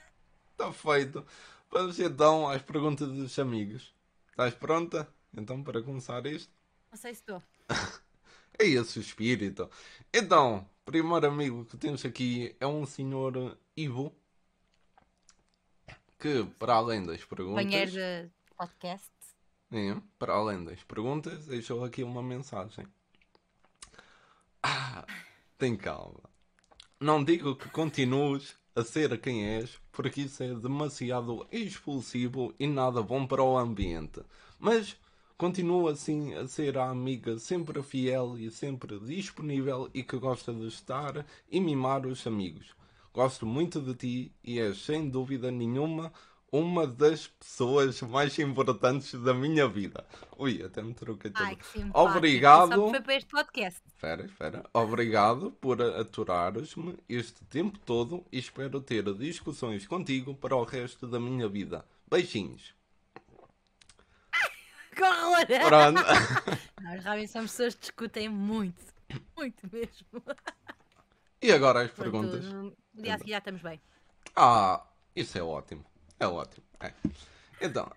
está 0.50 0.72
feito. 0.72 1.24
Vamos 1.70 1.98
então 2.00 2.48
às 2.48 2.62
perguntas 2.62 3.08
dos 3.08 3.38
amigos. 3.38 3.94
Estás 4.30 4.54
pronta? 4.54 5.08
Então, 5.32 5.62
para 5.62 5.82
começar 5.82 6.26
isto? 6.26 6.52
Não 6.90 6.98
sei 6.98 7.14
se 7.14 7.20
estou. 7.20 7.42
é 8.58 8.66
esse 8.66 8.98
o 8.98 9.02
espírito. 9.02 9.70
Então, 10.12 10.68
primeiro 10.84 11.26
amigo 11.26 11.64
que 11.64 11.76
temos 11.76 12.04
aqui 12.04 12.56
é 12.58 12.66
um 12.66 12.84
senhor 12.84 13.56
Ivo 13.76 14.12
que, 16.18 16.44
para 16.58 16.74
além 16.74 17.04
das 17.06 17.24
perguntas. 17.24 17.64
Banheiro 17.64 17.90
de 17.90 18.30
podcast. 18.56 19.10
É, 19.70 19.96
para 20.18 20.34
além 20.34 20.64
das 20.64 20.82
perguntas, 20.82 21.46
deixou 21.46 21.84
aqui 21.84 22.02
uma 22.02 22.22
mensagem. 22.22 22.86
Ah, 24.62 25.06
tem 25.56 25.76
calma. 25.76 26.28
Não 26.98 27.22
digo 27.22 27.54
que 27.54 27.68
continues 27.68 28.56
a 28.74 28.82
ser 28.82 29.20
quem 29.20 29.46
és, 29.46 29.78
porque 29.92 30.22
isso 30.22 30.42
é 30.42 30.54
demasiado 30.54 31.46
expulsivo 31.52 32.54
e 32.58 32.66
nada 32.66 33.02
bom 33.02 33.26
para 33.26 33.42
o 33.42 33.56
ambiente. 33.56 34.20
Mas 34.58 34.96
continua 35.38 35.92
assim 35.92 36.34
a 36.34 36.48
ser 36.48 36.76
a 36.76 36.90
amiga 36.90 37.38
sempre 37.38 37.80
fiel 37.80 38.36
e 38.36 38.50
sempre 38.50 38.98
disponível 38.98 39.88
e 39.94 40.02
que 40.02 40.18
gosta 40.18 40.52
de 40.52 40.66
estar 40.66 41.24
e 41.48 41.60
mimar 41.60 42.04
os 42.04 42.26
amigos. 42.26 42.74
Gosto 43.14 43.46
muito 43.46 43.80
de 43.80 43.94
ti 43.94 44.32
e 44.42 44.58
és 44.58 44.76
sem 44.78 45.08
dúvida 45.08 45.50
nenhuma 45.50 46.12
uma 46.50 46.86
das 46.86 47.28
pessoas 47.28 48.00
mais 48.02 48.38
importantes 48.38 49.12
da 49.22 49.32
minha 49.32 49.68
vida. 49.68 50.04
Ui, 50.36 50.62
até 50.62 50.82
me 50.82 50.94
troquei 50.94 51.30
tudo. 51.30 51.44
Ai, 51.44 51.56
que 51.56 51.66
simpático. 51.66 51.98
Obrigado. 51.98 52.74
Só 52.74 52.90
foi 52.90 53.00
para 53.00 53.14
este 53.16 53.30
podcast. 53.30 53.80
Espera, 53.86 54.24
espera. 54.24 54.64
Obrigado 54.72 55.52
por 55.52 55.80
aturares-me 55.80 56.96
este 57.08 57.44
tempo 57.44 57.78
todo 57.78 58.24
e 58.32 58.38
espero 58.38 58.80
ter 58.80 59.04
discussões 59.14 59.86
contigo 59.86 60.34
para 60.34 60.56
o 60.56 60.64
resto 60.64 61.06
da 61.06 61.20
minha 61.20 61.48
vida. 61.48 61.84
Beijinhos. 62.10 62.77
Que 64.98 65.04
horror! 65.04 65.46
Pronto. 65.68 66.02
Nós 66.82 67.04
realmente 67.04 67.30
somos 67.30 67.52
pessoas 67.52 67.74
que 67.76 67.80
discutem 67.82 68.28
muito. 68.28 68.82
Muito 69.36 69.68
mesmo. 69.72 70.24
E 71.40 71.52
agora 71.52 71.82
as 71.82 71.92
perguntas. 71.92 72.44
No 72.44 72.76
dia 72.94 73.14
a 73.14 73.18
seguir 73.18 73.30
já 73.30 73.38
estamos 73.38 73.62
bem. 73.62 73.80
Ah, 74.34 74.84
isso 75.14 75.38
é 75.38 75.42
ótimo. 75.42 75.84
É 76.18 76.26
ótimo. 76.26 76.66
É. 76.80 76.92
Então, 77.60 77.88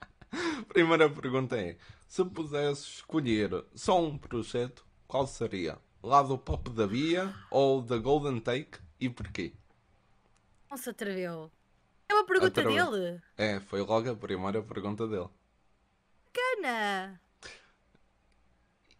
primeira 0.68 1.10
pergunta 1.10 1.58
é: 1.58 1.76
se 2.08 2.24
pudesse 2.24 2.84
escolher 2.84 3.62
só 3.74 4.02
um 4.02 4.16
projeto, 4.16 4.82
qual 5.06 5.26
seria? 5.26 5.76
Lado 6.02 6.38
pop 6.38 6.70
da 6.70 6.86
Bia 6.86 7.34
ou 7.50 7.82
da 7.82 7.98
Golden 7.98 8.40
Take 8.40 8.78
e 8.98 9.10
porquê? 9.10 9.52
Não 10.70 10.78
se 10.78 10.88
atreveu. 10.88 11.52
É 12.08 12.14
uma 12.14 12.24
pergunta 12.24 12.62
Atreve... 12.62 12.90
dele? 12.90 13.22
É, 13.36 13.60
foi 13.60 13.82
logo 13.82 14.10
a 14.10 14.16
primeira 14.16 14.62
pergunta 14.62 15.06
dele. 15.06 15.28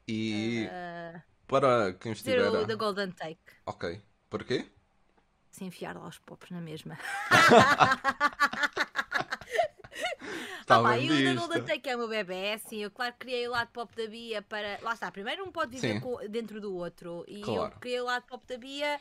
E 0.07 0.67
uh... 0.67 1.23
para 1.47 1.95
quem 1.95 2.13
estiver. 2.13 2.49
O 2.49 2.67
da 2.67 2.75
Golden 2.75 3.11
Take. 3.13 3.41
Ok. 3.67 4.03
Porquê? 4.29 4.67
Se 5.51 5.65
enfiar 5.65 5.97
lá 5.97 6.09
os 6.09 6.19
pops 6.19 6.51
na 6.51 6.61
mesma. 6.61 6.99
Tá 10.67 10.81
ah, 10.83 10.99
e 10.99 11.29
o 11.29 11.35
Golden 11.37 11.63
Take 11.63 11.91
é 11.91 11.95
o 11.95 11.99
meu 11.99 12.09
bebê, 12.09 12.37
é 12.37 12.55
assim, 12.55 12.83
eu 12.83 12.91
claro 12.91 13.15
criei 13.19 13.47
o 13.47 13.51
lado 13.51 13.69
pop 13.69 13.95
da 13.95 14.09
Bia 14.09 14.41
para. 14.41 14.79
Lá 14.81 14.95
está, 14.95 15.11
primeiro 15.11 15.45
um 15.45 15.53
pode 15.53 15.79
viver 15.79 16.01
dentro 16.29 16.61
do 16.61 16.75
outro. 16.75 17.25
E 17.29 17.43
claro. 17.43 17.75
eu 17.75 17.81
criei 17.81 18.01
o 18.01 18.05
lado 18.05 18.25
pop 18.27 18.47
da 18.47 18.57
Bia 18.57 18.99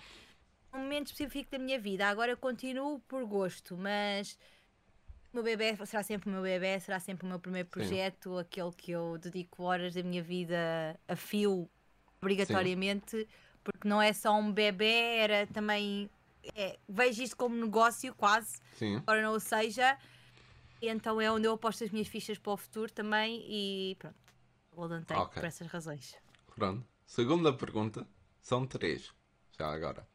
num 0.73 0.81
momento 0.81 1.07
específico 1.07 1.51
da 1.51 1.57
minha 1.57 1.79
vida. 1.79 2.07
Agora 2.07 2.31
eu 2.31 2.37
continuo 2.37 2.99
por 3.07 3.25
gosto, 3.25 3.77
mas 3.77 4.37
meu 5.33 5.43
bebê 5.43 5.75
será 5.85 6.03
sempre 6.03 6.29
o 6.29 6.31
meu 6.31 6.41
bebê, 6.41 6.79
será 6.79 6.99
sempre 6.99 7.25
o 7.25 7.29
meu 7.29 7.39
primeiro 7.39 7.67
projeto, 7.69 8.33
Sim. 8.35 8.39
aquele 8.39 8.71
que 8.71 8.91
eu 8.91 9.17
dedico 9.17 9.63
horas 9.63 9.93
da 9.93 10.03
minha 10.03 10.21
vida 10.21 10.99
a 11.07 11.15
fio, 11.15 11.69
obrigatoriamente, 12.21 13.17
Sim. 13.17 13.27
porque 13.63 13.87
não 13.87 14.01
é 14.01 14.13
só 14.13 14.35
um 14.35 14.51
bebê, 14.51 15.17
era 15.17 15.47
também. 15.47 16.09
É, 16.55 16.77
vejo 16.89 17.23
isto 17.23 17.37
como 17.37 17.55
negócio 17.55 18.13
quase, 18.15 18.59
Sim. 18.77 19.01
não 19.07 19.33
o 19.33 19.39
seja 19.39 19.97
e 20.83 20.89
então 20.89 21.21
é 21.21 21.31
onde 21.31 21.47
eu 21.47 21.53
aposto 21.53 21.81
as 21.85 21.91
minhas 21.91 22.09
fichas 22.09 22.37
para 22.37 22.51
o 22.51 22.57
futuro 22.57 22.91
também 22.91 23.41
e 23.47 23.95
pronto. 23.97 24.17
Golden 24.75 25.03
Take 25.03 25.21
okay. 25.21 25.41
por 25.41 25.47
essas 25.47 25.67
razões. 25.67 26.13
Pronto. 26.53 26.85
Segunda 27.05 27.53
pergunta. 27.53 28.05
São 28.41 28.67
três. 28.67 29.13
Já 29.57 29.71
agora. 29.71 30.05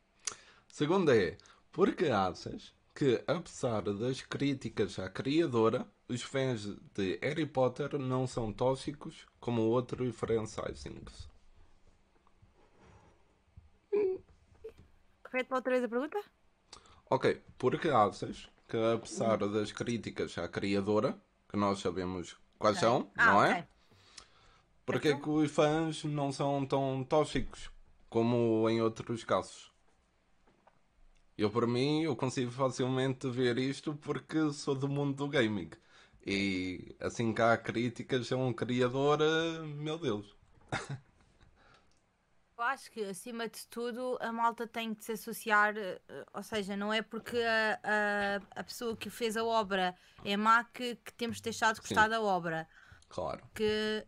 Segunda 0.68 1.16
é: 1.16 1.38
por 1.72 1.94
que 1.94 2.10
achas 2.10 2.74
que, 2.98 3.22
apesar 3.28 3.82
das 3.82 4.22
críticas 4.22 4.98
à 4.98 5.08
criadora, 5.08 5.86
os 6.08 6.20
fãs 6.20 6.64
de 6.96 7.16
Harry 7.22 7.46
Potter 7.46 7.96
não 7.96 8.26
são 8.26 8.52
tóxicos 8.52 9.24
como 9.38 9.62
outros 9.62 10.16
franchisings? 10.16 11.30
Repete 15.24 15.54
outra 15.54 15.74
vez 15.74 15.84
a 15.84 15.88
pergunta? 15.88 16.18
Ok. 17.08 17.40
Por 17.56 17.78
que 17.78 17.88
achas 17.88 18.50
que 18.66 18.76
apesar 18.76 19.38
das 19.46 19.70
críticas 19.70 20.36
à 20.36 20.48
criadora, 20.48 21.16
que 21.48 21.56
nós 21.56 21.78
sabemos 21.78 22.36
quais 22.58 22.78
okay. 22.78 22.88
são, 22.88 23.12
ah, 23.16 23.26
não 23.26 23.44
é? 23.44 23.50
Okay. 23.52 23.64
Porque 24.84 25.08
então... 25.10 25.20
que 25.20 25.30
os 25.30 25.52
fãs 25.52 26.02
não 26.02 26.32
são 26.32 26.66
tão 26.66 27.04
tóxicos 27.04 27.70
como 28.10 28.68
em 28.68 28.82
outros 28.82 29.22
casos? 29.22 29.67
Eu, 31.38 31.48
por 31.50 31.68
mim, 31.68 32.02
eu 32.02 32.16
consigo 32.16 32.50
facilmente 32.50 33.30
ver 33.30 33.58
isto 33.58 33.94
porque 33.94 34.52
sou 34.52 34.74
do 34.74 34.88
mundo 34.88 35.14
do 35.14 35.28
gaming. 35.28 35.70
E 36.26 36.96
assim 37.00 37.32
que 37.32 37.40
há 37.40 37.56
críticas 37.56 38.32
a 38.32 38.36
um 38.36 38.52
criador, 38.52 39.20
meu 39.64 39.96
Deus. 39.96 40.36
Eu 42.58 42.64
acho 42.64 42.90
que, 42.90 43.04
acima 43.04 43.48
de 43.48 43.64
tudo, 43.68 44.18
a 44.20 44.32
malta 44.32 44.66
tem 44.66 44.92
de 44.92 45.04
se 45.04 45.12
associar, 45.12 45.76
eh, 45.76 46.00
ou 46.34 46.42
seja, 46.42 46.76
não 46.76 46.92
é 46.92 47.02
porque 47.02 47.38
a, 47.38 47.78
a, 47.84 48.60
a 48.60 48.64
pessoa 48.64 48.96
que 48.96 49.08
fez 49.08 49.36
a 49.36 49.44
obra 49.44 49.94
é 50.24 50.36
má 50.36 50.64
que, 50.64 50.96
que 50.96 51.12
temos 51.12 51.36
de 51.36 51.44
deixar 51.44 51.72
de 51.72 51.80
gostar 51.80 52.02
Sim. 52.02 52.10
da 52.10 52.20
obra. 52.20 52.68
Claro. 53.08 53.40
Que, 53.54 54.04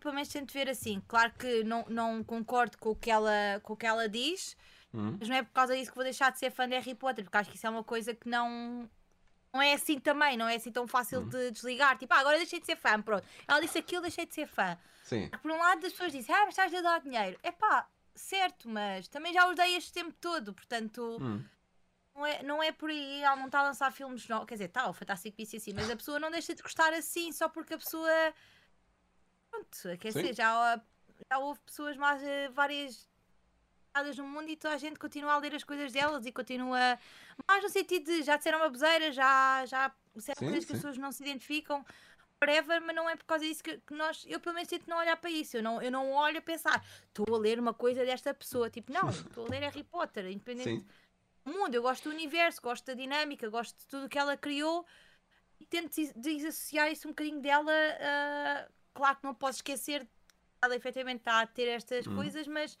pelo 0.00 0.12
menos 0.12 0.28
tento 0.28 0.52
ver 0.52 0.68
assim. 0.68 1.00
Claro 1.06 1.32
que 1.38 1.62
não, 1.62 1.86
não 1.88 2.24
concordo 2.24 2.76
com 2.78 2.90
o 2.90 2.96
que 2.96 3.12
ela, 3.12 3.60
com 3.62 3.74
o 3.74 3.76
que 3.76 3.86
ela 3.86 4.08
diz, 4.08 4.56
hum. 4.92 5.16
mas 5.18 5.28
não 5.28 5.36
é 5.36 5.42
por 5.42 5.52
causa 5.52 5.76
disso 5.76 5.90
que 5.90 5.96
vou 5.96 6.04
deixar 6.04 6.30
de 6.30 6.38
ser 6.38 6.50
fã 6.50 6.68
de 6.68 6.74
Harry 6.74 6.94
Potter, 6.94 7.24
porque 7.24 7.36
acho 7.36 7.50
que 7.50 7.56
isso 7.56 7.66
é 7.66 7.70
uma 7.70 7.84
coisa 7.84 8.14
que 8.14 8.28
não, 8.28 8.88
não 9.52 9.62
é 9.62 9.72
assim 9.72 9.98
também, 9.98 10.36
não 10.36 10.48
é 10.48 10.56
assim 10.56 10.70
tão 10.70 10.86
fácil 10.86 11.20
hum. 11.20 11.28
de 11.28 11.50
desligar. 11.50 11.96
Tipo, 11.98 12.14
ah, 12.14 12.18
agora 12.18 12.36
deixei 12.38 12.60
de 12.60 12.66
ser 12.66 12.76
fã, 12.76 13.00
pronto. 13.00 13.26
Ela 13.46 13.60
disse 13.60 13.78
aquilo, 13.78 14.02
deixei 14.02 14.26
de 14.26 14.34
ser 14.34 14.46
fã. 14.46 14.78
Sim. 15.04 15.28
Por 15.42 15.50
um 15.50 15.58
lado, 15.58 15.86
as 15.86 15.92
pessoas 15.92 16.12
dizem, 16.12 16.34
ah, 16.34 16.40
mas 16.40 16.50
estás 16.50 16.72
a 16.74 16.80
dar 16.80 17.00
dinheiro. 17.00 17.38
É 17.42 17.50
pá, 17.50 17.88
certo, 18.14 18.68
mas 18.68 19.08
também 19.08 19.32
já 19.32 19.48
os 19.48 19.56
dei 19.56 19.76
este 19.76 19.92
tempo 19.92 20.14
todo, 20.20 20.52
portanto. 20.52 21.18
Hum. 21.20 21.44
Não 22.14 22.26
é, 22.26 22.42
não 22.42 22.60
é 22.60 22.72
por 22.72 22.90
aí, 22.90 23.22
ela 23.22 23.36
não 23.36 23.46
está 23.46 23.60
a 23.60 23.62
lançar 23.62 23.92
filmes 23.92 24.26
novos. 24.26 24.46
Quer 24.46 24.54
dizer, 24.56 24.64
está, 24.64 24.90
o 24.90 24.92
Fantástico 24.92 25.36
Beasts 25.36 25.62
assim, 25.62 25.72
mas 25.72 25.88
a 25.88 25.94
pessoa 25.94 26.18
não 26.18 26.32
deixa 26.32 26.52
de 26.52 26.60
gostar 26.62 26.92
assim 26.92 27.30
só 27.30 27.48
porque 27.48 27.74
a 27.74 27.78
pessoa. 27.78 28.10
Pronto, 29.48 29.98
quer 30.00 30.08
dizer, 30.08 30.34
já, 30.34 30.82
já 31.30 31.38
houve 31.38 31.60
pessoas 31.60 31.96
mais. 31.96 32.20
Eh, 32.20 32.48
várias 32.48 33.08
espalhadas 33.98 34.16
no 34.16 34.26
mundo 34.26 34.48
e 34.48 34.56
toda 34.56 34.74
a 34.74 34.78
gente 34.78 34.98
continua 34.98 35.32
a 35.34 35.38
ler 35.38 35.54
as 35.54 35.64
coisas 35.64 35.92
delas 35.92 36.24
e 36.26 36.32
continua 36.32 36.98
mais 37.46 37.62
no 37.62 37.68
sentido 37.68 38.04
de 38.06 38.22
já 38.22 38.36
disseram 38.36 38.58
uma 38.58 38.68
bezeira, 38.70 39.12
já, 39.12 39.64
já 39.66 39.92
certas 40.18 40.44
coisas 40.44 40.64
que 40.64 40.72
as 40.72 40.78
pessoas 40.78 40.98
não 40.98 41.12
se 41.12 41.22
identificam, 41.22 41.84
whatever, 42.40 42.80
mas 42.80 42.94
não 42.94 43.08
é 43.08 43.16
por 43.16 43.24
causa 43.24 43.44
disso 43.44 43.62
que, 43.62 43.78
que 43.78 43.94
nós, 43.94 44.24
eu 44.28 44.40
pelo 44.40 44.54
menos 44.54 44.68
tento 44.68 44.88
não 44.88 44.98
olhar 44.98 45.16
para 45.16 45.30
isso, 45.30 45.56
eu 45.56 45.62
não, 45.62 45.82
eu 45.82 45.90
não 45.90 46.12
olho 46.12 46.38
a 46.38 46.42
pensar, 46.42 46.84
estou 47.06 47.34
a 47.34 47.38
ler 47.38 47.58
uma 47.58 47.74
coisa 47.74 48.04
desta 48.04 48.32
pessoa, 48.32 48.70
tipo, 48.70 48.92
não, 48.92 49.08
estou 49.10 49.46
a 49.46 49.50
ler 49.50 49.60
Harry 49.62 49.84
Potter, 49.84 50.26
independente 50.26 50.80
Sim. 50.80 50.86
do 51.44 51.52
mundo, 51.52 51.74
eu 51.74 51.82
gosto 51.82 52.04
do 52.04 52.10
universo, 52.10 52.60
gosto 52.62 52.86
da 52.86 52.94
dinâmica, 52.94 53.48
gosto 53.48 53.76
de 53.78 53.86
tudo 53.86 54.08
que 54.08 54.18
ela 54.18 54.36
criou 54.36 54.86
e 55.60 55.66
tento 55.66 55.94
des- 55.94 56.12
desassociar 56.14 56.90
isso 56.90 57.08
um 57.08 57.10
bocadinho 57.10 57.40
dela. 57.40 57.72
ah, 58.00 58.68
claro 58.94 59.16
que 59.16 59.24
não 59.24 59.34
posso 59.34 59.58
esquecer 59.58 60.04
que 60.04 60.10
ela 60.60 60.74
efetivamente 60.74 61.20
está 61.20 61.40
a 61.40 61.46
ter 61.46 61.68
estas 61.68 62.06
Hum. 62.06 62.16
coisas, 62.16 62.46
mas 62.48 62.76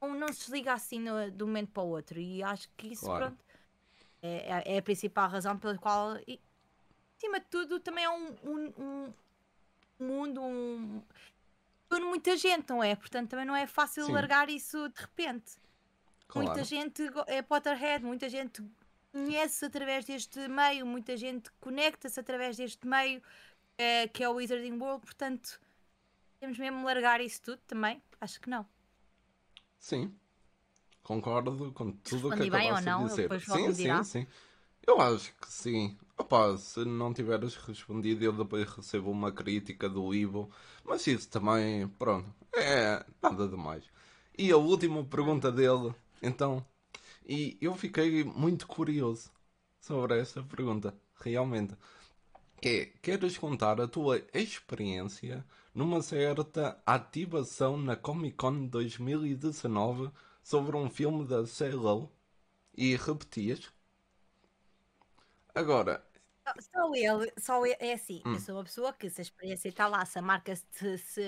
não, 0.00 0.14
não 0.14 0.28
se 0.28 0.40
desliga 0.40 0.72
assim 0.72 0.98
no- 1.00 1.30
de 1.30 1.42
um 1.44 1.46
momento 1.46 1.70
para 1.72 1.82
o 1.82 1.88
outro. 1.88 2.18
E 2.18 2.42
acho 2.42 2.68
que 2.76 2.88
isso, 2.88 3.04
Claro. 3.04 3.26
pronto, 3.26 3.44
é, 4.22 4.62
é- 4.70 4.74
é 4.74 4.78
a 4.78 4.82
principal 4.82 5.28
razão 5.28 5.58
pela 5.58 5.76
qual, 5.78 6.16
e, 6.26 6.40
acima 7.16 7.40
de 7.40 7.46
tudo, 7.46 7.80
também 7.80 8.04
é 8.04 8.10
um, 8.10 8.36
um, 8.44 8.72
um 8.78 9.12
mundo, 9.98 10.42
um. 10.42 11.02
muita 11.90 12.36
gente, 12.36 12.68
não 12.70 12.82
é? 12.82 12.94
Portanto, 12.96 13.30
também 13.30 13.44
não 13.46 13.56
é 13.56 13.66
fácil 13.66 14.04
Sim. 14.06 14.12
largar 14.12 14.48
isso 14.50 14.88
de 14.88 15.00
repente. 15.00 15.52
Claro. 16.28 16.48
Muita 16.48 16.64
gente 16.64 17.02
é 17.28 17.40
Potterhead, 17.40 18.04
muita 18.04 18.28
gente 18.28 18.62
conhece 19.12 19.64
através 19.64 20.04
deste 20.04 20.46
meio, 20.48 20.84
muita 20.84 21.16
gente 21.16 21.50
conecta-se 21.60 22.18
através 22.18 22.56
deste 22.56 22.86
meio, 22.86 23.22
eh, 23.78 24.08
que 24.08 24.22
é 24.24 24.28
o 24.28 24.34
Wizarding 24.34 24.76
World, 24.78 25.04
portanto, 25.06 25.60
temos 26.40 26.58
mesmo 26.58 26.84
largar 26.84 27.20
isso 27.20 27.40
tudo 27.40 27.62
também? 27.66 28.02
Acho 28.20 28.40
que 28.40 28.50
não. 28.50 28.66
Sim. 29.86 30.12
Concordo 31.04 31.70
com 31.70 31.92
tudo 31.92 32.30
o 32.30 32.32
que 32.32 32.50
bem 32.50 32.72
ou 32.72 32.76
acabaste 32.76 32.90
não? 32.90 33.04
de 33.04 33.10
dizer. 33.10 33.40
Sim, 33.40 33.72
sim, 33.72 34.02
sim. 34.02 34.26
Eu 34.84 35.00
acho 35.00 35.32
que 35.40 35.48
sim. 35.48 35.96
Opa, 36.18 36.58
se 36.58 36.84
não 36.84 37.14
tiveres 37.14 37.54
respondido, 37.54 38.24
eu 38.24 38.32
depois 38.32 38.68
recebo 38.68 39.12
uma 39.12 39.30
crítica 39.30 39.88
do 39.88 40.12
Ivo. 40.12 40.50
Mas 40.84 41.06
isso 41.06 41.30
também, 41.30 41.86
pronto, 41.86 42.28
é 42.52 43.06
nada 43.22 43.46
demais. 43.46 43.84
E 44.36 44.50
a 44.50 44.56
última 44.56 45.04
pergunta 45.04 45.52
dele, 45.52 45.94
então, 46.20 46.66
e 47.24 47.56
eu 47.60 47.72
fiquei 47.76 48.24
muito 48.24 48.66
curioso 48.66 49.30
sobre 49.80 50.18
essa 50.18 50.42
pergunta, 50.42 50.92
realmente. 51.20 51.76
Que 52.60 52.68
é, 52.68 52.86
queres 53.00 53.38
contar 53.38 53.80
a 53.80 53.86
tua 53.86 54.20
experiência 54.34 55.46
numa 55.76 56.02
certa 56.02 56.82
ativação 56.84 57.76
na 57.76 57.94
Comic 57.96 58.36
Con 58.36 58.66
2019 58.66 60.10
sobre 60.42 60.76
um 60.76 60.90
filme 60.90 61.24
da 61.24 61.46
Selo 61.46 62.12
e 62.76 62.96
repetias? 62.96 63.72
Agora, 65.54 66.04
Só- 66.46 66.54
Só 66.72 66.94
ele, 66.94 67.32
só 67.38 67.66
ele, 67.66 67.76
é 67.80 67.92
assim, 67.94 68.24
Hum. 68.24 68.34
eu 68.34 68.40
sou 68.40 68.56
uma 68.56 68.64
pessoa 68.64 68.92
que 68.92 69.10
se 69.10 69.20
a 69.20 69.22
experiência 69.22 69.68
está 69.68 69.86
lá, 69.88 70.04
se 70.04 70.18
a 70.18 70.22
marca 70.22 70.54
se, 70.54 70.98
se 70.98 71.22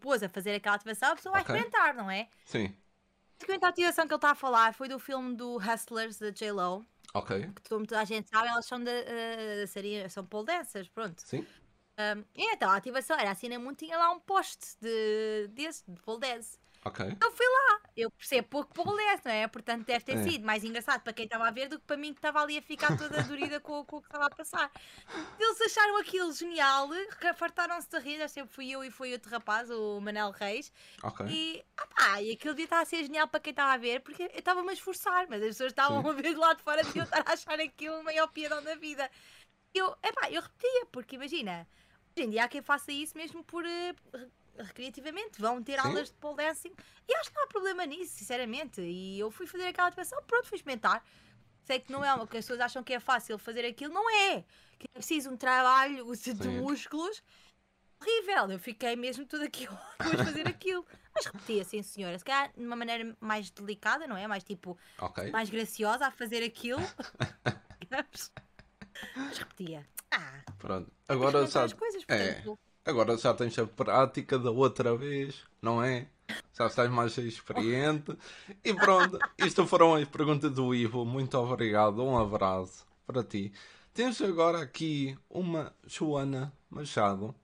pôs 0.00 0.22
a 0.22 0.28
fazer 0.28 0.54
aquela 0.54 0.76
ativação, 0.76 1.12
a 1.12 1.16
pessoa 1.16 1.32
vai 1.32 1.42
Ok. 1.42 1.54
experimentar, 1.54 1.94
não 1.94 2.10
é? 2.10 2.28
sim, 2.44 2.76
a 3.62 3.68
ativação 3.68 4.06
que 4.06 4.12
ele 4.12 4.18
está 4.18 4.30
a 4.32 4.34
falar 4.34 4.74
foi 4.74 4.88
do 4.88 4.98
filme 4.98 5.34
do 5.34 5.56
Hustlers, 5.56 6.18
da 6.18 6.30
J-Lo, 6.30 6.84
ok, 7.14 7.30
que 7.62 7.68
como 7.70 7.86
toda 7.86 8.00
a 8.02 8.04
gente 8.04 8.28
sabe, 8.30 8.48
elas 8.48 8.66
são 8.66 8.82
da, 8.82 8.90
eh, 8.92 9.60
da 9.62 9.66
série, 9.66 10.08
são 10.10 10.26
pole 10.26 10.46
dancers, 10.46 10.88
pronto. 10.88 11.24
sim, 11.24 11.46
Um, 11.98 12.20
e 12.34 12.52
então 12.52 12.70
a 12.70 12.76
ativação 12.76 13.18
era 13.18 13.30
assim 13.30 13.48
na 13.48 13.58
mundo, 13.58 13.76
tinha 13.76 13.96
lá 13.96 14.10
um 14.12 14.20
poste 14.20 14.76
de, 14.80 15.48
desse, 15.48 15.82
de 15.90 15.98
pole 16.02 16.20
dance. 16.20 16.58
ok, 16.84 17.00
Eu 17.20 17.30
fui 17.32 17.46
lá, 17.46 17.80
eu 17.96 18.10
percebo 18.10 18.48
pouco 18.48 18.74
pole 18.74 19.02
dance, 19.04 19.22
não 19.24 19.32
é? 19.32 19.48
Portanto 19.48 19.86
deve 19.86 20.04
ter 20.04 20.16
É. 20.16 20.22
sido 20.22 20.44
mais 20.44 20.62
engraçado 20.64 21.02
para 21.02 21.12
quem 21.14 21.24
estava 21.24 21.48
a 21.48 21.50
ver 21.50 21.68
do 21.68 21.78
que 21.78 21.86
para 21.86 21.96
mim 21.96 22.12
que 22.12 22.18
estava 22.18 22.42
ali 22.42 22.58
a 22.58 22.62
ficar 22.62 22.96
toda 22.96 23.22
dorida 23.22 23.60
com, 23.60 23.84
com 23.84 23.96
o 23.96 24.00
que 24.02 24.08
estava 24.08 24.26
a 24.26 24.30
passar. 24.30 24.70
Eles 25.38 25.60
acharam 25.62 25.96
aquilo 25.98 26.32
genial, 26.32 26.88
fartaram-se 27.36 27.88
de 27.88 27.98
rir, 27.98 28.28
sempre 28.28 28.54
fui 28.54 28.70
eu 28.70 28.84
e 28.84 28.90
foi 28.90 29.12
outro 29.12 29.30
rapaz, 29.30 29.70
o 29.70 30.00
Manel 30.00 30.30
Reis, 30.32 30.72
ok, 31.02 31.26
e, 31.26 31.64
opá, 31.82 32.20
e 32.22 32.32
aquilo 32.32 32.54
devia 32.54 32.64
estar 32.66 32.80
a 32.80 32.84
ser 32.84 33.02
genial 33.04 33.28
para 33.28 33.40
quem 33.40 33.50
estava 33.52 33.72
a 33.72 33.76
ver, 33.78 34.00
porque 34.00 34.24
eu 34.24 34.30
estava-me 34.38 34.70
a 34.70 34.72
esforçar, 34.72 35.26
mas 35.28 35.42
as 35.42 35.48
pessoas 35.48 35.72
estavam 35.72 36.02
Sim. 36.02 36.08
a 36.10 36.12
ver 36.12 36.34
do 36.34 36.40
lado 36.40 36.58
de 36.58 36.62
fora 36.62 36.82
de 36.84 36.98
eu 36.98 37.04
estar 37.04 37.22
a 37.26 37.32
achar 37.32 37.58
aquilo 37.60 38.00
o 38.00 38.04
maior 38.04 38.28
piadão 38.28 38.62
da 38.62 38.74
vida. 38.74 39.10
Eu, 39.74 39.96
epá, 40.02 40.30
eu 40.30 40.40
repetia, 40.42 40.86
porque 40.92 41.16
imagina, 41.16 41.66
hoje 42.16 42.26
em 42.26 42.30
dia 42.30 42.44
há 42.44 42.48
quem 42.48 42.62
faça 42.62 42.90
isso 42.90 43.16
mesmo 43.16 43.44
por 43.44 43.64
eh, 43.64 43.94
re- 44.14 44.28
recreativamente, 44.58 45.40
vão 45.40 45.62
ter 45.62 45.78
Sim. 45.80 45.86
aulas 45.88 46.08
de 46.08 46.14
pole 46.16 46.36
dancing 46.36 46.72
e 47.06 47.14
acho 47.14 47.30
que 47.30 47.36
não 47.36 47.44
há 47.44 47.46
problema 47.46 47.84
nisso, 47.84 48.16
sinceramente. 48.16 48.80
E 48.80 49.18
eu 49.18 49.30
fui 49.30 49.46
fazer 49.46 49.66
aquela 49.66 49.88
ativação, 49.88 50.18
pronto, 50.26 50.46
fui 50.46 50.56
experimentar. 50.56 51.04
Sei 51.64 51.80
que 51.80 51.92
não 51.92 52.04
é 52.04 52.14
uma 52.14 52.26
que 52.26 52.36
as 52.38 52.44
pessoas 52.44 52.60
acham 52.60 52.82
que 52.82 52.94
é 52.94 53.00
fácil 53.00 53.38
fazer 53.38 53.66
aquilo, 53.66 53.92
não 53.92 54.08
é. 54.08 54.44
Que 54.78 54.86
é 54.86 54.98
preciso 54.98 55.30
um 55.30 55.36
trabalho 55.36 56.10
de 56.14 56.16
Sim. 56.16 56.60
músculos 56.60 57.22
horrível. 58.00 58.50
Eu 58.52 58.58
fiquei 58.58 58.94
mesmo 58.96 59.26
tudo 59.26 59.44
aqui 59.44 59.66
depois 59.98 60.16
de 60.18 60.24
fazer 60.24 60.48
aquilo. 60.48 60.86
Mas 61.14 61.26
repetia, 61.26 61.64
sim, 61.64 61.82
senhora. 61.82 62.18
Se 62.18 62.24
calhar 62.24 62.52
de 62.56 62.64
uma 62.64 62.76
maneira 62.76 63.16
mais 63.20 63.50
delicada, 63.50 64.06
não 64.06 64.16
é? 64.16 64.26
Mais 64.26 64.44
tipo, 64.44 64.78
ok. 64.98 65.30
mais 65.30 65.50
graciosa 65.50 66.06
a 66.06 66.10
fazer 66.10 66.42
aquilo. 66.44 66.80
Mas 69.16 69.38
repetia. 69.38 69.86
Ah, 70.10 70.40
Pronto. 70.58 70.90
Agora 71.08 71.46
já, 71.46 71.64
as 71.64 71.72
coisas, 71.72 72.02
é, 72.08 72.42
agora 72.84 73.16
já 73.16 73.34
tens 73.34 73.58
a 73.58 73.66
prática 73.66 74.38
da 74.38 74.50
outra 74.50 74.96
vez, 74.96 75.44
não 75.60 75.82
é? 75.82 76.08
Já 76.52 76.66
estás 76.66 76.90
mais 76.90 77.16
experiente. 77.18 78.16
E 78.64 78.74
pronto, 78.74 79.18
isto 79.38 79.66
foram 79.66 79.94
as 79.94 80.08
perguntas 80.08 80.50
do 80.52 80.74
Ivo. 80.74 81.04
Muito 81.04 81.36
obrigado, 81.38 82.02
um 82.02 82.18
abraço 82.18 82.86
para 83.06 83.22
ti. 83.22 83.52
Tens 83.94 84.20
agora 84.20 84.60
aqui 84.62 85.16
uma 85.30 85.72
Joana 85.86 86.52
Machado. 86.68 87.34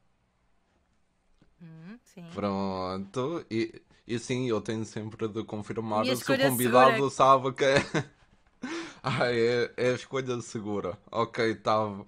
Hum, 1.61 1.99
sim. 2.05 2.25
Pronto, 2.35 3.45
e, 3.51 3.81
e 4.07 4.19
sim, 4.19 4.49
eu 4.49 4.61
tenho 4.61 4.85
sempre 4.85 5.29
de 5.29 5.45
confirmar 5.45 6.01
Minha 6.03 6.17
se 6.17 6.31
o 6.33 6.39
convidado 6.39 6.93
segura. 6.95 7.11
sabe 7.11 7.53
que 7.53 7.65
é. 7.65 7.77
ah, 9.03 9.27
é, 9.33 9.73
é 9.77 9.91
a 9.91 9.95
escolha 9.95 10.41
segura. 10.41 10.99
Ok, 11.11 11.53
estava. 11.53 12.05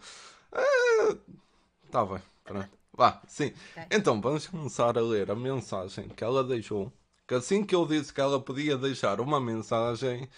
Está 1.84 2.04
bem, 2.06 2.22
pronto. 2.44 2.70
Vá, 2.96 3.20
sim. 3.26 3.52
Ok. 3.72 3.86
Então 3.90 4.20
vamos 4.20 4.46
começar 4.46 4.96
a 4.96 5.00
ler 5.00 5.30
a 5.30 5.34
mensagem 5.34 6.08
que 6.08 6.22
ela 6.22 6.44
deixou. 6.44 6.92
Que 7.26 7.34
assim 7.34 7.64
que 7.64 7.74
eu 7.74 7.86
disse 7.86 8.12
que 8.12 8.20
ela 8.20 8.38
podia 8.38 8.76
deixar 8.76 9.20
uma 9.20 9.40
mensagem, 9.40 10.28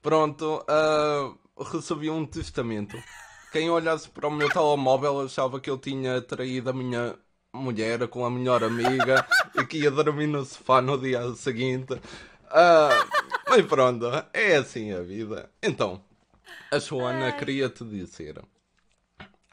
pronto, 0.00 0.64
ah, 0.68 1.34
recebi 1.72 2.08
um 2.08 2.24
testamento. 2.24 2.96
Quem 3.52 3.68
olhasse 3.68 4.08
para 4.08 4.28
o 4.28 4.30
meu 4.30 4.48
telemóvel 4.48 5.22
achava 5.22 5.60
que 5.60 5.68
eu 5.68 5.78
tinha 5.78 6.20
traído 6.22 6.70
a 6.70 6.72
minha 6.72 7.18
mulher 7.52 8.06
com 8.08 8.24
a 8.24 8.30
melhor 8.30 8.62
amiga 8.62 9.26
e 9.54 9.64
que 9.64 9.78
ia 9.78 9.90
dormir 9.90 10.26
no 10.26 10.44
sofá 10.44 10.80
no 10.80 10.98
dia 10.98 11.34
seguinte. 11.34 12.00
Ah, 12.50 12.90
mas 13.48 13.66
pronto, 13.66 14.06
é 14.32 14.56
assim 14.56 14.92
a 14.92 15.00
vida. 15.00 15.50
Então, 15.62 16.02
a 16.70 16.78
Joana 16.78 17.32
queria 17.32 17.68
te 17.68 17.84
dizer: 17.84 18.42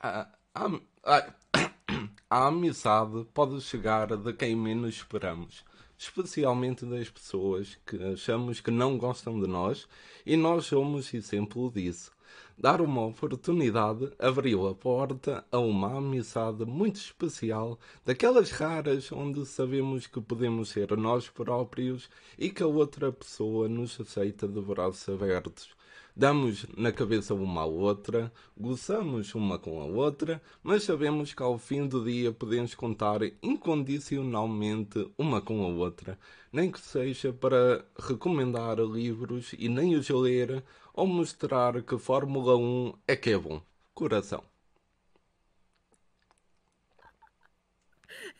a, 0.02 0.28
a, 1.04 2.48
amizade 2.48 3.26
pode 3.34 3.60
chegar 3.62 4.16
de 4.16 4.34
quem 4.34 4.56
menos 4.56 4.98
esperamos, 4.98 5.66
especialmente 5.98 6.86
das 6.86 7.10
pessoas 7.10 7.80
que 7.84 7.98
achamos 8.14 8.62
que 8.62 8.70
não 8.70 8.96
gostam 8.96 9.40
de 9.40 9.48
nós, 9.48 9.88
e 10.24 10.38
nós 10.38 10.68
somos 10.68 11.12
exemplo 11.12 11.72
disso. 11.72 12.12
Dar 12.56 12.82
uma 12.82 13.04
oportunidade 13.08 14.12
abriu 14.20 14.68
a 14.68 14.76
porta 14.76 15.44
a 15.52 15.58
uma 15.58 15.98
amizade 15.98 16.66
muito 16.66 16.98
especial, 16.98 17.80
daquelas 18.06 18.52
raras 18.52 19.12
onde 19.12 19.44
sabemos 19.48 20.06
que 20.06 20.22
podemos 20.22 20.70
ser 20.70 20.96
nós 20.96 21.30
próprios 21.30 22.12
e 22.38 22.52
que 22.52 22.62
a 22.62 22.68
outra 22.68 23.12
pessoa 23.12 23.68
nos 23.68 24.00
aceita 24.00 24.48
de 24.48 24.62
braços 24.62 25.10
abertos. 25.10 25.83
Damos 26.16 26.68
na 26.78 26.92
cabeça 26.92 27.34
uma 27.34 27.62
à 27.62 27.66
outra, 27.66 28.32
gozamos 28.56 29.34
uma 29.34 29.58
com 29.58 29.82
a 29.82 29.86
outra, 29.86 30.40
mas 30.62 30.84
sabemos 30.84 31.34
que 31.34 31.42
ao 31.42 31.58
fim 31.58 31.88
do 31.88 32.04
dia 32.04 32.32
podemos 32.32 32.76
contar 32.76 33.22
incondicionalmente 33.42 35.12
uma 35.18 35.42
com 35.42 35.64
a 35.64 35.68
outra, 35.70 36.20
nem 36.52 36.72
que 36.72 36.80
seja 36.80 37.34
para 37.34 37.84
recomendar 37.98 38.80
livros 38.80 39.56
e 39.58 39.68
nem 39.68 39.96
os 39.96 40.08
ler 40.08 40.64
ou 40.94 41.08
mostrar 41.08 41.82
que 41.82 41.98
Fórmula 41.98 42.56
1 42.58 42.94
é 43.08 43.16
que 43.16 43.32
é 43.32 43.38
bom. 43.38 43.60
Coração. 43.96 44.44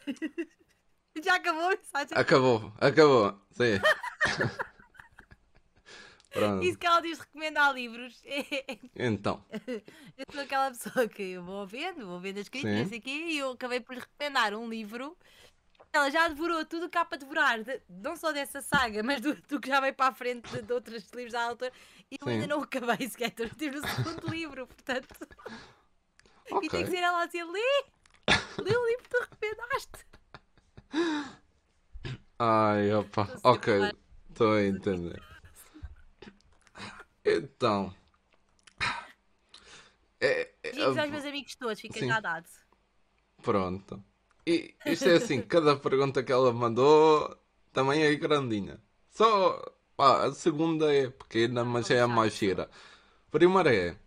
Já 1.24 1.36
acabou 1.36 1.66
a 1.66 1.70
mensagem? 1.70 2.18
Acabou, 2.18 2.72
acabou. 2.80 3.34
Sim. 3.52 3.80
Pronto. 6.34 6.64
Isso 6.66 6.78
que 6.78 6.86
ela 6.88 7.00
diz 7.00 7.20
recomendar 7.20 7.74
livros. 7.74 8.22
Então, 8.96 9.44
Eu 10.18 10.26
sou 10.32 10.42
aquela 10.42 10.70
pessoa 10.72 11.08
que 11.08 11.22
eu 11.24 11.44
vou 11.44 11.66
vendo, 11.66 12.06
vou 12.06 12.20
vendo 12.20 12.40
as 12.40 12.50
críticas 12.50 12.88
o 12.88 13.02
quê, 13.02 13.10
e 13.10 13.38
eu 13.38 13.52
acabei 13.52 13.80
por 13.80 13.94
lhe 13.94 14.02
recomendar 14.02 14.54
um 14.54 14.68
livro 14.68 15.16
ela 15.94 16.10
já 16.10 16.28
devorou 16.28 16.66
tudo 16.66 16.88
o 16.88 16.90
que 16.90 16.98
há 16.98 17.06
para 17.06 17.20
devorar, 17.20 17.62
de- 17.64 17.80
não 17.88 18.16
só 18.16 18.32
dessa 18.32 18.62
saga, 18.62 19.04
mas 19.04 19.22
do, 19.22 19.36
do 19.36 19.60
que 19.62 19.68
já 19.70 19.80
veio 19.80 19.94
para 19.94 20.08
a 20.10 20.14
frente 20.14 20.50
de, 20.50 20.64
de 20.64 20.74
outros 20.74 21.08
livros 21.14 21.34
da 21.34 21.44
autora. 21.44 21.72
E 22.10 22.18
eu 22.20 22.28
Sim. 22.28 22.34
ainda 22.34 22.48
não 22.48 22.64
acabei 22.64 23.08
sequer, 23.08 23.28
estou 23.28 23.46
no 23.72 23.88
segundo 23.88 24.28
livro, 24.28 24.66
portanto. 24.66 25.08
E 26.64 26.68
tem 26.68 26.84
que 26.84 26.90
ser 26.90 26.98
ela 26.98 27.22
a 27.22 27.26
dizer: 27.28 27.44
lê! 27.44 27.86
Lê 28.64 28.76
o 28.76 28.88
livro 28.88 29.04
que 29.04 29.10
tu 29.10 29.18
arrependaste! 29.22 30.06
Ai, 32.40 32.92
opa. 32.94 33.30
Ok, 33.44 33.74
estou 34.30 34.54
a 34.54 34.64
entender. 34.64 35.22
Então. 37.26 37.94
É, 40.20 40.50
é, 40.64 40.72
Digo 40.72 41.00
aos 41.00 41.10
meus 41.10 41.26
amigos 41.26 41.56
todos, 41.56 41.80
fica 41.82 42.00
Sim. 42.00 42.08
já 42.08 42.20
dado. 42.20 42.48
pronto. 43.42 44.02
E 44.46 44.74
isto 44.86 45.10
é 45.10 45.16
assim, 45.16 45.42
cada 45.42 45.76
pergunta 45.76 46.24
que 46.24 46.32
ela 46.32 46.52
mandou 46.54 47.38
também 47.74 48.04
é 48.04 48.16
grandinha. 48.16 48.80
Só 49.10 49.62
pá, 49.96 50.26
a 50.26 50.34
segunda 50.34 50.94
é 50.94 51.10
pequena, 51.10 51.64
mas 51.64 51.90
é 51.92 52.00
a 52.02 52.08
mais 52.08 52.34
cheira. 52.34 52.70
Primeira 53.32 53.74
é, 53.74 53.98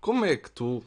como 0.00 0.24
é 0.24 0.36
que 0.36 0.50
tu, 0.50 0.82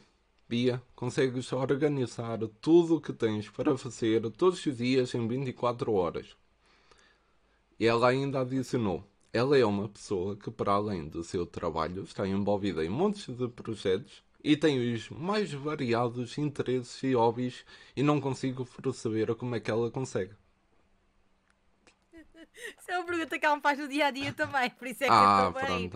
Bia, 0.48 0.82
consegues 0.94 1.52
organizar 1.52 2.38
tudo 2.60 2.96
o 2.96 3.00
que 3.00 3.12
tens 3.12 3.48
para 3.48 3.76
fazer 3.76 4.28
todos 4.32 4.64
os 4.64 4.76
dias 4.76 5.14
em 5.14 5.26
24 5.26 5.92
horas? 5.92 6.36
E 7.78 7.86
ela 7.86 8.08
ainda 8.08 8.40
adicionou: 8.40 9.04
ela 9.32 9.56
é 9.56 9.64
uma 9.64 9.88
pessoa 9.88 10.36
que, 10.36 10.50
para 10.50 10.72
além 10.72 11.08
do 11.08 11.22
seu 11.22 11.46
trabalho, 11.46 12.02
está 12.02 12.26
envolvida 12.26 12.84
em 12.84 12.88
montes 12.88 13.28
de 13.28 13.48
projetos 13.48 14.22
e 14.42 14.56
tem 14.56 14.92
os 14.92 15.08
mais 15.10 15.52
variados 15.52 16.36
interesses 16.38 17.02
e 17.02 17.14
hobbies 17.14 17.64
e 17.94 18.02
não 18.02 18.20
consigo 18.20 18.64
perceber 18.64 19.34
como 19.36 19.54
é 19.54 19.60
que 19.60 19.70
ela 19.70 19.90
consegue. 19.90 20.34
Isso 22.78 22.90
é 22.90 22.98
uma 22.98 23.06
pergunta 23.06 23.38
que 23.38 23.46
ela 23.46 23.56
me 23.56 23.62
faz 23.62 23.78
no 23.78 23.86
dia 23.86 24.06
a 24.06 24.10
dia 24.10 24.32
também, 24.32 24.70
por 24.70 24.88
isso 24.88 25.04
é 25.04 25.06
que 25.06 25.12
ah, 25.12 25.42
eu 25.44 25.48
estou 25.48 25.62
bem. 25.62 25.90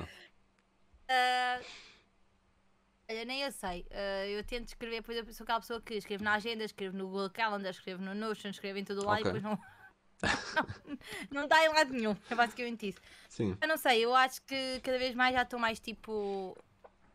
Ah, 1.09 1.61
olha, 3.11 3.25
nem 3.25 3.43
eu 3.43 3.53
sei. 3.53 3.85
Ah, 3.91 4.27
eu 4.27 4.45
tento 4.45 4.69
escrever, 4.69 5.01
depois 5.01 5.19
eu 5.19 5.33
sou 5.33 5.45
aquela 5.45 5.61
pessoa 5.61 5.81
que 5.81 5.95
escreve 5.95 6.23
na 6.23 6.35
agenda, 6.35 6.65
escrevo 6.65 6.97
no 6.97 7.09
Google 7.09 7.31
Calendar, 7.31 7.71
escrevo 7.71 8.03
no 8.03 8.15
Notion, 8.15 8.51
escrevo 8.51 8.79
em 8.79 8.85
todo 8.85 9.05
lado 9.05 9.21
Ok. 9.21 9.31
e 9.31 9.35
depois 9.35 9.43
não. 9.43 9.74
não, 11.31 11.47
dá 11.47 11.65
em 11.65 11.69
lado 11.69 11.93
nenhum. 11.93 12.17
É 12.31 12.35
basicamente 12.35 12.89
isso. 12.89 13.01
Sim, 13.29 13.57
Eu 13.61 13.69
não 13.69 13.77
sei, 13.77 14.05
eu 14.05 14.15
acho 14.15 14.43
que 14.43 14.81
cada 14.83 14.99
vez 14.99 15.15
mais 15.15 15.35
já 15.35 15.43
estou 15.43 15.59
mais 15.59 15.79
tipo. 15.81 16.57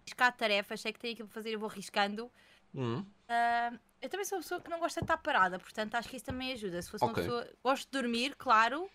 riscar 0.06 0.36
tarefas, 0.36 0.82
sei 0.82 0.92
que 0.94 1.00
tenho 1.00 1.14
aquilo 1.14 1.28
para 1.28 1.36
fazer, 1.36 1.54
eu 1.54 1.60
vou 1.60 1.70
riscando. 1.70 2.32
Hum, 2.74 3.06
Ah, 3.28 3.72
eu 4.02 4.10
também 4.10 4.26
sou 4.26 4.38
uma 4.38 4.42
pessoa 4.44 4.62
que 4.62 4.70
não 4.70 4.80
gosta 4.80 5.02
de 5.02 5.06
estar 5.06 5.18
parada, 5.18 5.60
portanto 5.60 5.96
acho 5.96 6.10
que 6.10 6.16
isso 6.16 6.26
também 6.26 6.54
ajuda. 6.54 6.82
Se 6.82 6.90
fosse 6.90 7.04
Ok. 7.04 7.14
uma 7.14 7.16
pessoa. 7.42 7.56
Gosto 7.64 7.86
de 7.86 7.92
dormir, 8.02 8.36
claro, 8.36 8.90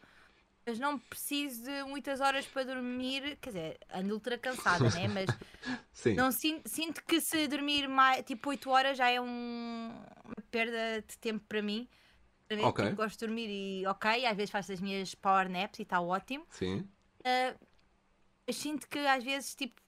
mas 0.67 0.79
não 0.79 0.99
preciso 0.99 1.63
de 1.65 1.85
muitas 1.85 2.21
horas 2.21 2.47
para 2.47 2.65
dormir. 2.65 3.37
Quer 3.41 3.51
dizer, 3.51 3.79
ando 3.93 4.15
ultra 4.15 4.39
cansada, 4.39 4.89
né? 4.91 5.07
Mas 5.09 5.27
sim, 5.93 6.15
não 6.15 6.33
sinto, 6.33 6.69
sinto 6.69 7.05
que 7.05 7.21
se 7.21 7.47
dormir 7.49 7.89
mais, 7.89 8.25
tipo 8.25 8.49
8 8.51 8.71
horas 8.71 8.97
já 8.99 9.09
é 9.11 9.21
um- 9.21 9.91
uma 10.25 10.43
perda 10.51 11.03
de 11.07 11.19
tempo 11.19 11.45
para 11.49 11.63
mim. 11.63 11.89
Para 12.47 12.57
mim, 12.59 12.65
Ok. 12.65 12.85
tipo, 12.85 12.97
gosto 12.97 13.19
de 13.19 13.27
dormir 13.27 13.49
e 13.49 13.87
ok, 13.87 14.27
às 14.27 14.37
vezes 14.37 14.51
faço 14.51 14.73
as 14.73 14.81
minhas 14.81 15.15
power 15.15 15.49
naps 15.49 15.79
e 15.79 15.83
está 15.83 16.01
ótimo. 16.01 16.47
sim, 16.51 16.89
eu 18.47 18.53
sinto 18.53 18.89
que 18.89 18.99
às 18.99 19.25
vezes 19.25 19.55
tipo, 19.55 19.81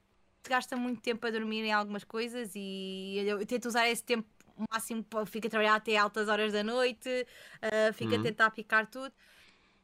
se 0.43 0.49
gasta 0.49 0.75
muito 0.75 1.01
tempo 1.01 1.25
a 1.27 1.29
dormir 1.29 1.63
em 1.63 1.71
algumas 1.71 2.03
coisas 2.03 2.51
e 2.55 3.15
eu, 3.19 3.39
eu 3.39 3.45
tento 3.45 3.65
usar 3.67 3.87
esse 3.87 4.03
tempo 4.03 4.27
o 4.55 4.63
máximo, 4.71 5.03
para- 5.03 5.25
fico 5.27 5.45
a 5.45 5.49
trabalhar 5.51 5.75
até 5.75 5.95
altas 5.95 6.27
horas 6.27 6.51
da 6.51 6.63
noite, 6.63 7.27
ah, 7.61 7.93
fico 7.93 8.15
a 8.15 8.17
Uhum. 8.17 8.23
tentar 8.23 8.49
picar 8.49 8.87
tudo. 8.89 9.13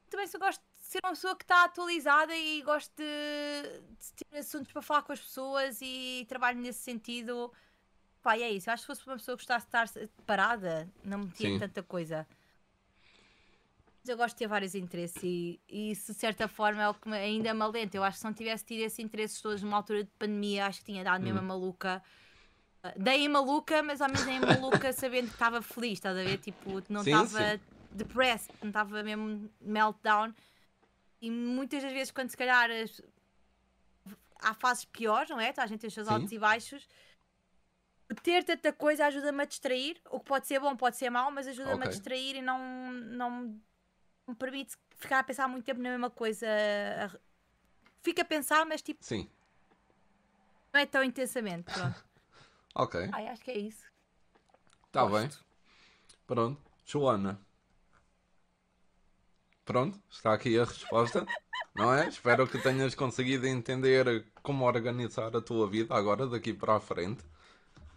Também 0.09 0.25
só 0.25 0.39
gosto 0.39 0.59
de 0.61 0.77
ser 0.87 0.99
uma 1.03 1.11
pessoa 1.11 1.35
que 1.35 1.43
está 1.43 1.63
atualizada 1.65 2.35
e 2.35 2.63
gosto 2.63 2.91
de, 2.97 3.03
de 3.99 4.13
ter 4.31 4.37
assuntos 4.39 4.71
para 4.73 4.81
falar 4.81 5.03
com 5.03 5.11
as 5.11 5.19
pessoas 5.19 5.77
e 5.81 6.25
trabalho 6.27 6.59
nesse 6.59 6.79
sentido. 6.79 7.53
Pá, 8.23 8.35
é 8.37 8.49
isso. 8.49 8.67
Eu 8.69 8.73
acho 8.73 8.81
que 8.87 8.91
se 8.93 8.97
fosse 8.99 9.07
uma 9.07 9.17
pessoa 9.17 9.37
que 9.37 9.41
gostasse 9.45 9.67
de 9.93 10.05
estar 10.05 10.23
parada, 10.25 10.89
não 11.03 11.19
metia 11.19 11.49
Sim. 11.51 11.59
tanta 11.59 11.83
coisa. 11.83 12.27
Mas 14.03 14.09
eu 14.09 14.17
gosto 14.17 14.35
de 14.35 14.39
ter 14.39 14.47
vários 14.47 14.75
interesses 14.75 15.23
e, 15.23 15.61
e 15.69 15.91
isso 15.91 16.11
de 16.11 16.19
certa 16.19 16.45
forma 16.49 16.81
é 16.83 16.89
o 16.89 16.93
que 16.93 17.09
ainda 17.09 17.53
me 17.53 17.61
alenta. 17.61 17.95
Eu 17.95 18.03
acho 18.03 18.15
que 18.17 18.19
se 18.19 18.25
não 18.25 18.33
tivesse 18.33 18.65
tido 18.65 18.81
esses 18.81 18.99
interesses 18.99 19.39
todos 19.41 19.63
numa 19.63 19.77
altura 19.77 20.03
de 20.03 20.09
pandemia, 20.19 20.65
acho 20.65 20.79
que 20.79 20.85
tinha 20.87 21.05
dado 21.05 21.23
mesmo 21.23 21.39
a 21.39 21.41
maluca. 21.41 22.03
Ah, 22.83 22.93
Dei 22.97 23.25
a 23.25 23.29
maluca, 23.29 23.81
mas 23.81 24.01
ao 24.01 24.09
menos 24.09 24.25
dei 24.25 24.35
a 24.35 24.41
maluca 24.41 24.91
sabendo 24.91 25.27
que 25.27 25.35
estava 25.35 25.61
feliz, 25.61 25.93
estás 25.93 26.17
a 26.17 26.21
ver? 26.21 26.37
Tipo, 26.39 26.83
não 26.89 27.01
estava 27.01 27.57
depressed, 27.93 28.53
não 28.61 28.71
estava 28.71 29.01
mesmo 29.03 29.49
meltdown. 29.61 30.33
E 31.21 31.31
muitas 31.31 31.81
das 31.81 31.93
vezes, 31.93 32.11
quando 32.11 32.29
se 32.29 32.35
calhar 32.35 32.69
as- 32.69 33.01
há 34.41 34.53
fases 34.53 34.83
piores, 34.83 35.29
não 35.29 35.39
é? 35.39 35.53
A 35.55 35.65
gente 35.65 35.79
tem 35.79 35.87
os 35.87 35.93
seus 35.93 36.07
Sim. 36.07 36.13
altos 36.13 36.31
e 36.33 36.37
baixos. 36.37 36.89
Ter 38.21 38.43
tanta 38.43 38.73
coisa 38.73 39.05
ajuda-me 39.05 39.43
a 39.43 39.45
distrair, 39.45 39.95
o 40.11 40.19
que 40.19 40.25
pode 40.25 40.45
ser 40.45 40.59
bom, 40.59 40.75
pode 40.75 40.97
ser 40.97 41.09
mau, 41.09 41.31
mas 41.31 41.47
ajuda-me 41.47 41.75
Ok. 41.75 41.85
a 41.85 41.89
distrair 41.89 42.35
e 42.35 42.41
não, 42.41 42.91
não 42.91 43.61
me- 44.27 44.35
permite 44.35 44.75
ficar 44.95 45.19
a 45.19 45.23
pensar 45.23 45.47
muito 45.47 45.65
tempo 45.65 45.81
na 45.81 45.89
mesma 45.91 46.09
coisa. 46.09 46.47
Fica 48.01 48.21
a 48.21 48.25
pensar, 48.25 48.65
mas 48.65 48.81
tipo, 48.81 49.03
sim. 49.03 49.29
não 50.73 50.79
é 50.81 50.85
tão 50.85 51.03
intensamente. 51.03 51.71
Pronto. 51.73 52.03
Ok, 52.75 53.07
Ai, 53.11 53.27
acho 53.27 53.43
que 53.43 53.51
é 53.51 53.57
isso. 53.59 53.85
está 54.87 55.05
bem. 55.05 55.29
Pronto. 56.25 56.59
Joana. 56.83 57.39
Pronto, 59.63 60.01
está 60.09 60.33
aqui 60.33 60.57
a 60.57 60.63
resposta. 60.65 61.23
Não 61.75 61.93
é? 61.93 62.07
Espero 62.07 62.47
que 62.47 62.57
tenhas 62.59 62.95
conseguido 62.95 63.45
entender 63.45 64.25
como 64.41 64.65
organizar 64.65 65.35
a 65.35 65.41
tua 65.41 65.67
vida 65.69 65.93
agora, 65.95 66.25
daqui 66.27 66.51
para 66.51 66.75
a 66.75 66.79
frente. 66.79 67.23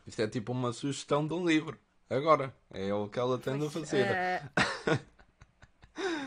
Isto 0.07 0.20
é 0.22 0.29
tipo 0.29 0.53
uma 0.53 0.74
sugestão 0.74 1.27
de 1.27 1.33
um 1.33 1.47
livro. 1.47 1.79
Agora, 2.11 2.55
é 2.70 2.93
o 2.93 3.09
que 3.09 3.18
ela 3.18 3.39
tende 3.39 3.66
a 3.66 3.70
fazer. 3.70 4.07
Eh, 4.07 4.43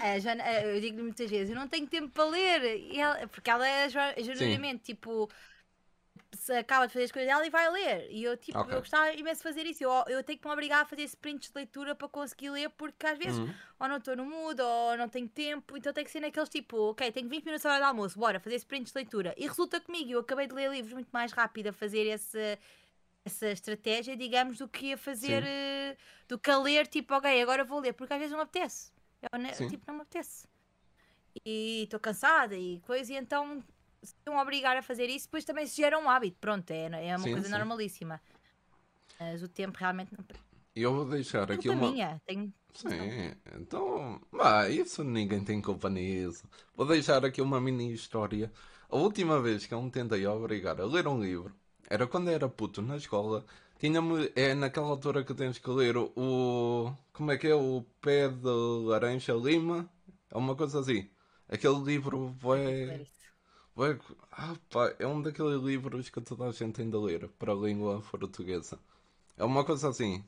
a 0.02 0.20
Joana- 0.20 0.44
eh, 0.48 0.76
eu 0.76 0.82
digo-lhe 0.82 1.04
muitas 1.04 1.30
vezes, 1.30 1.50
eu 1.50 1.56
não 1.56 1.68
tenho 1.68 1.88
tempo 1.88 2.10
para 2.10 2.26
ler, 2.26 2.96
ela- 2.96 3.28
porque 3.28 3.50
ela 3.50 3.68
é 3.68 3.88
genuinamente 3.90 4.84
tipo. 4.84 5.30
Acaba 6.60 6.88
de 6.88 6.94
fazer 6.94 7.06
as 7.06 7.12
coisas 7.12 7.30
dela 7.30 7.46
e 7.46 7.50
vai 7.50 7.70
ler. 7.72 8.08
E 8.12 8.24
eu, 8.24 8.36
tipo, 8.38 8.58
Ok. 8.58 8.74
eu 8.74 8.80
gostava 8.80 9.12
imenso 9.14 9.38
de 9.38 9.44
fazer 9.44 9.66
isso. 9.66 9.84
Eu, 9.84 9.92
eu 10.08 10.24
tenho 10.24 10.38
que 10.40 10.48
me 10.48 10.52
obrigar 10.54 10.82
a 10.82 10.86
fazer 10.86 11.04
sprints 11.04 11.50
de 11.50 11.56
leitura 11.56 11.94
para 11.96 12.08
conseguir 12.08 12.50
ler, 12.50 12.70
porque 12.72 13.06
às 13.06 13.18
vezes 13.18 13.38
Uhum. 13.40 13.54
ou 13.80 13.88
não 13.88 13.98
estou 13.98 14.16
no 14.16 14.26
mood, 14.26 14.60
ou 14.62 14.98
não 14.98 15.08
tenho 15.10 15.28
tempo, 15.28 15.78
então 15.78 15.92
tem 15.94 16.04
que 16.04 16.10
ser 16.12 16.20
naqueles 16.20 16.50
tipo, 16.50 16.76
ok, 16.92 17.12
tenho 17.12 17.28
20 17.30 17.46
minutos 17.46 17.66
à 17.66 17.70
hora 17.72 17.80
de 17.80 17.86
almoço, 17.86 18.18
bora 18.20 18.40
fazer 18.40 18.56
sprints 18.56 18.92
de 18.92 18.98
leitura. 18.98 19.34
E 19.38 19.48
resulta 19.48 19.80
comigo, 19.80 20.12
eu 20.12 20.20
acabei 20.20 20.48
de 20.48 20.54
ler 20.54 20.70
livros 20.72 20.94
muito 20.94 21.10
mais 21.12 21.32
rápido 21.32 21.68
a 21.68 21.74
fazer 21.74 22.06
esse, 22.08 22.58
essa 23.26 23.48
estratégia, 23.50 24.16
digamos, 24.16 24.58
do 24.58 24.68
que 24.68 24.94
a 24.94 24.98
fazer, 24.98 25.44
eh, 25.46 25.98
do 26.28 26.38
que 26.40 26.50
a 26.50 26.58
ler, 26.58 26.88
tipo, 26.88 27.14
ok, 27.14 27.42
agora 27.42 27.64
vou 27.64 27.80
ler, 27.80 27.94
porque 27.94 28.14
às 28.14 28.20
vezes 28.20 28.34
não 28.34 28.42
apetece. 28.42 28.92
Eu, 29.22 29.40
ne- 29.40 29.58
Sim. 29.58 29.68
tipo, 29.68 29.84
não 29.88 29.96
me 29.96 30.02
apetece. 30.02 30.48
E 31.46 31.84
estou 31.84 32.00
cansada 32.00 32.56
e 32.58 32.80
coisa, 32.82 33.14
e 33.14 33.18
então 33.18 33.62
se 34.04 34.14
estão 34.16 34.38
a 34.40 34.42
obrigar 34.42 34.78
a 34.78 34.82
fazer 34.84 35.10
isso, 35.10 35.28
depois 35.28 35.46
também 35.46 35.68
se 35.68 35.78
gera 35.78 35.98
um 36.00 36.10
hábito, 36.10 36.38
pronto, 36.40 36.70
é, 36.72 37.10
é 37.10 37.18
uma 37.18 37.28
Sim, 37.28 37.30
coisa 37.30 37.50
sim. 37.50 37.50
normalíssima. 37.50 38.22
Mas 39.20 39.44
o 39.44 39.48
tempo 39.50 39.78
realmente 39.78 40.12
não. 40.18 40.26
Eu 40.76 40.94
vou 40.94 41.06
deixar 41.06 41.52
aqui 41.52 41.70
uma. 41.70 41.98
minha, 41.98 42.22
tenho. 42.26 42.54
Sim, 42.74 43.36
então, 43.60 44.22
bah, 44.32 44.70
isso 44.70 45.04
ninguém 45.04 45.44
tem 45.44 45.62
culpa 45.62 45.90
nisso. 45.90 46.44
Vou 46.76 46.88
deixar 46.88 47.26
aqui 47.26 47.42
uma 47.42 47.62
mini 47.62 47.94
história. 47.94 48.52
A 48.90 48.98
última 48.98 49.42
vez 49.42 49.66
que 49.66 49.74
eu 49.74 49.82
me 49.82 49.92
tentei 49.92 50.26
obrigar 50.28 50.80
a 50.82 50.86
ler 50.86 51.08
um 51.08 51.22
livro 51.22 51.56
era 51.90 52.08
quando 52.08 52.30
era 52.30 52.50
puto 52.50 52.82
na 52.82 52.98
escola. 52.98 53.46
Tinha-me, 53.80 54.32
é 54.36 54.54
naquela 54.54 54.88
altura 54.90 55.24
que 55.24 55.34
tens 55.34 55.58
que 55.58 55.70
ler 55.70 55.96
o. 55.98 56.94
Como 57.14 57.32
é 57.32 57.38
que 57.38 57.48
é? 57.48 57.56
O 57.56 57.86
Pé 58.02 58.28
de 58.30 58.48
Laranja 58.90 59.34
Lima? 59.34 59.90
É 60.30 60.38
uma 60.38 60.56
coisa 60.56 60.80
assim. 60.82 61.10
Aquele 61.48 61.80
livro 61.84 62.28
vai. 62.40 63.08
Vai- 63.76 64.00
Ah, 64.32 64.56
pá, 64.72 64.96
é 65.00 65.08
um 65.08 65.22
daqueles 65.22 65.62
livros 65.64 66.10
que 66.10 66.22
toda 66.22 66.46
a 66.48 66.52
gente 66.52 66.74
tem 66.76 66.90
de 66.90 66.98
ler 66.98 67.30
para 67.40 67.54
a 67.54 67.56
língua 67.56 68.02
portuguesa. 68.12 68.80
É 69.38 69.44
uma 69.46 69.64
coisa 69.66 69.90
assim. 69.90 70.24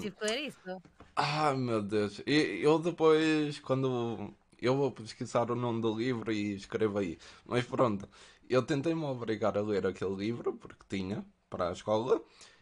Tive 0.00 0.16
que 0.16 0.24
ler 0.24 0.40
isso. 0.48 0.82
ah, 1.16 1.54
meu 1.54 1.82
Deus. 1.82 2.20
E 2.26 2.60
eu 2.62 2.78
depois, 2.78 3.58
quando 3.60 4.32
eu 4.60 4.76
vou 4.76 4.90
pesquisar 4.92 5.50
o 5.50 5.54
nome 5.54 5.80
do 5.80 5.94
livro 5.96 6.32
e 6.32 6.54
escrevo 6.54 6.98
aí. 6.98 7.18
Mas 7.46 7.64
pronto, 7.66 8.08
eu 8.48 8.62
tentei-me 8.62 9.04
obrigar 9.04 9.56
a 9.56 9.62
ler 9.62 9.86
aquele 9.86 10.14
livro, 10.14 10.54
porque 10.54 10.84
tinha, 10.88 11.24
para 11.50 11.68
a 11.70 11.72
escola. 11.72 12.20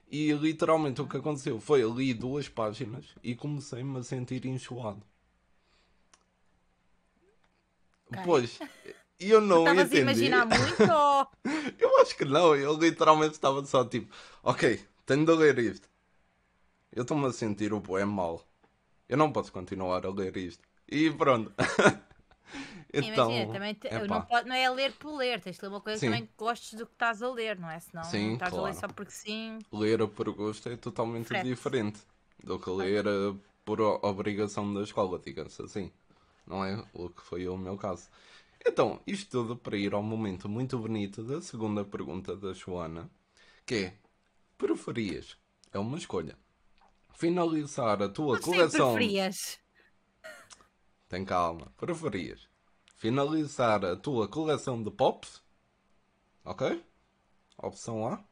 E 0.08 0.32
literalmente 0.32 1.02
o 1.02 1.08
que 1.08 1.16
aconteceu 1.16 1.58
foi 1.60 1.82
eu 1.82 1.92
li 1.92 2.14
duas 2.14 2.48
páginas 2.48 3.06
e 3.22 3.34
comecei-me 3.34 3.98
a 3.98 4.02
sentir 4.02 4.46
enjoado. 4.46 5.02
Ok. 8.12 8.22
Pois, 8.24 8.58
eu 9.18 9.40
não 9.40 9.66
Estavas 9.66 9.92
a 9.92 9.96
imaginar 9.96 10.46
muito. 10.46 10.76
Eu 11.78 12.00
acho 12.00 12.16
que 12.16 12.24
não, 12.24 12.54
eu 12.54 12.76
literalmente 12.76 13.32
estava 13.32 13.64
só 13.64 13.84
tipo, 13.84 14.14
ok, 14.42 14.80
tenho 15.04 15.24
de 15.24 15.32
ler 15.32 15.58
isto. 15.58 15.88
Eu 16.92 17.02
estou-me 17.02 17.26
a 17.26 17.32
sentir 17.32 17.72
o 17.72 17.80
poema 17.80 18.12
mal. 18.12 18.46
Eu 19.08 19.16
não 19.16 19.32
posso 19.32 19.52
continuar 19.52 20.04
a 20.04 20.10
ler 20.10 20.36
isto. 20.36 20.62
E 20.88 21.10
pronto. 21.10 21.52
então, 22.92 23.30
Imagina, 23.30 23.52
também 23.52 23.74
te- 23.74 23.90
não, 24.08 24.22
pode, 24.22 24.48
não 24.48 24.56
é 24.56 24.70
ler 24.70 24.92
por 24.94 25.14
ler, 25.16 25.40
tens 25.40 25.56
de 25.56 25.62
ler 25.62 25.68
uma 25.68 25.80
coisa 25.80 26.00
Sim. 26.00 26.06
também 26.06 26.26
que 26.26 26.32
gostes 26.36 26.78
do 26.78 26.86
que 26.86 26.92
estás 26.92 27.22
a 27.22 27.30
ler, 27.30 27.58
não 27.58 27.70
é? 27.70 27.78
Senão 27.80 28.02
Sim, 28.04 28.32
estás 28.34 28.52
a 28.52 28.62
ler 28.62 28.74
claro. 28.74 28.74
só 28.74 28.88
porque 28.88 29.12
sim. 29.12 29.58
ler 29.72 30.06
por 30.08 30.30
gosto 30.32 30.68
é 30.68 30.76
totalmente 30.76 31.26
Frete. 31.26 31.48
diferente 31.48 32.00
do 32.42 32.58
que 32.58 32.70
ler 32.70 33.04
por 33.64 33.80
obrigação 33.80 34.72
da 34.72 34.82
escola, 34.82 35.18
digamos 35.18 35.58
assim. 35.60 35.90
Não 36.46 36.64
é 36.64 36.82
o 36.94 37.08
que 37.10 37.22
foi 37.22 37.48
o 37.48 37.56
meu 37.56 37.76
caso. 37.76 38.08
Então, 38.64 39.00
isto 39.06 39.30
tudo 39.30 39.56
para 39.56 39.76
ir 39.76 39.94
ao 39.94 40.02
momento 40.02 40.48
muito 40.48 40.78
bonito 40.78 41.22
da 41.22 41.40
segunda 41.40 41.84
pergunta 41.84 42.36
da 42.36 42.52
Joana, 42.52 43.10
que 43.66 43.74
é: 43.76 43.94
preferias? 44.58 45.36
É 45.72 45.78
uma 45.78 45.98
escolha. 45.98 46.38
Finalizar 47.14 48.02
a 48.02 48.08
tua 48.08 48.38
Tu 48.38 48.44
sempre 48.44 48.52
coleção. 48.56 48.92
preferias. 48.92 49.58
Tem 51.08 51.24
calma. 51.24 51.72
Preferias 51.76 52.48
finalizar 52.96 53.84
a 53.84 53.94
tua 53.94 54.26
coleção 54.28 54.82
de 54.82 54.90
pops? 54.90 55.40
Ok? 56.44 56.84
Opção 57.58 58.08
A. 58.08 58.24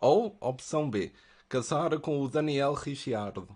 Ou 0.00 0.36
opção 0.40 0.88
B. 0.88 1.12
Casar 1.48 1.98
com 2.00 2.20
o 2.20 2.28
Daniel 2.28 2.74
Ricciardo. 2.74 3.48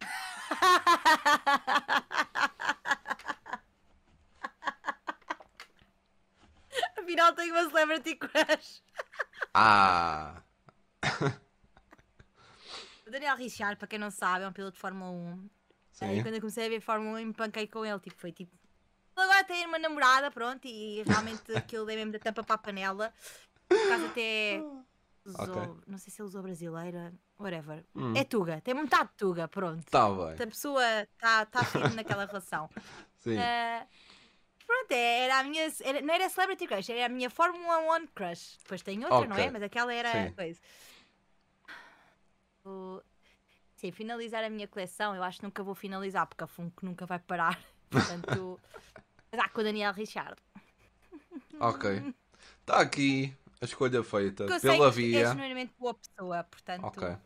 Afinal 6.98 7.34
tenho 7.34 7.54
uma 7.54 7.68
celebrity 7.68 8.14
crush. 8.16 8.82
Ah! 9.52 10.42
O 13.04 13.10
Daniel 13.12 13.36
Richard, 13.36 13.76
para 13.76 13.88
quem 13.88 13.98
não 13.98 14.10
sabe, 14.10 14.44
é 14.44 14.48
um 14.48 14.52
piloto 14.52 14.72
de 14.72 14.80
Fórmula 14.80 15.10
1. 15.10 15.50
Sim. 15.92 16.06
Aí 16.06 16.22
quando 16.22 16.34
eu 16.34 16.40
comecei 16.40 16.66
a 16.66 16.68
ver 16.68 16.80
Fórmula 16.80 17.18
1, 17.18 17.20
eu 17.20 17.26
me 17.26 17.32
panquei 17.34 17.66
com 17.68 17.84
ele. 17.86 18.00
Tipo, 18.00 18.16
foi 18.20 18.32
tipo. 18.32 18.52
Ele 19.16 19.24
agora 19.26 19.44
tem 19.44 19.66
uma 19.66 19.78
namorada, 19.78 20.30
pronto, 20.30 20.66
e 20.66 21.02
realmente 21.06 21.42
aquilo 21.56 21.84
dei 21.86 21.96
mesmo 21.96 22.12
da 22.12 22.18
tampa 22.18 22.42
para 22.42 22.54
a 22.54 22.58
panela. 22.58 23.12
Por 23.68 23.76
acaso 23.78 24.06
até. 24.06 24.60
Usou, 25.24 25.44
Ok. 25.56 25.82
Não 25.86 25.98
sei 25.98 26.12
se 26.12 26.20
ele 26.20 26.26
usou 26.26 26.42
brasileira, 26.42 27.14
whatever. 27.38 27.84
Hum. 27.94 28.12
É 28.16 28.24
Tuga, 28.24 28.60
tem 28.60 28.74
metade 28.74 29.10
de 29.10 29.14
Tuga, 29.18 29.46
pronto. 29.46 29.84
Tá 29.88 30.10
bem. 30.10 30.32
A 30.32 30.46
pessoa 30.48 30.82
está 31.02 31.46
tá 31.46 31.62
firme 31.64 31.94
naquela 31.94 32.24
relação. 32.24 32.68
Sim. 33.22 33.38
Ah, 33.38 33.86
pronto, 34.66 34.90
é- 34.90 35.20
era 35.26 35.38
a 35.38 35.44
minha. 35.44 35.70
era- 35.84 36.00
não 36.00 36.12
era 36.12 36.28
Celebrity 36.28 36.66
Crush, 36.66 36.90
era 36.90 37.06
a 37.06 37.08
minha 37.08 37.30
Fórmula 37.30 37.78
1 38.00 38.06
Crush. 38.08 38.58
Depois 38.64 38.82
tem 38.82 38.98
outra, 39.04 39.28
não 39.28 39.36
Ok. 39.36 39.44
é? 39.44 39.50
Mas 39.52 39.62
aquela 39.62 39.94
era 39.94 40.10
Sim. 40.26 40.32
coisa. 40.32 40.60
O- 42.64 43.00
Sim, 43.82 43.90
finalizar 43.90 44.44
a 44.44 44.48
minha 44.48 44.68
coleção, 44.68 45.12
eu 45.16 45.24
acho 45.24 45.40
que 45.40 45.44
nunca 45.44 45.60
vou 45.60 45.74
finalizar, 45.74 46.24
porque 46.24 46.44
a 46.44 46.46
Funko 46.46 46.86
nunca 46.86 47.04
vai 47.04 47.18
parar. 47.18 47.60
Portanto, 47.90 48.60
dá 49.32 49.48
com 49.48 49.60
o 49.60 49.64
Daniel 49.64 49.92
Richard. 49.92 50.36
Ok. 51.58 52.14
Está 52.60 52.80
aqui 52.80 53.34
a 53.60 53.64
escolha 53.64 54.04
feita 54.04 54.46
Porque 54.46 54.60
pela 54.60 54.86
é 54.86 54.90
via. 54.92 55.26
genuinamente 55.26 55.74
boa 55.78 55.94
pessoa, 55.94 56.44
portanto, 56.44 56.84
Ok. 56.84 57.08
a 57.08 57.18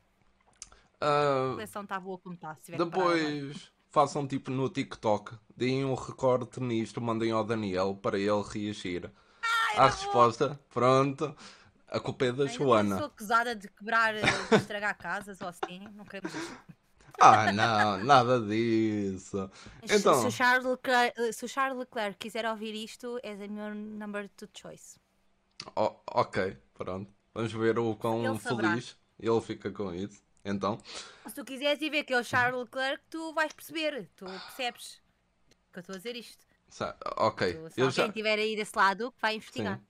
Ah, 0.98 1.50
coleção 1.52 1.82
está 1.82 2.00
boa 2.00 2.16
como 2.18 2.34
está. 2.34 2.56
depois 2.66 3.70
façam 3.90 4.26
tipo 4.26 4.50
no 4.50 4.70
TikTok. 4.70 5.36
Deem 5.54 5.84
um 5.84 5.94
recorte 5.94 6.58
nisto, 6.58 7.02
mandem 7.02 7.32
ao 7.32 7.44
Daniel 7.44 7.94
para 7.96 8.18
ele 8.18 8.42
reagir. 8.50 9.10
à 9.76 9.86
resposta. 9.88 10.58
Pronto. 10.70 11.36
A 11.88 12.00
culpa 12.00 12.26
é 12.26 12.32
da 12.32 12.46
Joana. 12.46 12.96
Sou 12.98 13.06
acusada 13.06 13.54
de 13.54 13.68
quebrar, 13.68 14.14
eh, 14.14 14.22
de 14.22 14.56
estragar 14.56 14.96
casas 14.98 15.40
ou 15.40 15.48
assim, 15.48 15.80
não 15.94 16.04
queremos 16.04 16.34
isso. 16.34 16.56
Ah, 17.18 17.50
não, 17.52 18.04
nada 18.04 18.40
disso. 18.40 19.50
Se- 19.86 19.96
Então, 19.96 20.20
Se, 20.20 20.26
o 20.26 20.30
Charles 20.30 20.66
Leclerc, 20.66 21.32
se 21.32 21.44
o 21.44 21.48
Charles 21.48 21.78
Leclerc 21.78 22.18
quiser 22.18 22.44
ouvir 22.46 22.74
isto, 22.74 23.18
és 23.22 23.40
a 23.40 23.48
meu 23.48 23.74
number 23.74 24.28
two 24.36 24.48
choice. 24.54 24.98
o- 25.76 25.96
ok, 26.06 26.56
pronto. 26.74 27.12
Vamos 27.34 27.52
ver 27.52 27.78
o 27.78 27.94
quão 27.96 28.24
Ele 28.24 28.38
feliz 28.38 28.96
ele 29.18 29.40
fica 29.40 29.70
com 29.70 29.94
isso. 29.94 30.22
Então, 30.44 30.78
Se 31.26 31.34
tu 31.34 31.44
quiseres 31.44 31.80
ir 31.82 31.90
ver 31.90 32.04
que 32.04 32.12
é 32.14 32.18
o 32.18 32.24
Charles 32.24 32.60
Leclerc, 32.64 33.02
tu 33.10 33.32
vais 33.34 33.52
perceber, 33.52 34.08
tu 34.16 34.24
percebes 34.24 35.00
que 35.72 35.78
eu 35.78 35.80
estou 35.80 35.94
a 35.94 35.98
dizer 35.98 36.16
isto. 36.16 36.44
sa- 36.68 36.96
ok. 37.16 37.54
Tu, 37.54 37.70
se 37.70 37.80
Eu 37.80 37.86
alguém 37.86 38.04
já... 38.04 38.06
estiver 38.06 38.38
aí 38.38 38.56
desse 38.56 38.76
lado, 38.76 39.12
vai 39.20 39.36
investigar. 39.36 39.78
Sim. 39.78 39.86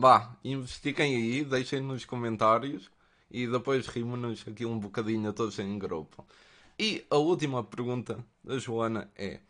Vá, 0.00 0.38
investiguem 0.44 1.16
aí, 1.16 1.44
deixem 1.44 1.80
nos 1.80 2.04
comentários 2.04 2.88
e 3.28 3.48
depois 3.48 3.88
rimos-nos 3.88 4.46
aqui 4.46 4.64
um 4.64 4.78
bocadinho 4.78 5.32
todos 5.32 5.58
em 5.58 5.76
grupo. 5.76 6.24
E 6.78 7.04
a 7.10 7.16
última 7.16 7.64
pergunta 7.64 8.24
da 8.44 8.58
Joana 8.58 9.10
é: 9.16 9.40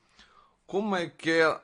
Como 0.67 0.97
é 0.97 1.11
que 1.11 1.31
é. 1.33 1.61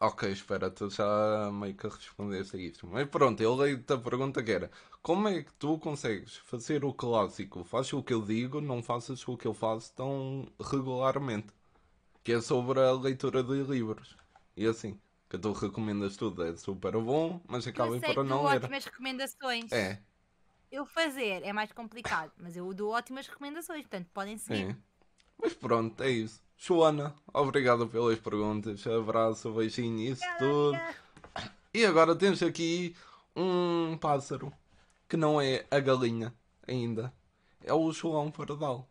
Ok, 0.00 0.30
espera, 0.30 0.70
tu 0.70 0.90
já 0.90 1.50
meio 1.52 1.74
que 1.74 1.88
respondeste 1.88 2.56
a 2.56 2.60
isto. 2.60 2.86
Mas 2.86 3.08
pronto, 3.08 3.42
eu 3.42 3.54
leio-te 3.54 3.92
a 3.92 3.98
pergunta 3.98 4.42
que 4.42 4.52
era: 4.52 4.70
Como 5.02 5.28
é 5.28 5.42
que 5.42 5.52
tu 5.54 5.78
consegues 5.78 6.36
fazer 6.36 6.84
o 6.84 6.92
clássico? 6.92 7.64
Fazes 7.64 7.92
o 7.94 8.02
que 8.02 8.12
eu 8.14 8.22
digo, 8.22 8.60
não 8.60 8.82
faças 8.82 9.26
o 9.28 9.36
que 9.36 9.46
eu 9.46 9.54
faço 9.54 9.94
tão 9.94 10.46
regularmente? 10.60 11.48
Que 12.24 12.32
é 12.34 12.40
sobre 12.42 12.80
a 12.80 12.92
leitura 12.92 13.42
de 13.42 13.62
livros. 13.64 14.16
E 14.56 14.66
assim, 14.66 14.98
que 15.28 15.38
tu 15.38 15.52
recomendas 15.52 16.16
tudo, 16.16 16.42
é 16.44 16.56
super 16.56 16.92
bom, 16.92 17.40
mas 17.46 17.64
sei 17.64 17.72
por 18.14 18.24
não 18.24 18.42
dou 18.42 18.48
ler. 18.48 18.56
ótimas 18.56 18.84
recomendações. 18.84 19.70
É, 19.72 20.00
Eu 20.70 20.84
fazer 20.86 21.42
é 21.44 21.52
mais 21.52 21.72
complicado, 21.72 22.32
mas 22.38 22.56
eu 22.56 22.72
dou 22.74 22.92
ótimas 22.92 23.26
recomendações, 23.26 23.82
portanto 23.82 24.08
podem 24.12 24.38
seguir. 24.38 24.70
é. 24.70 24.76
Mas 25.40 25.54
pronto, 25.54 26.02
é 26.02 26.10
isso. 26.10 26.42
Joana, 26.56 27.14
obrigado 27.32 27.86
pelas 27.86 28.18
perguntas. 28.18 28.84
Abraço, 28.86 29.52
beijinho, 29.52 30.12
isso 30.12 30.24
tudo. 30.38 30.76
E 31.72 31.86
agora 31.86 32.16
temos 32.16 32.42
aqui 32.42 32.96
um 33.36 33.96
pássaro 33.98 34.52
que 35.08 35.16
não 35.16 35.40
é 35.40 35.64
a 35.70 35.78
galinha 35.78 36.34
ainda. 36.66 37.12
É 37.62 37.72
o 37.72 37.92
João 37.92 38.30
Pardal. 38.30 38.88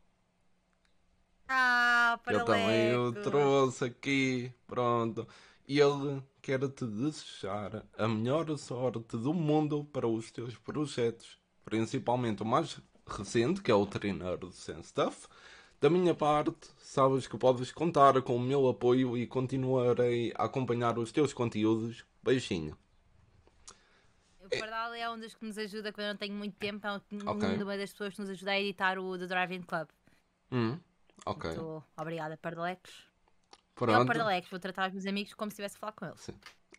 Ah, 1.49 2.19
para 2.23 2.37
Eu 2.37 2.45
também 2.45 2.95
o 2.95 3.11
trouxe 3.13 3.85
aqui, 3.85 4.51
pronto. 4.65 5.27
Ele 5.67 6.23
quer 6.41 6.59
te 6.69 6.85
desejar 6.85 7.83
a 7.97 8.07
melhor 8.07 8.57
sorte 8.57 9.17
do 9.17 9.33
mundo 9.33 9.83
para 9.83 10.07
os 10.07 10.31
teus 10.31 10.55
projetos, 10.55 11.37
principalmente 11.65 12.41
o 12.41 12.45
mais 12.45 12.79
recente, 13.05 13.61
que 13.61 13.69
é 13.69 13.75
o 13.75 13.85
Trainer 13.85 14.37
do 14.37 14.49
Sense 14.51 14.89
Stuff. 14.89 15.27
Da 15.81 15.89
minha 15.89 16.15
parte, 16.15 16.55
sabes 16.79 17.27
que 17.27 17.37
podes 17.37 17.71
contar 17.71 18.19
com 18.21 18.37
o 18.37 18.39
meu 18.39 18.67
apoio 18.67 19.17
e 19.17 19.27
continuarei 19.27 20.33
a 20.35 20.45
acompanhar 20.45 20.97
os 20.97 21.11
teus 21.11 21.33
conteúdos. 21.33 22.05
Beijinho. 22.23 22.77
O 24.39 24.49
Pardal 24.49 24.93
é 24.93 25.09
um 25.09 25.19
dos 25.19 25.35
que 25.35 25.45
nos 25.45 25.57
ajuda 25.57 25.91
quando 25.91 26.05
eu 26.07 26.13
não 26.13 26.17
tenho 26.17 26.33
muito 26.33 26.55
tempo, 26.55 26.87
é 26.87 26.93
um- 26.93 27.29
Ok. 27.29 27.61
uma 27.61 27.77
das 27.77 27.91
pessoas 27.91 28.13
que 28.13 28.21
nos 28.21 28.29
ajuda 28.29 28.51
a 28.51 28.59
editar 28.59 28.97
o 28.97 29.17
The 29.17 29.27
Driving 29.27 29.61
Club. 29.63 29.89
Hum, 30.49 30.79
ok. 31.25 31.49
Muito 31.51 31.83
obrigada, 31.97 32.37
Pardalex. 32.37 33.05
Pronto. 33.77 34.07
Pardalex, 34.07 34.49
vou 34.49 34.59
tratar 34.59 34.87
os 34.87 34.93
meus 34.93 35.05
amigos 35.05 35.33
como 35.35 35.51
se 35.51 35.55
estivesse 35.55 35.75
a 35.77 35.79
falar 35.79 35.91
com 35.93 36.05
eles. 36.05 36.29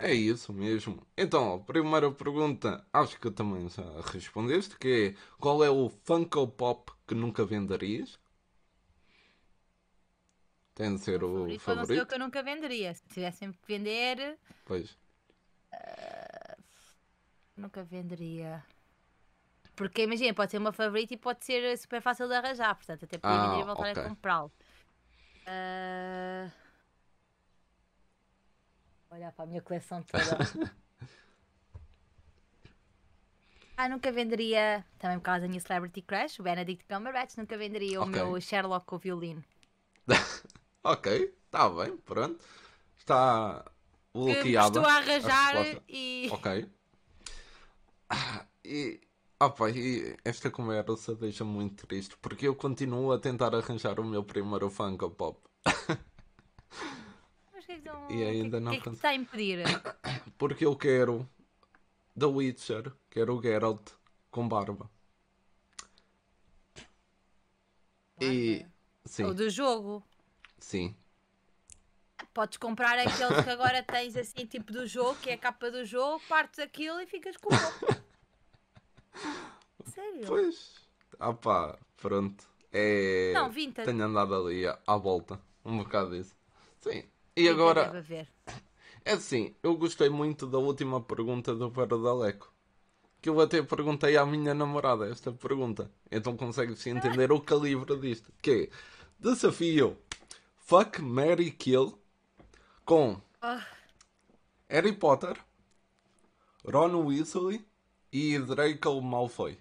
É 0.01 0.13
isso 0.13 0.53
mesmo. 0.53 1.07
Então, 1.17 1.55
a 1.55 1.59
primeira 1.61 2.11
pergunta, 2.13 2.85
acho 2.93 3.19
que 3.21 3.31
também 3.31 3.69
já 3.69 3.83
respondeste, 4.13 4.77
que 4.77 5.15
é 5.17 5.37
qual 5.41 5.63
é 5.65 5.71
o 5.71 5.89
Funko 6.05 6.47
Pop 6.49 6.93
que 7.07 7.15
nunca 7.15 7.45
venderias? 7.45 8.19
Tem 10.75 10.95
de 10.95 11.01
ser 11.01 11.23
o 11.25 11.29
Favorito 11.29 11.51
não 11.51 11.57
o 11.57 11.61
favorito? 11.61 12.07
que 12.09 12.15
eu 12.15 12.19
nunca 12.19 12.43
venderia. 12.43 12.95
Se 12.95 13.03
tivessem 13.09 13.53
que 13.53 13.59
vender, 13.67 14.39
Pois. 14.65 14.97
nunca 17.57 17.83
venderia. 17.83 18.65
Porque 19.75 20.03
imagina, 20.03 20.35
pode 20.35 20.51
ser 20.51 20.59
uma 20.59 20.73
favorita 20.73 21.15
e 21.15 21.17
pode 21.17 21.45
ser 21.45 21.77
super 21.79 22.01
fácil 22.03 22.29
de 22.29 22.35
arranjar, 22.35 22.75
portanto 22.75 23.05
até 23.05 23.19
podia 23.19 23.37
Ah, 23.37 23.51
vender 23.51 23.61
e 23.63 23.65
voltar 23.65 23.91
ok. 23.91 24.03
a 24.03 24.09
comprá-lo. 24.09 24.53
Ah, 25.47 26.51
Olhar 29.11 29.33
para 29.33 29.45
a 29.45 29.47
minha 29.49 29.63
coleção 29.63 30.03
toda. 30.03 30.25
ah, 33.77 33.89
nunca 33.89 34.11
venderia, 34.13 34.85
também 34.99 35.19
por 35.19 35.25
causa 35.25 35.43
da 35.43 35.49
minha 35.49 35.61
Celebrity 35.61 36.03
Crush, 36.03 36.41
o 36.41 36.43
Benedict 36.43 36.85
Cumberbatch, 36.87 37.37
nunca 37.37 37.57
venderia 37.57 38.01
Ok. 38.03 38.11
o 38.23 38.31
meu 38.33 38.41
Sherlock 38.41 38.87
com 38.87 38.97
o 38.97 38.99
violino. 38.99 39.45
Ok, 40.85 41.35
está 41.45 41.69
bem, 41.69 41.97
pronto. 41.99 42.43
Está 42.97 43.63
Que 44.13 44.19
me 44.21 44.33
bloqueada. 44.33 44.79
estou 44.79 44.87
a 44.87 44.97
arranjar 44.97 45.55
resposta. 45.57 45.83
e. 45.89 46.29
Ok. 46.33 46.71
Ah, 48.09 48.47
E, 48.65 49.01
opa, 49.41 49.69
e 49.71 50.17
esta 50.25 50.51
conversa 50.51 51.15
deixa 51.17 51.45
muito 51.45 51.87
triste 51.87 52.17
porque 52.23 52.47
eu 52.49 52.55
continuo 52.55 53.13
a 53.13 53.19
tentar 53.19 53.55
arranjar 53.55 53.99
o 54.01 54.05
meu 54.05 54.23
primeiro 54.25 54.71
Funko 54.71 55.11
Pop. 55.11 55.41
Mas 57.85 57.95
o 57.95 58.07
que 58.07 58.14
é 58.14 58.16
E 58.16 58.24
ainda 58.24 58.59
que, 58.59 58.64
não 58.64 58.72
que 58.72 58.79
é 58.79 58.81
que 58.81 58.91
te 58.91 58.97
está 58.97 59.09
a 59.11 59.14
impedir? 59.14 59.59
Porque 60.39 60.64
eu 60.66 60.74
quero 60.76 61.29
The 62.18 62.26
Witcher, 62.26 62.93
quero 63.11 63.37
o 63.37 63.43
Geralt 63.43 63.91
com 64.31 64.49
barba. 64.49 64.91
E 68.20 68.66
Sim, 69.05 69.24
O 69.24 69.35
do 69.35 69.49
jogo. 69.49 70.03
sim. 70.59 70.95
Podes 72.35 72.59
comprar 72.59 72.99
aqueles 72.99 73.45
que 73.45 73.51
agora 73.51 73.83
tens 73.83 74.16
assim, 74.16 74.47
tipo 74.47 74.72
do 74.72 74.87
jogo, 74.87 75.18
que 75.20 75.31
é 75.31 75.35
a 75.35 75.39
capa 75.39 75.70
do 75.70 75.85
jogo, 75.85 76.22
partes 76.29 76.59
aquilo 76.59 77.01
e 77.01 77.07
ficas 77.07 77.37
com 77.37 77.49
o. 77.49 77.59
Sério? 79.91 80.26
Pois. 80.26 80.74
Ah 81.18 81.33
pá, 81.33 81.79
pronto. 81.97 82.47
É. 82.70 83.33
Não, 83.35 83.51
vintage. 83.51 83.91
Tenho 83.91 84.05
andado 84.05 84.35
ali 84.35 84.66
à, 84.66 84.79
à 84.87 84.97
volta. 84.97 85.41
Um 85.64 85.79
bocado 85.79 86.11
disso. 86.11 86.37
Sim. 86.81 87.03
E 87.39 87.45
Deve 87.45 87.51
agora, 87.51 88.05
é 89.05 89.12
assim, 89.12 89.55
eu 89.62 89.76
gostei 89.76 90.09
muito 90.09 90.45
da 90.45 90.59
última 90.59 91.01
pergunta 91.01 91.55
do 91.55 91.70
Paradaleco. 91.70 92.53
Que 93.22 93.28
eu 93.28 93.41
até 93.41 93.62
perguntei 93.62 94.16
à 94.16 94.26
minha 94.26 94.53
namorada 94.53 95.09
esta 95.09 95.30
pergunta. 95.32 95.89
Então 96.11 96.36
consegues 96.36 96.84
entender 96.84 97.30
o 97.30 97.41
calibre 97.41 97.97
disto. 97.97 98.32
Que 98.43 98.70
é, 98.72 98.76
desafio 99.20 99.97
Fuck, 100.57 101.01
Mary 101.01 101.53
Kill 101.53 101.97
com 102.84 103.20
Ah. 103.41 103.64
Harry 104.68 104.93
Potter, 104.93 105.36
Ron 106.64 107.05
Weasley 107.07 107.64
e 108.12 108.36
Draco 108.41 109.01
Malfoy. 109.01 109.57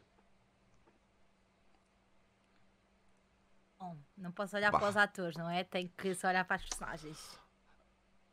Bom, 3.80 3.96
não 4.18 4.32
posso 4.32 4.56
olhar 4.56 4.72
Bah. 4.72 4.80
para 4.80 4.90
os 4.90 4.98
atores, 4.98 5.38
não 5.38 5.48
é? 5.50 5.64
Tenho 5.64 5.90
que 5.96 6.16
só 6.16 6.28
olhar 6.30 6.44
para 6.44 6.56
as 6.56 6.64
personagens. 6.64 7.40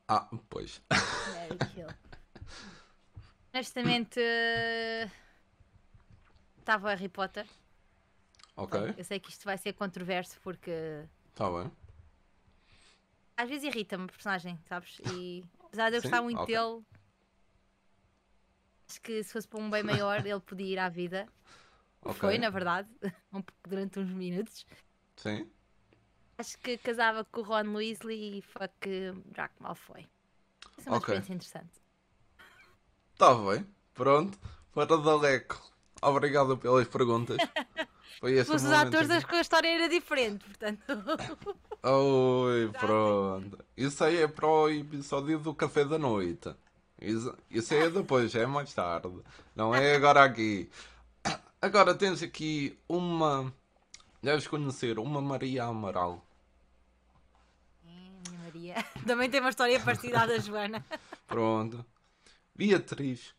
Ah, 0.09 0.29
pois. 0.49 0.81
É. 1.27 1.49
Honestamente, 3.53 4.21
eh, 4.21 5.09
estava 6.59 6.91
Harry 6.91 7.09
Potter. 7.09 7.47
ok, 8.57 8.75
Eu 8.97 9.05
sei 9.05 9.19
que 9.21 9.31
isto 9.31 9.45
vai 9.45 9.57
ser 9.59 9.73
controverso 9.75 10.41
porque 10.41 11.05
tá 11.35 11.51
bem. 11.51 11.71
às 13.37 13.49
vezes 13.49 13.65
irrita-me 13.65 14.05
o 14.05 14.09
personagem, 14.09 14.59
sabes? 14.69 14.99
E 15.01 15.45
apesar 15.67 15.91
de 15.91 15.97
eu 15.97 16.01
Sim, 16.03 16.09
gostar 16.09 16.23
muito 16.23 16.41
ok. 16.41 16.47
dele, 16.47 16.83
acho 18.89 19.01
que 19.01 19.23
se 19.23 19.33
fosse 19.33 19.49
para 19.49 19.61
um 19.61 19.71
bem 19.71 19.83
maior, 19.83 20.25
ele 20.25 20.41
podia 20.41 20.67
ir 20.67 20.79
à 20.79 20.89
vida. 20.89 21.29
Ok. 22.05 22.21
Foi, 22.21 22.39
na 22.39 22.51
verdade, 22.51 22.89
um 23.33 23.43
pouco 23.43 23.69
durante 23.69 23.99
uns 23.99 24.11
minutos. 24.11 24.67
Sim. 25.17 25.51
Acho 26.39 26.59
que 26.59 26.76
casava 26.78 27.24
com 27.24 27.41
o 27.41 27.45
Ron 27.45 27.74
Weasley 27.74 28.39
e 28.39 28.43
fuck 28.43 29.12
Draco 29.26 29.55
Malfoy. 29.61 30.07
Isso 30.78 30.89
é 30.89 30.93
uma 30.93 30.99
Ok. 30.99 31.14
experiência 31.14 31.35
interessante. 31.35 31.80
Tá 33.16 33.35
bem. 33.35 33.66
Pronto. 33.95 34.39
Paradaleco. 34.74 35.61
Obrigado 36.03 36.57
pelas 36.59 36.89
perguntas. 36.89 37.37
Foi 38.20 38.37
Se 38.37 38.45
fosse 38.45 38.66
os 38.66 38.72
atores, 38.72 39.11
acho 39.11 39.26
que 39.26 39.37
a 39.37 39.41
história 39.41 39.68
era 39.68 39.89
diferente, 39.89 40.45
portanto. 40.45 40.82
Oi, 41.82 42.70
pronto. 42.78 43.59
Isso 43.76 44.03
aí 44.05 44.18
é 44.22 44.28
para 44.28 44.47
o 44.47 44.68
episódio 44.70 45.39
do 45.39 45.55
café 45.55 45.85
da 45.85 45.99
noite. 45.99 46.55
Isso, 47.01 47.37
isso 47.51 47.74
aí 47.74 47.80
é 47.82 47.91
depois, 47.91 48.35
é 48.35 48.47
mais 48.47 48.72
tarde. 48.72 49.20
Não 49.55 49.74
é 49.74 49.95
agora 49.97 50.24
aqui. 50.24 50.70
Agora 51.61 51.95
tens 51.95 52.22
aqui 52.22 52.78
uma. 52.89 53.53
Deves 54.25 54.47
conhecer 54.47 54.99
uma 54.99 55.20
Maria 55.20 55.64
Amaral. 55.64 56.27
Hum, 57.85 58.22
minha 58.31 58.41
Maria. 58.43 58.75
Também 59.07 59.29
tem 59.29 59.39
uma 59.39 59.51
história 59.51 59.79
parecida 59.79 60.27
da 60.27 60.39
Joana. 60.39 60.83
Pronto. 61.29 61.85
Beatriz. 62.55 63.35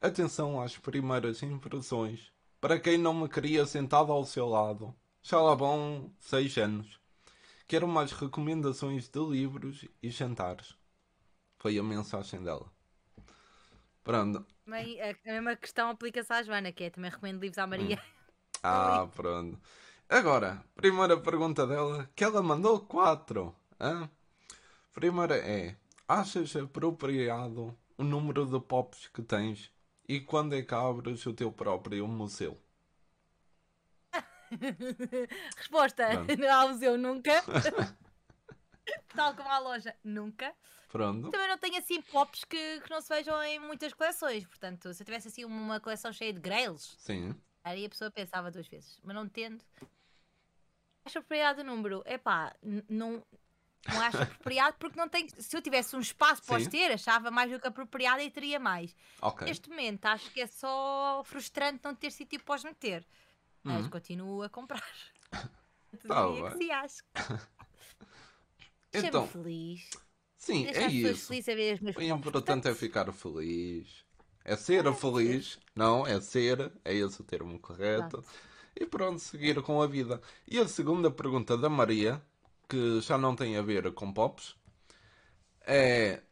Atenção 0.00 0.60
às 0.60 0.76
primeiras 0.76 1.44
impressões. 1.44 2.32
Para 2.60 2.80
quem 2.80 2.98
não 2.98 3.14
me 3.14 3.28
queria 3.28 3.64
sentado 3.66 4.10
ao 4.10 4.24
seu 4.26 4.48
lado. 4.48 4.92
Já 5.22 5.40
lá 5.40 5.54
vão 5.54 6.12
seis 6.18 6.58
anos. 6.58 6.98
Quero 7.68 7.86
mais 7.86 8.10
recomendações 8.10 9.08
de 9.08 9.20
livros 9.20 9.84
e 10.02 10.10
jantares. 10.10 10.76
Foi 11.56 11.78
a 11.78 11.84
mensagem 11.84 12.42
dela. 12.42 12.68
Pronto. 14.02 14.44
Também 14.64 15.00
a 15.00 15.10
a 15.10 15.16
mesma 15.24 15.54
questão 15.54 15.88
aplica-se 15.88 16.32
à 16.32 16.42
Joana, 16.42 16.72
que 16.72 16.82
é 16.82 16.90
também 16.90 17.12
recomendo 17.12 17.40
livros 17.40 17.58
à 17.58 17.66
Maria. 17.68 18.02
Ah, 18.62 19.06
pronto. 19.14 19.60
Agora, 20.08 20.64
primeira 20.76 21.20
pergunta 21.20 21.66
dela, 21.66 22.08
que 22.14 22.22
ela 22.22 22.40
mandou 22.40 22.78
quatro. 22.80 23.54
hã? 23.80 24.08
Primeira 24.92 25.36
é: 25.36 25.76
achas 26.06 26.54
apropriado 26.54 27.76
o 27.98 28.04
número 28.04 28.46
de 28.46 28.60
pops 28.60 29.08
que 29.08 29.20
tens 29.20 29.72
e 30.08 30.20
quando 30.20 30.54
é 30.54 30.62
que 30.62 30.74
abres 30.74 31.26
o 31.26 31.34
teu 31.34 31.50
próprio 31.50 32.06
museu? 32.06 32.56
Resposta: 35.56 36.08
Pronto. 36.08 36.36
não 36.38 36.54
há 36.54 36.68
museu 36.68 36.96
nunca. 36.96 37.42
Tal 39.14 39.34
como 39.34 39.48
a 39.48 39.58
loja, 39.58 39.92
nunca. 40.04 40.54
Pronto. 40.88 41.30
Também 41.32 41.48
não 41.48 41.58
tenho 41.58 41.78
assim 41.78 42.00
pops 42.00 42.44
que, 42.44 42.80
que 42.80 42.90
não 42.90 43.00
se 43.00 43.08
vejam 43.08 43.42
em 43.42 43.58
muitas 43.58 43.92
coleções. 43.92 44.46
Portanto, 44.46 44.94
se 44.94 45.02
eu 45.02 45.04
tivesse 45.04 45.26
assim 45.26 45.44
uma 45.44 45.80
coleção 45.80 46.12
cheia 46.12 46.32
de 46.32 46.40
grails, 46.40 46.94
Sim. 47.00 47.34
aí 47.64 47.84
a 47.84 47.88
pessoa 47.88 48.08
pensava 48.08 48.52
duas 48.52 48.68
vezes. 48.68 49.00
Mas 49.02 49.16
não 49.16 49.28
tendo. 49.28 49.64
Acho 51.06 51.18
apropriado 51.18 51.60
o 51.60 51.64
número. 51.64 52.02
Epá, 52.04 52.54
n- 52.62 52.84
não, 52.88 53.24
não 53.88 54.00
acho 54.02 54.18
apropriado 54.22 54.76
porque 54.78 54.98
não 54.98 55.08
tenho. 55.08 55.28
Se 55.38 55.56
eu 55.56 55.62
tivesse 55.62 55.94
um 55.96 56.00
espaço 56.00 56.42
para 56.42 56.56
os 56.58 56.66
ter, 56.66 56.90
achava 56.92 57.30
mais 57.30 57.50
do 57.50 57.58
que 57.60 57.66
apropriado 57.68 58.20
e 58.20 58.30
teria 58.30 58.58
mais. 58.58 58.94
Ok. 59.22 59.46
Neste 59.46 59.70
momento 59.70 60.04
acho 60.06 60.30
que 60.32 60.40
é 60.40 60.46
só 60.46 61.22
frustrante 61.24 61.80
não 61.84 61.94
ter 61.94 62.10
sítio 62.10 62.42
para 62.42 62.56
os 62.56 62.64
meter. 62.64 63.06
Mas 63.62 63.84
Uhum. 63.84 63.90
continuo 63.90 64.42
a 64.42 64.48
comprar. 64.48 64.82
Tá 66.06 66.26
que 66.26 66.42
bem. 66.42 66.58
sim, 66.58 66.70
acho. 66.72 67.02
Então, 68.92 69.26
feliz. 69.28 69.88
sim, 70.36 70.66
é 70.66 70.86
isso. 70.88 71.28
felizes 71.28 71.48
a 71.48 71.54
ver 71.54 71.72
as 71.74 71.80
minhas 71.80 71.96
O 71.96 72.02
importante 72.02 72.68
é 72.68 72.74
ficar 72.74 73.10
feliz. 73.12 74.04
É 74.44 74.56
ser 74.56 74.92
feliz. 74.94 75.58
Não, 75.74 76.06
é 76.06 76.20
ser. 76.20 76.70
É 76.84 76.94
esse 76.94 77.20
o 77.20 77.24
termo 77.24 77.58
correto. 77.58 78.18
Exato. 78.18 78.24
E 78.76 78.86
pronto, 78.86 79.18
seguir 79.18 79.60
com 79.62 79.82
a 79.82 79.86
vida. 79.88 80.20
E 80.46 80.58
a 80.60 80.68
segunda 80.68 81.10
pergunta 81.10 81.58
da 81.58 81.68
Maria, 81.68 82.22
que 82.68 83.00
já 83.00 83.18
não 83.18 83.34
tem 83.34 83.56
a 83.56 83.62
ver 83.62 83.92
com 83.92 84.12
pops, 84.12 84.54
é 85.66 86.22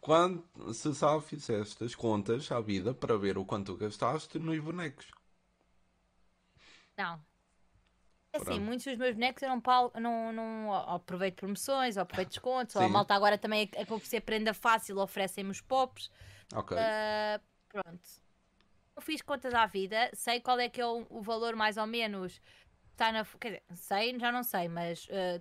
quando 0.00 0.44
se 0.74 0.92
já 0.94 1.20
fizeste 1.20 1.84
as 1.84 1.94
contas 1.94 2.50
à 2.52 2.60
vida 2.60 2.94
para 2.94 3.18
ver 3.18 3.38
o 3.38 3.44
quanto 3.46 3.76
gastaste 3.76 4.38
nos 4.38 4.58
bonecos. 4.60 5.06
Não. 6.96 7.22
É 8.32 8.38
assim, 8.38 8.58
Pronto. 8.58 8.60
muitos 8.60 8.84
dos 8.86 8.96
meus 8.96 9.14
bonecos 9.14 9.42
eu 9.42 9.48
não, 9.50 9.60
pau- 9.60 9.92
não, 10.00 10.32
não 10.32 10.72
aproveito 10.74 11.36
promoções, 11.36 11.96
ou 11.96 12.02
aproveito 12.02 12.30
descontos, 12.30 12.74
ou 12.76 12.82
a 12.82 12.88
malta 12.88 13.14
agora 13.14 13.36
também 13.36 13.64
acabou 13.64 14.00
por 14.00 14.06
ser 14.06 14.22
prenda 14.22 14.54
fácil, 14.54 14.98
oferecem-me 14.98 15.50
os 15.50 15.60
pops. 15.60 16.10
Ok. 16.54 16.72
Ah, 16.74 17.40
pronto. 17.68 18.21
Eu 18.96 19.02
fiz 19.02 19.22
contas 19.22 19.54
à 19.54 19.66
vida, 19.66 20.10
sei 20.12 20.40
qual 20.40 20.58
é 20.60 20.68
que 20.68 20.80
é 20.80 20.86
o, 20.86 21.06
o 21.08 21.22
valor 21.22 21.56
mais 21.56 21.76
ou 21.76 21.86
menos. 21.86 22.40
Está 22.92 23.10
na. 23.10 23.24
Quer 23.24 23.48
dizer, 23.48 23.62
sei, 23.74 24.18
já 24.18 24.30
não 24.30 24.42
sei, 24.42 24.68
mas 24.68 25.08
ah, 25.10 25.40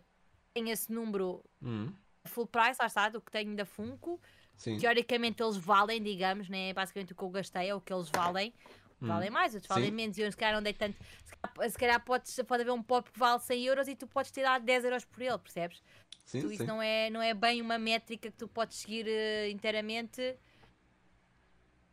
tenho 0.54 0.70
esse 0.70 0.92
número 0.92 1.44
Hum, 1.62 1.94
full 2.28 2.48
price, 2.48 2.78
lá 2.80 2.88
está, 2.88 3.10
do 3.10 3.22
que 3.22 3.32
tenho 3.32 3.56
da 3.56 3.66
Funko. 3.66 4.20
sim. 4.56 4.78
Teoricamente 4.78 5.44
eles 5.44 5.58
valem, 5.58 6.02
digamos, 6.02 6.48
né? 6.50 6.74
Basicamente 6.74 7.12
o 7.14 7.16
que 7.16 7.24
eu 7.24 7.30
gastei 7.30 7.70
é 7.70 7.76
o 7.76 7.82
que 7.82 7.92
eles 7.94 8.10
valem. 8.10 8.54
Valem 9.02 9.32
mais, 9.32 9.54
outros 9.56 9.68
valem 9.68 9.86
Hum. 9.86 9.90
Sim. 9.90 9.96
menos. 9.96 10.18
E 10.18 10.22
eu 10.22 10.32
se 10.32 10.38
calhar 10.38 10.54
não 10.56 10.62
dei 10.64 10.74
tanto. 10.74 10.96
Se 11.26 11.36
calhar, 11.36 11.70
se 11.72 11.78
calhar 11.78 12.06
podes, 12.06 12.40
pode 12.48 12.62
haver 12.62 12.72
um 12.72 12.84
pop 12.84 13.12
que 13.12 13.20
vale 13.20 13.40
100 13.40 13.66
euros 13.66 13.88
e 13.88 13.96
tu 13.96 14.08
podes 14.08 14.32
ter 14.32 14.44
dado 14.44 14.64
10 14.64 14.86
euros 14.86 15.04
por 15.04 15.22
ele, 15.22 15.38
percebes? 15.40 15.82
Sim, 16.24 16.42
Tu, 16.42 16.52
isso 16.54 16.66
não 16.66 16.82
é, 16.82 17.10
não 17.10 17.22
é 17.22 17.34
bem 17.34 17.62
uma 17.62 17.78
métrica 17.80 18.32
que 18.32 18.38
tu 18.38 18.48
podes 18.48 18.78
seguir 18.78 19.08
eh, 19.08 19.50
inteiramente. 19.50 20.38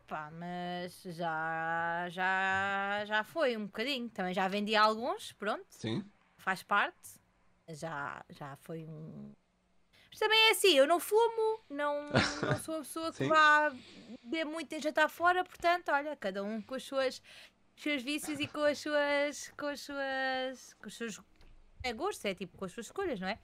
Pá, 0.09 0.30
mas 0.30 1.02
já, 1.02 2.09
já, 2.09 3.04
já 3.04 3.22
foi 3.22 3.59
um 3.59 3.66
bocadinho. 3.66 4.09
Também 4.09 4.32
já 4.32 4.48
vendi 4.48 4.74
alguns, 4.74 5.34
pronto, 5.34 5.66
Sim. 5.68 6.02
faz 6.38 6.62
parte. 6.62 7.20
Já, 7.68 8.24
já 8.30 8.56
foi 8.56 8.86
um. 8.86 9.34
Mas 10.11 10.18
também 10.18 10.38
é 10.48 10.50
assim, 10.52 10.72
eu 10.72 10.86
não 10.86 10.98
fumo, 10.98 11.61
não, 11.68 12.11
não 12.11 12.56
sou 12.56 12.76
uma 12.76 12.80
pessoa 12.80 13.12
que 13.12 13.24
vá 13.24 13.70
beber 14.24 14.46
muito 14.46 14.72
em 14.72 14.80
jantar 14.80 15.11
fora, 15.11 15.44
portanto, 15.44 15.90
olha, 15.90 16.16
cada 16.16 16.42
um 16.42 16.62
com 16.62 16.74
as 16.74 16.84
suas, 16.84 17.22
os 17.76 17.82
seus 17.82 18.02
vícios 18.02 18.40
e 18.40 18.46
com 18.46 18.62
as 18.62 18.78
suas. 18.78 19.52
com 19.59 19.66
as 19.66 19.80
suas. 19.80 20.74
com 20.80 20.88
os 20.88 20.96
seus. 20.96 21.20
é 21.82 21.92
gostos, 21.92 22.24
é 22.24 22.34
tipo 22.34 22.56
com 22.56 22.64
as 22.64 22.72
suas 22.72 22.86
escolhas, 22.86 23.20
não 23.20 23.28
é? 23.28 23.38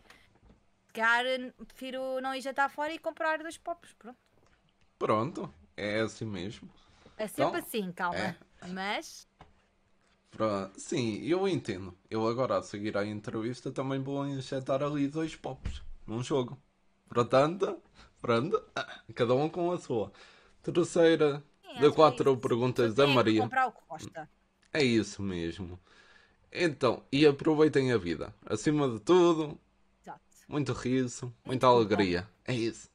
Se 0.86 0.94
calhar 0.94 1.26
prefiro 1.66 2.22
não 2.22 2.34
ir 2.34 2.40
jantar 2.40 2.70
fora 2.70 2.90
e 2.90 2.98
comprar 2.98 3.38
dois 3.38 3.58
pops, 3.58 3.92
pronto. 3.92 4.18
Pronto. 4.98 5.63
É 5.76 6.00
assim 6.00 6.24
mesmo. 6.24 6.68
É 7.16 7.26
sempre 7.26 7.58
Então, 7.58 7.58
assim, 7.58 7.90
calma. 7.92 8.18
é. 8.18 8.36
Mas. 8.62 9.28
Pronto. 10.30 10.78
Sim, 10.80 11.18
eu 11.22 11.46
entendo. 11.48 11.96
Eu 12.10 12.26
agora 12.26 12.58
a 12.58 12.62
seguir 12.62 12.96
à 12.96 13.04
entrevista 13.06 13.70
também 13.70 14.00
vou 14.02 14.26
injetar 14.26 14.82
ali 14.82 15.06
dois 15.08 15.36
pops 15.36 15.82
num 16.06 16.22
jogo. 16.22 16.58
Portanto, 17.08 17.80
pronto. 18.20 18.62
Cada 19.14 19.34
um 19.34 19.48
com 19.48 19.70
a 19.72 19.78
sua. 19.78 20.12
Terceira 20.62 21.42
sim, 21.62 21.78
de 21.78 21.86
é 21.86 21.90
quatro 21.90 22.32
isso. 22.32 22.40
perguntas 22.40 22.94
da 22.94 23.04
é 23.04 23.06
Maria. 23.06 23.52
É 24.72 24.82
isso 24.82 25.22
mesmo. 25.22 25.78
Então, 26.52 27.04
e 27.12 27.26
aproveitem 27.26 27.92
a 27.92 27.98
vida. 27.98 28.34
Acima 28.46 28.88
de 28.90 29.00
tudo, 29.00 29.58
Exato. 30.00 30.46
muito 30.48 30.72
riso, 30.72 31.34
muita 31.44 31.68
Muito 31.68 31.86
bom. 31.88 31.88
alegria. 31.92 32.28
É 32.46 32.54
isso. 32.54 32.90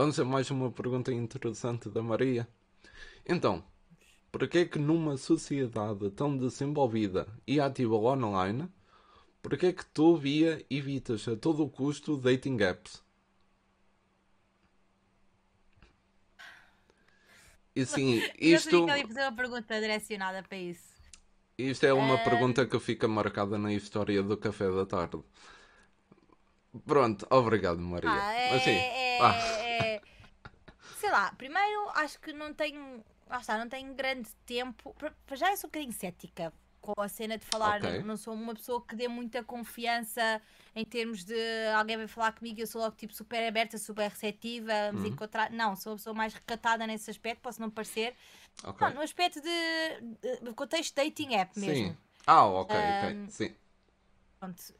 Vamos 0.00 0.18
a 0.18 0.24
mais 0.24 0.50
uma 0.50 0.72
pergunta 0.72 1.12
interessante 1.12 1.90
da 1.90 2.02
Maria. 2.02 2.48
Então, 3.28 3.62
por 4.32 4.48
que 4.48 4.56
é 4.60 4.64
que 4.64 4.78
numa 4.78 5.18
sociedade 5.18 6.08
tão 6.12 6.38
desenvolvida 6.38 7.26
e 7.46 7.60
ativa 7.60 7.96
online, 7.96 8.66
por 9.42 9.58
que 9.58 9.66
é 9.66 9.72
que 9.74 9.84
tu 9.84 10.16
via 10.16 10.64
evitas 10.70 11.28
a 11.28 11.36
todo 11.36 11.68
custo 11.68 12.16
dating 12.16 12.56
apps? 12.62 13.02
E 17.76 17.84
sim, 17.84 18.22
Eu 18.40 18.56
isto, 18.56 18.88
ia 18.88 19.06
fazer 19.06 19.20
uma 19.20 19.36
pergunta 19.36 19.78
direcionada 19.78 20.42
para 20.42 20.56
isso. 20.56 20.94
isto 21.58 21.84
é 21.84 21.92
uma 21.92 22.14
Ah. 22.14 22.24
pergunta 22.24 22.64
que 22.64 22.80
fica 22.80 23.06
marcada 23.06 23.58
na 23.58 23.70
história 23.74 24.22
do 24.22 24.34
café 24.38 24.70
da 24.70 24.86
tarde. 24.86 25.22
Pronto, 26.86 27.26
obrigado 27.28 27.80
Maria. 27.80 28.10
Ah, 28.10 28.32
é, 28.32 28.50
Mas 28.50 28.62
sim, 28.62 28.70
é- 28.70 29.18
ah, 29.20 29.34
é- 29.34 29.59
Sei 31.00 31.10
lá, 31.10 31.32
primeiro 31.32 31.88
acho 31.94 32.20
que 32.20 32.30
não 32.32 32.52
tenho. 32.52 33.02
Lá 33.26 33.38
está, 33.38 33.56
não 33.56 33.68
tenho 33.68 33.94
grande 33.94 34.28
tempo. 34.44 34.94
Para 35.26 35.36
já 35.36 35.50
eu 35.50 35.56
sou 35.56 35.68
um 35.68 35.70
bocadinho 35.70 35.92
cética 35.92 36.52
com 36.80 36.92
a 37.00 37.08
cena 37.08 37.38
de 37.38 37.44
falar. 37.46 37.80
Ok. 37.80 38.02
Não, 38.02 38.16
sou 38.18 38.34
uma 38.34 38.54
pessoa 38.54 38.84
que 38.84 38.94
dê 38.94 39.08
muita 39.08 39.42
confiança 39.42 40.42
em 40.74 40.84
termos 40.84 41.24
de 41.24 41.34
alguém 41.74 41.96
vai 41.96 42.06
falar 42.06 42.32
comigo 42.32 42.58
e 42.58 42.62
eu 42.62 42.66
sou 42.66 42.82
logo 42.82 42.96
tipo 42.96 43.14
super 43.14 43.46
aberta, 43.46 43.78
super 43.78 44.10
receptiva, 44.10 44.72
vamos 44.88 45.02
Uhum. 45.02 45.12
encontrar. 45.14 45.50
Não, 45.50 45.74
sou 45.74 45.92
uma 45.92 45.96
pessoa 45.96 46.12
mais 46.14 46.34
recatada 46.34 46.86
nesse 46.86 47.10
aspecto, 47.10 47.40
posso 47.40 47.60
não 47.60 47.70
parecer. 47.70 48.14
ok. 48.64 48.86
Não, 48.88 48.94
no 48.96 49.00
aspecto 49.00 49.40
de, 49.40 50.38
de 50.42 50.52
contexto 50.54 50.94
dating 50.94 51.34
app 51.34 51.58
mesmo. 51.58 51.88
Sim. 51.88 51.96
Ah, 52.26 52.44
ok, 52.46 52.74
ok. 52.76 53.08
Ahm, 53.08 53.28
Sim. 53.30 53.54
Pronto. 54.38 54.79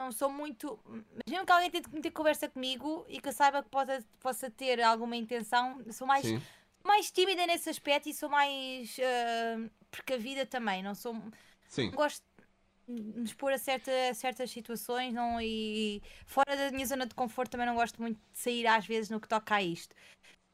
Não 0.00 0.10
sou 0.10 0.30
muito. 0.30 0.80
Mesmo 1.28 1.44
que 1.44 1.52
alguém 1.52 1.70
tente 1.70 1.90
meter 1.92 2.10
conversa 2.10 2.48
comigo 2.48 3.04
e 3.06 3.20
que 3.20 3.28
eu 3.28 3.32
saiba 3.34 3.62
que 3.62 3.68
possa, 3.68 4.02
possa 4.18 4.50
ter 4.50 4.80
alguma 4.80 5.14
intenção, 5.14 5.78
sou 5.92 6.06
mais, 6.06 6.24
Sim. 6.24 6.40
mais 6.82 7.10
tímida 7.10 7.46
nesse 7.46 7.68
aspecto 7.68 8.08
e 8.08 8.14
sou 8.14 8.30
mais 8.30 8.96
ah, 8.98 9.68
precavida 9.90 10.46
também. 10.46 10.82
Não 10.82 10.94
sou. 10.94 11.14
Sim. 11.68 11.90
Não 11.90 11.96
gosto 11.96 12.24
de 12.88 13.02
me 13.02 13.24
expor 13.24 13.52
a, 13.52 13.58
certa, 13.58 13.90
a 14.10 14.14
certas 14.14 14.50
situações 14.50 15.12
não, 15.12 15.38
e 15.38 16.02
fora 16.26 16.56
da 16.56 16.70
minha 16.70 16.86
zona 16.86 17.04
de 17.06 17.14
conforto 17.14 17.50
também 17.50 17.66
não 17.66 17.74
gosto 17.74 18.00
muito 18.00 18.16
de 18.32 18.38
sair 18.38 18.66
às 18.66 18.86
vezes 18.86 19.10
no 19.10 19.20
que 19.20 19.28
toca 19.28 19.56
a 19.56 19.62
isto. 19.62 19.94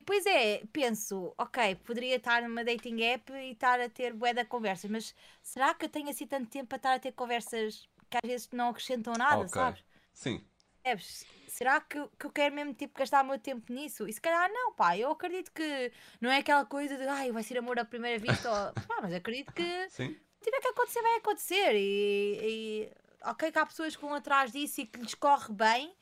Pois 0.05 0.27
é, 0.27 0.63
penso, 0.73 1.33
ok, 1.39 1.77
poderia 1.77 2.17
estar 2.17 2.43
numa 2.43 2.65
dating 2.65 3.01
app 3.03 3.33
e 3.33 3.53
estar 3.53 3.81
a 3.81 3.89
ter 3.89 4.13
bué 4.13 4.35
de 4.35 4.45
conversas, 4.45 4.91
mas 4.91 5.15
será 5.43 5.73
que 5.73 5.85
eu 5.85 5.89
tenho 5.89 6.11
assim 6.11 6.27
tanto 6.27 6.49
tempo 6.51 6.67
para 6.67 6.77
estar 6.77 6.95
a 6.95 6.99
ter 6.99 7.13
conversas 7.13 7.89
que 8.11 8.17
às 8.23 8.29
vezes 8.29 8.49
não 8.53 8.69
acrescentam 8.71 9.15
nada, 9.15 9.41
Ok. 9.43 9.51
sabes? 9.51 9.85
Sim. 10.13 10.45
Percebes? 10.83 11.27
Será 11.49 11.81
que, 11.81 11.99
eu- 11.99 12.09
que 12.19 12.27
eu 12.27 12.31
quero 12.31 12.55
mesmo 12.55 12.75
tipo, 12.75 12.99
gastar 12.99 13.25
o 13.25 13.27
meu 13.29 13.39
tempo 13.39 13.73
nisso? 13.73 14.07
E 14.07 14.13
se 14.13 14.21
calhar 14.21 14.51
não, 14.53 14.73
pá, 14.75 14.97
eu 14.97 15.11
acredito 15.11 15.51
que 15.53 15.93
não 16.21 16.31
é 16.31 16.39
aquela 16.39 16.65
coisa 16.67 16.97
de 16.97 17.07
ai, 17.09 17.33
vai 17.33 17.43
ser 17.43 17.59
amor 17.59 17.79
à 17.79 17.85
primeira 17.85 18.19
vista, 18.19 18.49
ou, 18.51 18.73
pá, 18.87 18.99
mas 19.03 19.13
acredito 19.15 19.53
que 19.53 19.89
Sim. 19.89 20.17
tiver 20.43 20.61
que 20.61 20.69
acontecer, 20.69 21.03
vai 21.03 21.17
acontecer. 21.17 21.75
E, 21.75 22.41
e 22.43 22.93
ok, 23.25 23.51
que 23.51 23.59
há 23.59 23.67
pessoas 23.67 23.97
que 23.97 24.03
vão 24.03 24.15
atrás 24.15 24.53
disso 24.53 24.81
e 24.81 24.87
que 24.87 25.01
lhes 25.01 25.15
corre 25.15 25.53
bem. 25.53 25.95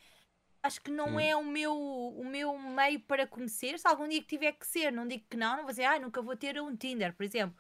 Acho 0.63 0.81
que 0.81 0.91
não 0.91 1.17
Hum. 1.17 1.21
é 1.21 1.37
o 1.37 1.45
meu, 1.45 1.77
o 1.77 2.25
meu 2.25 2.59
meio 2.59 2.99
para 3.01 3.27
conhecer. 3.27 3.79
Se 3.79 3.87
algum 3.87 4.09
dia 4.09 4.21
que 4.23 4.27
tiver 4.29 4.53
que 4.53 4.67
ser, 4.67 4.91
não 4.91 5.07
digo 5.07 5.25
que 5.29 5.37
não, 5.37 5.57
não 5.57 5.63
vou 5.65 5.71
dizer, 5.71 5.85
ai, 5.85 5.99
nunca 5.99 6.23
vou 6.23 6.35
ter 6.37 6.61
um 6.61 6.75
Tinder, 6.75 7.15
por 7.15 7.23
exemplo. 7.23 7.57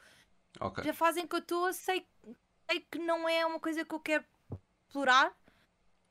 Ok. 0.59 0.82
Já 0.84 0.92
fazem 0.95 1.26
que 1.26 1.34
eu 1.34 1.40
estou, 1.40 1.70
sei, 1.72 2.07
sei 2.70 2.80
que 2.80 2.99
não 2.99 3.28
é 3.28 3.45
uma 3.45 3.61
coisa 3.61 3.84
que 3.84 3.95
eu 3.95 4.01
quero 4.01 4.24
explorar. 4.95 5.32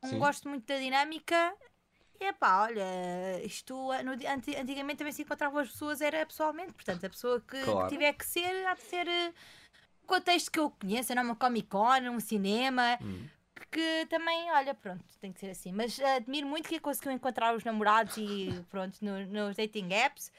Não 0.01 0.09
Sim. 0.09 0.19
gosto 0.19 0.49
muito 0.49 0.65
da 0.65 0.77
dinâmica. 0.77 1.55
E 2.19 2.25
epá, 2.25 2.63
olha, 2.63 3.41
isto 3.43 3.75
no 4.03 4.15
di- 4.17 4.27
anti- 4.27 4.55
antigamente 4.55 4.97
também 4.97 5.13
se 5.13 5.21
encontravam 5.21 5.59
as 5.59 5.69
pessoas, 5.69 6.01
era 6.01 6.25
pessoalmente. 6.25 6.73
Portanto, 6.73 7.05
a 7.05 7.09
pessoa 7.09 7.39
que, 7.39 7.57
que 7.57 7.63
Claro. 7.63 7.87
tiver 7.87 8.13
que 8.13 8.25
ser, 8.25 8.65
há 8.67 8.73
de 8.75 8.81
ser 8.81 9.07
eh, 9.07 9.33
um 10.03 10.07
contexto 10.07 10.51
que 10.51 10.59
eu 10.59 10.69
conheça, 10.69 11.15
não 11.15 11.23
uma 11.23 11.35
Comic 11.35 11.67
Con, 11.69 12.01
um 12.11 12.19
cinema. 12.19 12.97
Hum. 13.01 13.25
Que 13.71 14.05
também, 14.07 14.51
olha, 14.51 14.75
pronto, 14.75 15.03
tem 15.19 15.31
que 15.31 15.39
ser 15.39 15.49
assim. 15.49 15.71
Mas 15.71 15.97
eh, 15.97 16.15
admiro 16.17 16.45
muito 16.45 16.67
que 16.69 16.79
conseguiu 16.79 17.11
encontrar 17.13 17.55
os 17.55 17.63
namorados 17.63 18.17
e 18.17 18.49
pronto, 18.69 18.97
no- 19.01 19.25
nos 19.27 19.55
dating 19.55 19.91
apps. 19.93 20.31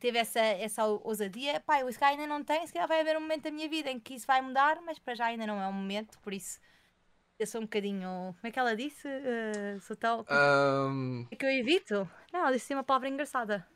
Teve 0.00 0.18
essa, 0.18 0.40
essa 0.40 0.84
ousadia. 0.86 1.60
Pá, 1.60 1.80
eu 1.80 1.92
se 1.92 1.98
calhar 1.98 2.18
ainda 2.18 2.26
não 2.26 2.42
tenho, 2.42 2.66
se 2.66 2.72
calhar 2.72 2.88
vai 2.88 3.00
haver 3.00 3.16
um 3.18 3.20
momento 3.20 3.42
da 3.42 3.50
minha 3.50 3.68
vida 3.68 3.90
em 3.90 4.00
que 4.00 4.14
isso 4.14 4.26
vai 4.26 4.40
mudar, 4.40 4.80
mas 4.80 4.98
para 4.98 5.14
já 5.14 5.26
ainda 5.26 5.46
não 5.46 5.60
é 5.62 5.68
o 5.68 5.72
momento, 5.72 6.18
por 6.20 6.32
isso 6.32 6.58
eu 7.40 7.46
sou 7.46 7.60
um 7.60 7.64
bocadinho. 7.64 8.34
Como 8.36 8.46
é 8.46 8.50
que 8.50 8.58
ela 8.58 8.76
disse? 8.76 9.08
Eh, 9.08 9.78
sou 9.80 9.96
tal. 9.96 10.24
Ahm, 10.28 11.26
É 11.30 11.36
que 11.36 11.44
eu 11.44 11.50
evito? 11.50 12.08
Não, 12.32 12.40
ela 12.40 12.52
disse 12.52 12.74
uma 12.74 12.84
palavra 12.84 13.08
engraçada. 13.08 13.66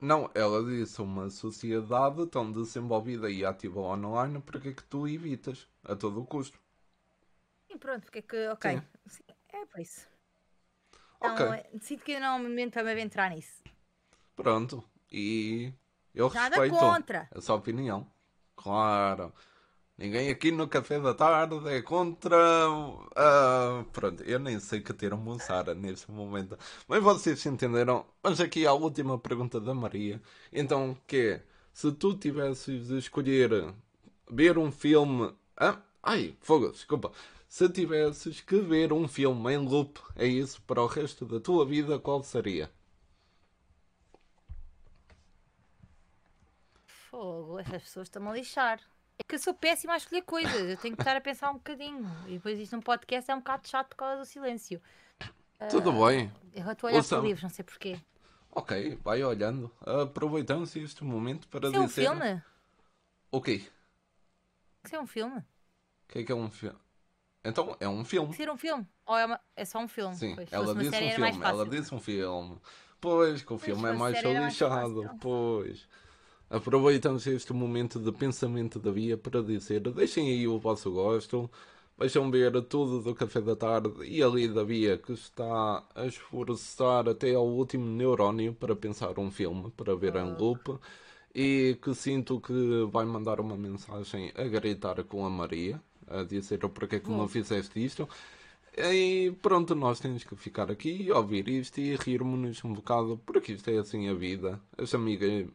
não, 0.00 0.30
ela 0.34 0.64
disse 0.64 1.00
uma 1.02 1.28
sociedade 1.30 2.26
tão 2.28 2.50
desenvolvida 2.50 3.30
e 3.30 3.44
ativa 3.44 3.80
online, 3.80 4.40
por 4.40 4.60
que 4.60 4.68
é 4.70 4.72
que 4.72 4.82
tu 4.84 5.06
evitas 5.06 5.68
a 5.84 5.94
todo 5.94 6.20
o 6.22 6.26
custo? 6.26 6.58
Sim, 7.70 7.78
pronto, 7.78 8.02
porque 8.04 8.18
é 8.20 8.22
que. 8.22 8.48
Ok. 8.48 8.80
Sim, 9.06 9.22
é 9.52 9.66
por 9.66 9.80
isso. 9.80 10.08
Ok. 11.20 11.44
Não, 11.46 11.52
é- 11.54 11.70
sinto 11.82 12.02
que 12.04 12.18
não 12.18 12.34
é 12.34 12.40
o 12.40 12.42
momento 12.42 12.72
para 12.72 12.94
me 12.94 13.02
entrar 13.02 13.30
nisso. 13.30 13.62
Pronto. 14.34 14.82
E 15.12 15.72
eu 16.14 16.30
Nada 16.30 16.56
respeito 16.56 16.78
contra. 16.78 17.28
essa 17.30 17.52
opinião. 17.54 18.10
Claro. 18.56 19.34
Ninguém 20.00 20.30
aqui 20.30 20.50
no 20.50 20.66
café 20.66 20.98
da 20.98 21.12
tarde 21.12 21.56
é 21.68 21.82
contra. 21.82 22.34
ah, 23.14 23.84
pronto, 23.92 24.22
eu 24.22 24.38
nem 24.38 24.58
sei 24.58 24.80
que 24.80 24.94
termo 24.94 25.30
usar 25.32 25.74
neste 25.74 26.10
momento. 26.10 26.58
Mas 26.88 27.02
vocês 27.02 27.44
entenderam. 27.44 28.06
Mas 28.22 28.40
aqui 28.40 28.66
a 28.66 28.72
última 28.72 29.18
pergunta 29.18 29.60
da 29.60 29.74
Maria. 29.74 30.18
Então, 30.50 30.96
que 31.06 31.16
é: 31.34 31.42
se 31.74 31.92
tu 31.92 32.16
tivesses 32.16 32.88
de 32.88 32.96
escolher 32.96 33.74
ver 34.30 34.56
um 34.56 34.72
filme. 34.72 35.34
Ah, 35.56 35.78
ai, 36.02 36.34
fogo, 36.40 36.70
desculpa. 36.72 37.12
Se 37.46 37.68
tivesses 37.68 38.40
que 38.40 38.58
ver 38.58 38.92
um 38.94 39.06
filme 39.06 39.52
em 39.52 39.58
loop, 39.58 40.00
é 40.16 40.26
isso, 40.26 40.62
para 40.62 40.82
o 40.82 40.86
resto 40.86 41.26
da 41.26 41.40
tua 41.40 41.66
vida, 41.66 41.98
qual 41.98 42.22
seria? 42.22 42.70
Fogo, 47.10 47.58
essas 47.58 47.82
pessoas 47.82 48.06
estão-me 48.08 48.28
a 48.30 48.32
lixar. 48.32 48.80
É 49.20 49.22
que 49.22 49.34
eu 49.34 49.38
sou 49.38 49.52
péssima 49.52 49.92
a 49.92 49.96
escolher 49.98 50.22
coisas, 50.22 50.70
eu 50.70 50.76
tenho 50.78 50.96
que 50.96 51.02
estar 51.02 51.14
a 51.14 51.20
pensar 51.20 51.50
um 51.50 51.54
bocadinho. 51.54 52.02
E 52.26 52.32
depois 52.32 52.58
isto 52.58 52.74
num 52.74 52.80
podcast 52.80 53.30
é 53.30 53.34
um 53.34 53.38
bocado 53.38 53.68
chato 53.68 53.88
por 53.90 53.96
causa 53.96 54.16
do 54.16 54.24
silêncio. 54.24 54.80
Tudo 55.70 55.92
bem. 55.92 56.32
Eu 56.54 56.72
estou 56.72 56.88
a 56.88 56.90
olhar 56.90 56.98
Ouça- 56.98 57.16
para 57.16 57.24
livros, 57.26 57.42
não 57.42 57.50
sei 57.50 57.62
porquê. 57.62 58.00
Ok, 58.50 58.98
vai 59.04 59.22
olhando. 59.22 59.70
Aproveitamos 59.82 60.74
este 60.74 61.04
momento 61.04 61.46
para 61.48 61.68
Isso 61.68 61.76
é 61.76 61.80
um 61.80 61.86
dizer. 61.86 62.02
filme? 62.02 62.42
O 63.30 63.42
quê? 63.42 63.62
Isso 64.84 64.96
é 64.96 65.00
um 65.00 65.06
filme? 65.06 65.36
O 65.38 65.44
que 66.08 66.18
é 66.20 66.24
que 66.24 66.32
é 66.32 66.34
um 66.34 66.50
filme? 66.50 66.78
Então, 67.44 67.76
é 67.78 67.88
um 67.88 68.04
filme. 68.04 68.34
Ser 68.34 68.50
um 68.50 68.56
filme? 68.56 68.86
Ou 69.04 69.16
é, 69.18 69.26
uma... 69.26 69.40
é 69.54 69.64
só 69.66 69.78
um 69.80 69.86
filme? 69.86 70.14
Sim, 70.16 70.34
Pois, 70.34 70.50
ela 70.50 70.74
disse 70.74 70.96
um 70.96 71.10
filme. 71.10 71.44
Ela 71.44 71.68
disse 71.68 71.94
um 71.94 72.00
filme. 72.00 72.58
Pois, 73.00 73.42
que 73.42 73.52
o 73.52 73.58
filme 73.58 73.86
é 73.86 73.92
mais 73.92 74.16
lixado. 74.22 75.10
Pois. 75.20 75.86
Aproveitamos 76.50 77.28
este 77.28 77.52
momento 77.52 78.00
de 78.00 78.10
pensamento 78.10 78.80
da 78.80 78.90
via 78.90 79.16
para 79.16 79.40
dizer: 79.40 79.80
deixem 79.92 80.28
aí 80.28 80.48
o 80.48 80.58
vosso 80.58 80.90
gosto. 80.90 81.48
Vejam 81.96 82.28
ver 82.30 82.60
tudo 82.62 83.00
do 83.00 83.14
café 83.14 83.40
da 83.40 83.54
tarde 83.54 83.92
e 84.04 84.20
ali 84.22 84.48
da 84.48 84.64
via 84.64 84.98
que 84.98 85.12
está 85.12 85.84
a 85.94 86.06
esforçar 86.06 87.08
até 87.08 87.34
ao 87.34 87.46
último 87.46 87.86
neurónio 87.86 88.52
para 88.54 88.74
pensar 88.74 89.16
um 89.18 89.30
filme, 89.30 89.70
para 89.76 89.94
ver 89.94 90.16
em 90.16 90.34
loop. 90.34 90.76
E 91.32 91.78
que 91.80 91.94
sinto 91.94 92.40
que 92.40 92.84
vai 92.90 93.04
mandar 93.04 93.38
uma 93.38 93.56
mensagem 93.56 94.32
a 94.34 94.42
gritar 94.44 95.04
com 95.04 95.24
a 95.24 95.30
Maria, 95.30 95.80
a 96.08 96.24
dizer 96.24 96.64
o 96.64 96.68
porquê 96.68 96.98
que 96.98 97.10
não 97.10 97.28
fizeste 97.28 97.84
isto. 97.84 98.08
E 98.76 99.32
pronto, 99.40 99.74
nós 99.76 100.00
temos 100.00 100.24
que 100.24 100.34
ficar 100.34 100.70
aqui 100.70 101.02
e 101.02 101.12
ouvir 101.12 101.48
isto 101.48 101.78
e 101.78 101.94
rirmos-nos 101.94 102.64
um 102.64 102.72
bocado, 102.72 103.20
porque 103.24 103.52
isto 103.52 103.70
é 103.70 103.78
assim 103.78 104.08
a 104.08 104.14
vida. 104.14 104.60
As 104.76 104.94
amigas 104.94 105.46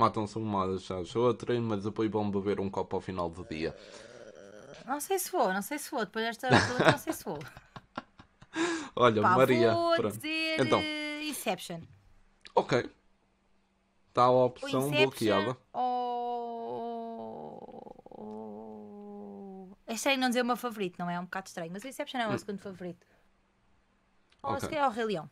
matam-se 0.00 0.36
umas 0.38 0.90
às 0.90 1.14
outras, 1.14 1.58
mas 1.60 1.84
depois 1.84 2.10
vão 2.10 2.30
beber 2.30 2.58
um 2.60 2.68
copo 2.70 2.96
ao 2.96 3.00
final 3.02 3.28
do 3.30 3.44
dia. 3.44 3.76
Não 4.86 4.98
sei 5.00 5.18
se 5.18 5.30
vou, 5.30 5.52
não 5.52 5.62
sei 5.62 5.78
se 5.78 5.90
vou. 5.90 6.00
Depois 6.00 6.24
desta 6.24 6.48
pergunta, 6.48 6.90
não 6.92 6.98
sei 6.98 7.12
se 7.12 7.22
vou. 7.24 7.38
Olha, 8.96 9.22
Pá, 9.22 9.36
Maria, 9.36 9.72
vou 9.74 9.94
pronto. 9.96 10.16
dizer 10.16 10.60
Então. 10.60 10.80
eh, 10.80 11.22
Inception. 11.24 11.80
Ok. 12.54 12.90
Está 14.08 14.24
a 14.24 14.30
opção 14.30 14.88
Inception 14.88 15.02
bloqueada. 15.06 15.56
ou... 18.40 19.76
É 19.86 19.94
estranho 19.94 20.18
não 20.20 20.28
dizer 20.28 20.42
o 20.42 20.44
meu 20.44 20.56
favorito, 20.56 20.96
não 20.98 21.08
é? 21.10 21.14
É 21.14 21.20
um 21.20 21.24
bocado 21.24 21.48
estranho. 21.48 21.70
Mas 21.72 21.84
o 21.84 21.88
Inception 21.88 22.20
é 22.20 22.26
o 22.26 22.30
meu 22.30 22.38
segundo 22.38 22.58
favorito. 22.58 23.06
Ou 24.42 24.50
Hum. 24.50 24.54
Ok. 24.54 24.60
se 24.60 24.68
calhar 24.70 24.84
é 24.86 24.88
o 24.88 24.92
Rei 24.92 25.04
Leão. 25.04 25.30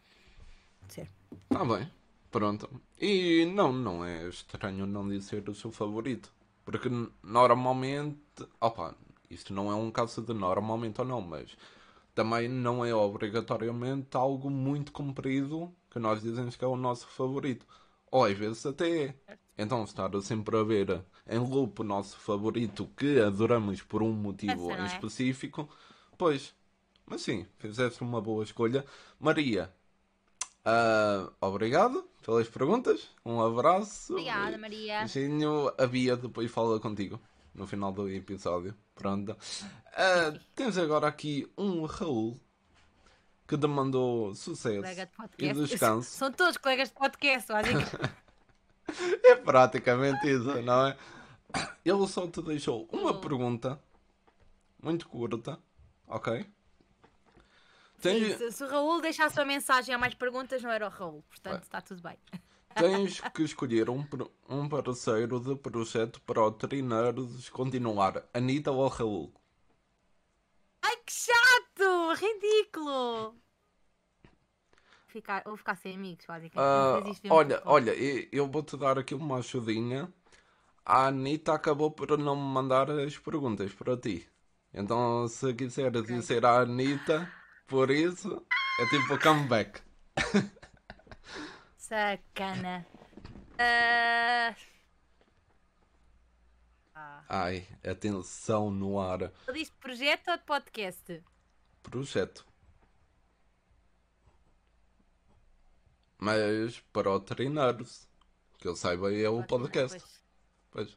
Pode 0.80 0.92
ser. 0.92 1.10
Está 1.50 1.64
bem. 1.64 1.90
Pronto. 2.30 2.68
E 3.00 3.44
não, 3.46 3.72
não 3.72 4.04
é 4.04 4.28
estranho 4.28 4.86
não 4.86 5.08
dizer 5.08 5.48
o 5.48 5.54
seu 5.54 5.70
favorito. 5.72 6.32
Porque 6.64 6.88
normalmente, 7.22 8.18
opa, 8.60 8.94
Isto 9.30 9.52
não 9.54 9.70
é 9.70 9.74
um 9.74 9.90
caso 9.90 10.22
de 10.22 10.34
normalmente 10.34 11.00
ou 11.00 11.06
não, 11.06 11.20
mas 11.20 11.56
também 12.14 12.48
não 12.48 12.84
é 12.84 12.94
obrigatoriamente 12.94 14.16
algo 14.16 14.50
muito 14.50 14.92
comprido 14.92 15.74
que 15.90 15.98
nós 15.98 16.22
dizemos 16.22 16.56
que 16.56 16.64
é 16.64 16.68
o 16.68 16.76
nosso 16.76 17.06
favorito. 17.08 17.66
Ou 18.10 18.24
às 18.24 18.36
vezes 18.38 18.64
até 18.66 19.16
é. 19.26 19.38
Então 19.58 19.84
estar 19.84 20.10
sempre 20.22 20.56
a 20.58 20.62
ver 20.62 21.04
em 21.28 21.38
loop 21.38 21.80
o 21.80 21.84
nosso 21.84 22.18
favorito 22.18 22.86
que 22.96 23.20
adoramos 23.20 23.82
por 23.82 24.02
um 24.02 24.12
motivo 24.12 24.70
Essa, 24.70 24.82
em 24.82 24.84
é? 24.84 24.86
específico, 24.86 25.68
pois. 26.18 26.54
Mas 27.06 27.22
sim, 27.22 27.46
fizeste 27.58 28.02
uma 28.02 28.20
boa 28.20 28.44
escolha. 28.44 28.84
Maria, 29.20 29.72
ah, 30.70 31.30
obrigado 31.40 32.06
pelas 32.22 32.46
perguntas. 32.48 33.08
Um 33.24 33.40
abraço. 33.40 34.12
Obrigada, 34.12 34.58
Maria. 34.58 34.98
Beijinho. 34.98 35.72
A 35.78 35.86
Bia 35.86 36.16
depois 36.16 36.50
fala 36.50 36.78
contigo 36.78 37.18
no 37.54 37.66
final 37.66 37.90
do 37.92 38.08
episódio. 38.08 38.74
Pronto. 38.94 39.36
Ah, 39.94 40.32
temos 40.54 40.76
agora 40.76 41.06
aqui 41.06 41.50
um 41.56 41.84
Raul 41.84 42.38
que 43.46 43.56
demandou 43.56 44.34
sucesso 44.34 44.82
de 45.38 45.46
e 45.46 45.52
descanso. 45.54 46.10
São 46.10 46.30
todos 46.30 46.58
colegas 46.58 46.88
de 46.88 46.94
podcast. 46.94 47.48
É 49.22 49.34
praticamente 49.34 50.26
isso, 50.26 50.62
não 50.62 50.86
é? 50.86 50.96
Ele 51.84 52.06
só 52.06 52.26
te 52.26 52.40
deixou 52.40 52.88
uma 52.90 53.10
Oh. 53.10 53.20
pergunta 53.20 53.78
muito 54.82 55.06
curta, 55.06 55.58
ok? 56.06 56.46
Tens, 58.00 58.32
Sim, 58.32 58.38
se, 58.38 58.52
se 58.52 58.64
o 58.64 58.68
Raul 58.68 59.00
deixasse 59.00 59.38
uma 59.38 59.44
mensagem 59.44 59.94
a 59.94 59.98
mais 59.98 60.14
perguntas, 60.14 60.62
não 60.62 60.70
era 60.70 60.86
o 60.86 60.90
Raul. 60.90 61.22
Portanto, 61.28 61.54
Bem. 61.54 61.62
está 61.62 61.80
tudo 61.80 62.00
bem. 62.00 62.16
tens 62.74 63.20
que 63.34 63.42
escolher 63.42 63.90
um, 63.90 64.06
um 64.48 64.68
parceiro 64.68 65.40
de 65.40 65.56
projeto 65.56 66.20
para 66.22 66.40
o 66.40 66.52
Treineros 66.52 67.48
continuar, 67.48 68.24
Anitta 68.32 68.70
ou 68.70 68.86
Raul? 68.86 69.32
Ai, 70.82 70.96
que 71.04 71.12
chato! 71.12 72.14
Ridículo! 72.14 73.34
Ficar, 75.08 75.42
vou 75.44 75.56
ficar 75.56 75.74
sem 75.74 75.94
amigos, 75.94 76.24
basicamente. 76.26 76.56
Ah, 76.56 77.00
mesmo 77.02 77.34
olha, 77.34 77.62
olha, 77.64 77.92
eu 78.30 78.46
vou-te 78.46 78.76
dar 78.76 78.98
aqui 78.98 79.14
uma 79.14 79.38
ajudinha. 79.38 80.12
A 80.84 81.08
Anitta 81.08 81.52
acabou 81.52 81.90
por 81.90 82.16
não 82.16 82.36
me 82.36 82.42
mandar 82.42 82.90
as 82.90 83.18
perguntas 83.18 83.72
para 83.72 83.96
ti. 83.96 84.28
Então, 84.72 85.26
se 85.26 85.52
quiseres 85.54 86.04
dizer 86.04 86.44
à 86.44 86.60
Anitta, 86.60 87.30
por 87.68 87.90
isso, 87.90 88.44
é 88.80 88.86
tipo 88.86 89.18
comeback. 89.20 89.82
Sacana. 91.76 92.86
Ah, 93.58 94.56
ah. 96.94 97.24
Ai, 97.28 97.68
atenção 97.86 98.70
no 98.70 98.98
ar. 98.98 99.32
Ele 99.46 99.58
disse 99.58 99.72
projeto 99.72 100.28
ou 100.30 100.38
podcast? 100.38 101.22
Projeto. 101.82 102.46
Mas 106.18 106.80
para 106.92 107.10
o 107.10 107.20
treinar-se. 107.20 108.08
Que 108.58 108.66
eu 108.66 108.74
saiba 108.74 109.14
é 109.14 109.28
o 109.28 109.44
podcast. 109.44 110.02
Pois. 110.70 110.90
Pois. 110.90 110.94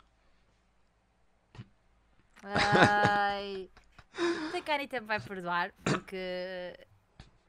Ai. 2.43 3.69
Sei 4.51 4.61
que 4.61 4.71
a 4.71 4.75
Anitta 4.75 4.99
me 5.01 5.07
vai 5.07 5.19
perdoar, 5.19 5.73
porque 5.83 6.73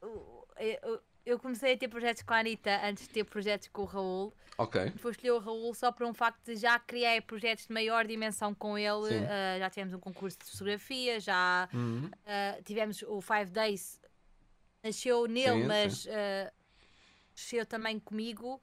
uh, 0.03 1.01
eu, 1.25 1.39
comecei 1.39 1.75
a 1.75 1.77
ter 1.77 1.89
projetos 1.89 2.23
com 2.23 2.35
a 2.35 2.39
Anitta 2.39 2.81
antes 2.85 3.07
de 3.07 3.15
ter 3.15 3.25
projetos 3.25 3.69
com 3.69 3.83
o 3.83 3.85
Raul. 3.85 4.35
Ok. 4.59 4.91
Depois 4.91 5.17
escolhi 5.17 5.31
o 5.31 5.39
Raul 5.39 5.75
só 5.75 5.91
por 5.91 6.07
um 6.07 6.15
facto 6.15 6.45
de 6.45 6.57
já 6.57 6.79
criei 6.79 7.21
projetos 7.21 7.67
de 7.67 7.73
maior 7.73 8.07
dimensão 8.07 8.55
com 8.55 8.79
ele. 8.79 9.09
Sim. 9.09 9.25
Uh, 9.25 9.59
já 9.59 9.71
tivemos 9.71 9.95
um 9.95 10.01
concurso 10.01 10.39
de 10.39 10.45
fotografia, 10.51 11.19
já 11.21 11.69
Uhum. 11.73 12.07
uh, 12.07 12.63
tivemos 12.63 13.03
o 13.03 13.21
Five 13.21 13.51
Days, 13.51 14.01
nasceu 14.85 15.27
nele, 15.27 15.63
Sim, 15.63 15.67
mas 15.67 16.05
uh, 16.07 16.53
nasceu 17.35 17.67
também 17.67 17.99
comigo. 17.99 18.61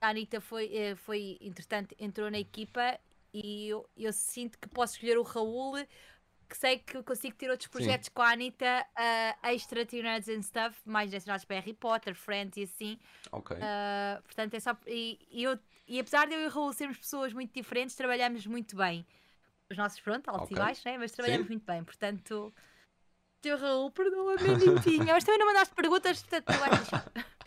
A 0.00 0.08
Anitta 0.08 0.40
foi, 0.40 0.74
eh, 0.74 0.94
foi 0.96 1.38
entretanto, 1.40 1.94
entrou 1.96 2.28
na 2.28 2.38
equipa 2.40 2.98
e 3.32 3.68
eu, 3.68 3.88
eu 3.96 4.12
sinto 4.12 4.58
que 4.58 4.68
posso 4.68 4.94
escolher 4.94 5.16
o 5.16 5.22
Raul, 5.22 5.76
que 6.52 6.58
sei 6.58 6.78
que 6.78 7.02
consigo 7.02 7.34
ter 7.34 7.50
outros 7.50 7.66
projetos 7.68 8.10
com 8.10 8.20
a 8.20 8.32
Anitta, 8.32 8.86
uh, 8.90 9.46
extra 9.48 9.86
Teen 9.86 10.02
Nerds 10.02 10.28
and 10.28 10.42
Stuff, 10.42 10.78
mais 10.84 11.08
direcionados 11.08 11.46
para 11.46 11.56
Harry 11.56 11.72
Potter, 11.72 12.14
Friends 12.14 12.58
e 12.58 12.64
assim. 12.64 12.98
Ok. 13.32 13.56
Uh, 13.56 14.22
portanto, 14.22 14.52
é 14.52 14.60
só. 14.60 14.76
E, 14.86 15.18
e 15.30 15.44
eu, 15.44 15.58
e 15.88 15.98
apesar 15.98 16.26
de 16.26 16.34
eu 16.34 16.42
e 16.42 16.46
o 16.46 16.50
Raul 16.50 16.70
sermos 16.74 16.98
pessoas 16.98 17.32
muito 17.32 17.54
diferentes, 17.54 17.96
trabalhamos 17.96 18.46
muito 18.46 18.76
bem. 18.76 19.06
Os 19.70 19.78
nossos, 19.78 19.98
pronto, 20.00 20.28
altos 20.28 20.44
Ok. 20.44 20.56
e 20.58 20.60
baixos, 20.60 20.84
né? 20.84 20.98
mas 20.98 21.10
trabalhamos 21.12 21.46
Sim. 21.46 21.54
muito 21.54 21.64
bem. 21.64 21.82
Portanto, 21.82 22.52
teu 23.40 23.56
Raul, 23.56 23.90
perdoa-me, 23.90 24.50
Anitinha. 24.50 25.14
Mas 25.14 25.24
também 25.24 25.38
não 25.38 25.46
mandaste 25.46 25.74
perguntas, 25.74 26.22
portanto, 26.22 26.44
tu 26.52 26.58
vais 26.58 26.78
deixar. 26.80 27.12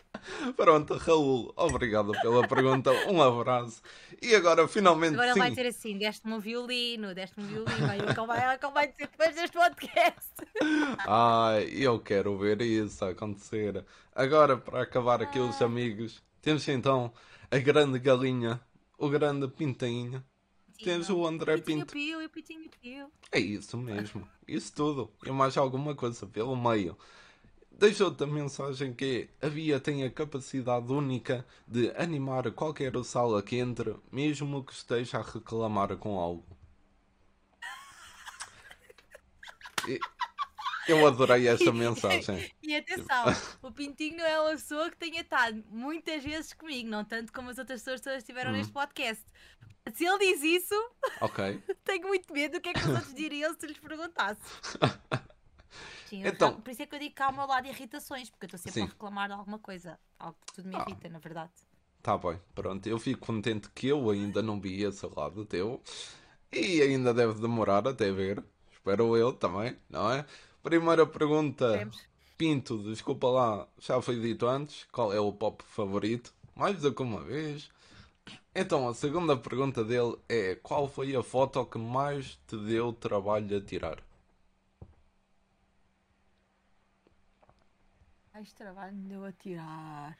Pronto, 0.56 0.94
Raul, 0.94 1.52
obrigado 1.56 2.12
pela 2.20 2.46
pergunta. 2.46 2.90
Um 3.08 3.22
abraço. 3.22 3.82
E 4.20 4.34
agora, 4.34 4.66
finalmente, 4.66 5.14
Agora 5.14 5.28
ele 5.28 5.34
sim. 5.34 5.38
vai 5.40 5.50
dizer 5.50 5.66
assim: 5.66 5.98
deste-me 5.98 6.34
um 6.34 6.38
violino, 6.38 7.14
deste-me 7.14 7.44
um 7.44 7.48
violino. 7.48 7.90
Aí 7.90 8.00
vai, 8.26 8.58
vai 8.58 8.86
dizer 8.88 9.08
depois 9.08 9.34
deste 9.34 9.56
podcast. 9.56 10.30
Ai, 11.06 11.68
eu 11.72 11.98
quero 12.00 12.36
ver 12.38 12.60
isso 12.62 13.04
acontecer. 13.04 13.84
Agora, 14.14 14.56
para 14.56 14.82
acabar 14.82 15.22
aqui 15.22 15.38
os 15.38 15.60
amigos, 15.60 16.22
temos 16.40 16.66
então 16.68 17.12
a 17.50 17.58
grande 17.58 17.98
galinha, 17.98 18.60
o 18.98 19.08
grande 19.08 19.48
pintinho. 19.48 20.24
Temos 20.82 21.08
o 21.08 21.26
André 21.26 21.56
Pitinho 21.56 21.80
Pinto. 21.80 21.92
Pio 21.92 22.20
e 22.20 22.26
o 22.26 22.30
Pitinho 22.30 22.68
Pio. 22.80 23.10
É 23.32 23.40
isso 23.40 23.76
mesmo. 23.78 24.28
Isso 24.46 24.74
tudo. 24.74 25.10
E 25.24 25.30
mais 25.30 25.56
alguma 25.56 25.94
coisa 25.94 26.26
pelo 26.26 26.54
meio. 26.54 26.96
Deixou-te 27.78 28.24
a 28.24 28.26
mensagem 28.26 28.94
que 28.94 29.28
a 29.42 29.48
Bia 29.48 29.78
tem 29.78 30.02
a 30.02 30.10
capacidade 30.10 30.90
única 30.90 31.44
de 31.68 31.90
animar 31.96 32.50
qualquer 32.52 32.92
sala 33.04 33.42
que 33.42 33.56
entre, 33.56 33.94
mesmo 34.10 34.64
que 34.64 34.72
esteja 34.72 35.18
a 35.18 35.22
reclamar 35.22 35.94
com 35.98 36.18
algo. 36.18 36.56
E- 39.88 40.00
Eu 40.88 41.06
adorei 41.06 41.46
essa 41.48 41.70
mensagem. 41.72 42.50
E 42.62 42.74
atenção, 42.76 43.24
o 43.60 43.70
Pintinho 43.72 44.16
não 44.18 44.24
é 44.24 44.40
uma 44.40 44.50
pessoa 44.52 44.90
que 44.90 44.96
tenha 44.96 45.20
estado 45.20 45.62
muitas 45.68 46.22
vezes 46.22 46.52
comigo, 46.54 46.88
não 46.88 47.04
tanto 47.04 47.32
como 47.32 47.50
as 47.50 47.58
outras 47.58 47.80
pessoas 47.82 48.00
todas 48.00 48.18
estiveram 48.18 48.52
Hum. 48.52 48.54
neste 48.54 48.72
podcast. 48.72 49.22
Se 49.94 50.04
ele 50.04 50.18
diz 50.18 50.42
isso, 50.42 50.74
Ok. 51.20 51.62
tenho 51.84 52.08
muito 52.08 52.32
medo 52.32 52.52
do 52.52 52.60
que 52.60 52.70
é 52.70 52.72
que 52.72 52.80
os 52.80 52.86
outros 52.88 53.14
diriam 53.14 53.54
se 53.58 53.66
lhes 53.66 53.78
perguntasse. 53.78 54.40
Sim, 56.06 56.26
Então- 56.26 56.50
já- 56.52 56.56
por 56.56 56.70
isso 56.70 56.82
é 56.82 56.86
que 56.86 56.94
eu 56.94 56.98
digo 56.98 57.14
que 57.14 57.22
há 57.22 57.28
o 57.28 57.34
meu 57.36 57.46
lado 57.46 57.64
de 57.64 57.70
irritações, 57.70 58.30
porque 58.30 58.44
eu 58.44 58.48
estou 58.48 58.58
sempre 58.58 58.80
Sim. 58.80 58.86
a 58.86 58.88
reclamar 58.90 59.28
de 59.28 59.34
alguma 59.34 59.58
coisa. 59.58 59.98
Algo 60.18 60.36
que 60.46 60.54
tudo 60.54 60.68
me 60.68 60.76
Ah. 60.76 60.84
irrita, 60.86 61.08
na 61.08 61.18
verdade. 61.18 61.50
Tá 62.02 62.16
bem, 62.16 62.40
pronto. 62.54 62.86
Eu 62.86 62.98
fico 62.98 63.26
contente 63.26 63.68
que 63.74 63.88
eu 63.88 64.08
ainda 64.10 64.40
não 64.42 64.60
vi 64.60 64.82
esse 64.84 65.04
lado 65.06 65.44
teu. 65.44 65.82
E 66.52 66.80
ainda 66.80 67.12
deve 67.12 67.40
demorar 67.40 67.86
até 67.88 68.10
ver. 68.12 68.42
Espero 68.72 69.16
eu 69.16 69.32
também, 69.32 69.76
não 69.90 70.10
é? 70.12 70.24
Primeira 70.62 71.04
pergunta. 71.06 71.76
Vemos. 71.76 72.00
Pinto, 72.38 72.78
desculpa 72.84 73.28
lá, 73.28 73.66
já 73.80 74.00
foi 74.00 74.20
dito 74.20 74.46
antes. 74.46 74.86
Qual 74.92 75.12
é 75.12 75.18
o 75.18 75.32
pop 75.32 75.64
favorito? 75.66 76.32
Mais 76.54 76.80
do 76.80 76.92
que 76.94 77.02
uma 77.02 77.20
vez. 77.24 77.68
Então, 78.54 78.88
a 78.88 78.94
segunda 78.94 79.36
pergunta 79.36 79.82
dele 79.84 80.16
é: 80.28 80.54
Qual 80.56 80.86
foi 80.88 81.14
a 81.16 81.22
foto 81.22 81.64
que 81.66 81.78
mais 81.78 82.38
te 82.46 82.56
deu 82.56 82.92
trabalho 82.92 83.56
a 83.56 83.60
tirar? 83.60 83.98
Mais 88.36 88.52
trabalho 88.52 88.94
me 88.94 89.08
deu 89.08 89.24
a 89.24 89.32
tirar. 89.32 90.18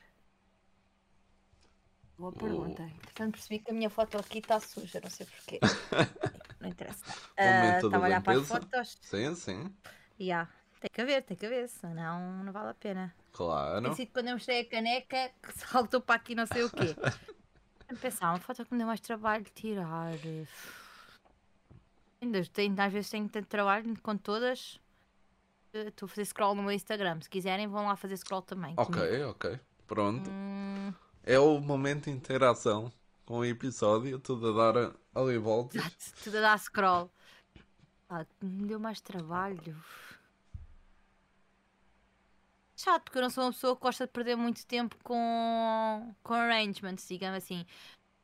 Boa 2.16 2.32
pergunta. 2.32 2.90
Portanto, 3.02 3.32
percebi 3.32 3.58
que 3.58 3.70
a 3.70 3.74
minha 3.74 3.90
foto 3.90 4.16
aqui 4.16 4.38
está 4.38 4.58
suja, 4.58 5.02
não 5.02 5.10
sei 5.10 5.26
porquê. 5.26 5.60
não 6.58 6.70
interessa. 6.70 7.04
Ah, 7.36 7.76
Estava 7.76 7.98
a 7.98 8.08
olhar 8.08 8.22
para 8.22 8.38
as 8.38 8.48
fotos. 8.48 8.96
Sim, 9.02 9.34
sim, 9.34 9.70
Ya, 10.18 10.48
Tem 10.80 10.88
que 10.90 11.00
haver, 11.02 11.24
tem 11.24 11.36
que 11.36 11.44
haver, 11.44 11.68
senão 11.68 12.42
não 12.42 12.54
vale 12.54 12.70
a 12.70 12.74
pena. 12.74 13.14
claro. 13.32 13.82
Tem 13.84 13.94
sido 13.94 14.12
quando 14.14 14.28
eu 14.28 14.32
mostrei 14.32 14.62
a 14.62 14.64
caneca 14.66 15.30
que 15.42 15.52
saltou 15.52 16.00
para 16.00 16.14
aqui 16.14 16.34
não 16.34 16.46
sei 16.46 16.62
o 16.64 16.70
quê. 16.70 16.96
Pensar, 18.00 18.30
uma 18.30 18.40
foto 18.40 18.64
que 18.64 18.72
me 18.72 18.78
deu 18.78 18.86
mais 18.86 19.00
trabalho 19.00 19.44
de 19.44 19.50
tirar. 19.50 20.14
Ainda 22.22 22.38
às 22.38 22.92
vezes 22.94 23.10
tenho 23.10 23.28
tanto 23.28 23.46
trabalho 23.46 23.94
com 24.00 24.16
todas. 24.16 24.80
Estou 25.88 26.06
a 26.06 26.08
fazer 26.08 26.24
scroll 26.24 26.54
no 26.54 26.62
meu 26.62 26.72
Instagram. 26.72 27.20
Se 27.20 27.28
quiserem, 27.30 27.66
vão 27.66 27.86
lá 27.86 27.96
fazer 27.96 28.16
scroll 28.16 28.42
também. 28.42 28.74
comigo. 28.74 28.92
Ok, 28.96 29.24
ok. 29.24 29.60
Pronto. 29.86 30.30
Hum, 30.30 30.92
É 31.22 31.38
o 31.38 31.58
momento 31.60 32.04
de 32.04 32.10
interação 32.10 32.92
com 33.24 33.38
o 33.38 33.44
episódio, 33.44 34.18
tudo 34.18 34.60
a 34.60 34.72
dar 34.72 34.92
ali 35.14 35.38
voltas. 35.38 35.82
tudo 36.22 36.38
a 36.38 36.40
dar 36.40 36.58
scroll. 36.58 37.10
Ah, 38.08 38.24
me 38.40 38.66
deu 38.68 38.78
mais 38.78 39.00
trabalho. 39.00 39.76
Chato, 42.76 43.04
porque 43.04 43.18
eu 43.18 43.22
não 43.22 43.30
sou 43.30 43.44
uma 43.44 43.52
pessoa 43.52 43.74
que 43.74 43.82
gosta 43.82 44.06
de 44.06 44.12
perder 44.12 44.36
muito 44.36 44.64
tempo 44.66 44.96
com, 45.02 46.14
com 46.22 46.34
arrangements, 46.34 47.08
digamos 47.08 47.38
assim. 47.42 47.64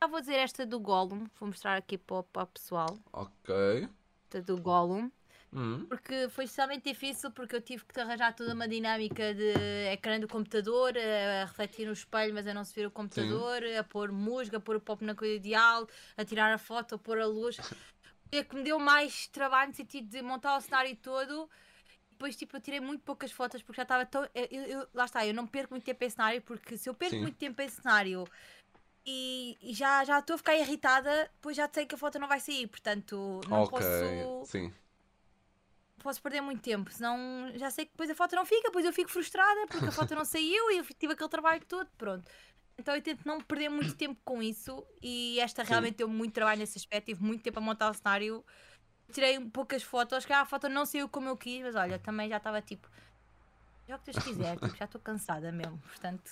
Já 0.01 0.07
vou 0.07 0.19
dizer 0.19 0.35
esta 0.35 0.65
do 0.65 0.79
Gollum, 0.79 1.25
vou 1.39 1.47
mostrar 1.47 1.75
aqui 1.77 1.97
para 1.97 2.17
o, 2.17 2.23
para 2.23 2.43
o 2.43 2.47
pessoal. 2.47 2.97
Ok. 3.11 3.89
Esta 4.25 4.41
do 4.41 4.57
Gollum. 4.61 5.09
Hum, 5.55 5.85
Porque 5.87 6.27
foi 6.29 6.45
extremamente 6.45 6.89
difícil 6.91 7.31
porque 7.31 7.55
eu 7.55 7.61
tive 7.61 7.85
que 7.85 7.99
arranjar 7.99 8.33
toda 8.35 8.53
uma 8.53 8.67
dinâmica 8.67 9.33
de 9.33 9.53
ecrã 9.91 10.19
do 10.19 10.27
computador, 10.27 10.93
a 10.97 11.45
refletir 11.45 11.85
no 11.85 11.93
espelho, 11.93 12.33
mas 12.33 12.47
a 12.47 12.53
não 12.53 12.63
se 12.65 12.73
ver 12.73 12.87
o 12.87 12.91
computador, 12.91 13.61
a 13.79 13.83
pôr 13.83 14.11
música, 14.11 14.57
a 14.57 14.59
pôr 14.59 14.75
o 14.77 14.81
pop 14.81 15.03
na 15.05 15.13
coisa 15.13 15.35
ideal, 15.35 15.87
a 16.17 16.25
tirar 16.25 16.51
a 16.51 16.57
foto, 16.57 16.95
a 16.95 16.97
pôr 16.97 17.19
a 17.19 17.25
luz. 17.27 17.57
É 18.31 18.43
que 18.43 18.55
me 18.55 18.63
deu 18.63 18.79
mais 18.79 19.27
trabalho 19.27 19.69
no 19.69 19.75
sentido 19.75 20.07
de 20.09 20.19
montar 20.23 20.57
o 20.57 20.61
cenário 20.61 20.95
todo. 20.95 21.47
Depois, 22.09 22.35
tipo, 22.35 22.57
eu 22.57 22.61
tirei 22.61 22.79
muito 22.79 23.03
poucas 23.03 23.31
fotos 23.31 23.61
porque 23.61 23.77
já 23.77 23.83
estava 23.83 24.07
tão. 24.07 24.23
eu- 24.33 24.47
eu- 24.49 24.87
lá 24.91 25.05
está, 25.05 25.23
eu 25.23 25.35
não 25.35 25.45
perco 25.45 25.71
muito 25.75 25.83
tempo 25.83 26.03
em 26.03 26.09
cenário 26.09 26.41
porque 26.41 26.75
se 26.75 26.89
eu 26.89 26.95
perco 26.95 27.13
Sim. 27.15 27.21
muito 27.21 27.37
tempo 27.37 27.61
em 27.61 27.69
cenário 27.69 28.25
e, 29.05 29.57
e 29.61 29.73
já 29.73 30.03
já 30.05 30.19
estou 30.19 30.33
a 30.35 30.37
ficar 30.37 30.55
irritada, 30.57 31.29
depois 31.35 31.55
já 31.57 31.69
sei 31.71 31.85
que 31.85 31.95
a 31.95 31.97
foto 31.97 32.17
não 32.19 32.27
vai 32.27 32.39
sair. 32.39 32.67
Portanto, 32.67 33.41
não 33.49 33.61
ok, 33.61 33.79
posso 33.79 34.45
sim. 34.45 34.73
Posso 36.03 36.21
perder 36.21 36.41
muito 36.41 36.61
tempo, 36.61 36.91
senão 36.91 37.51
já 37.55 37.71
sei 37.71 37.85
que 37.85 37.91
depois 37.91 38.09
a 38.09 38.15
foto 38.15 38.35
não 38.35 38.45
fica, 38.45 38.63
depois 38.63 38.85
eu 38.85 38.93
fico 38.93 39.09
frustrada 39.09 39.65
porque 39.67 39.85
a 39.85 39.91
foto 39.91 40.13
não 40.13 40.25
saiu 40.25 40.69
e 40.71 40.77
eu 40.77 40.85
tive 40.85 41.13
aquele 41.13 41.29
trabalho 41.29 41.65
todo, 41.65 41.89
pronto. 41.97 42.29
Então 42.77 42.95
eu 42.95 43.01
tento 43.01 43.25
não 43.25 43.39
perder 43.39 43.69
muito 43.69 43.95
tempo 43.95 44.19
com 44.25 44.41
isso 44.41 44.85
e 45.01 45.39
esta 45.39 45.63
Sim. 45.63 45.69
realmente 45.69 45.97
deu 45.97 46.07
muito 46.09 46.33
trabalho 46.33 46.59
nesse 46.59 46.77
aspecto, 46.77 47.07
tive 47.07 47.23
muito 47.23 47.41
tempo 47.43 47.59
a 47.59 47.61
montar 47.61 47.89
o 47.89 47.93
cenário, 47.93 48.43
tirei 49.11 49.39
poucas 49.49 49.83
fotos, 49.83 50.25
que 50.25 50.33
ah, 50.33 50.41
a 50.41 50.45
foto 50.45 50.67
não 50.67 50.85
saiu 50.85 51.07
como 51.07 51.29
eu 51.29 51.37
quis, 51.37 51.61
mas 51.61 51.75
olha, 51.75 51.97
também 51.99 52.29
já 52.29 52.37
estava 52.37 52.61
tipo, 52.61 52.89
já 53.87 53.95
o 53.95 53.99
que 53.99 54.11
Deus 54.11 54.23
quiser, 54.23 54.59
tipo, 54.59 54.75
já 54.75 54.85
estou 54.85 54.99
cansada 54.99 55.51
mesmo, 55.51 55.77
portanto, 55.79 56.31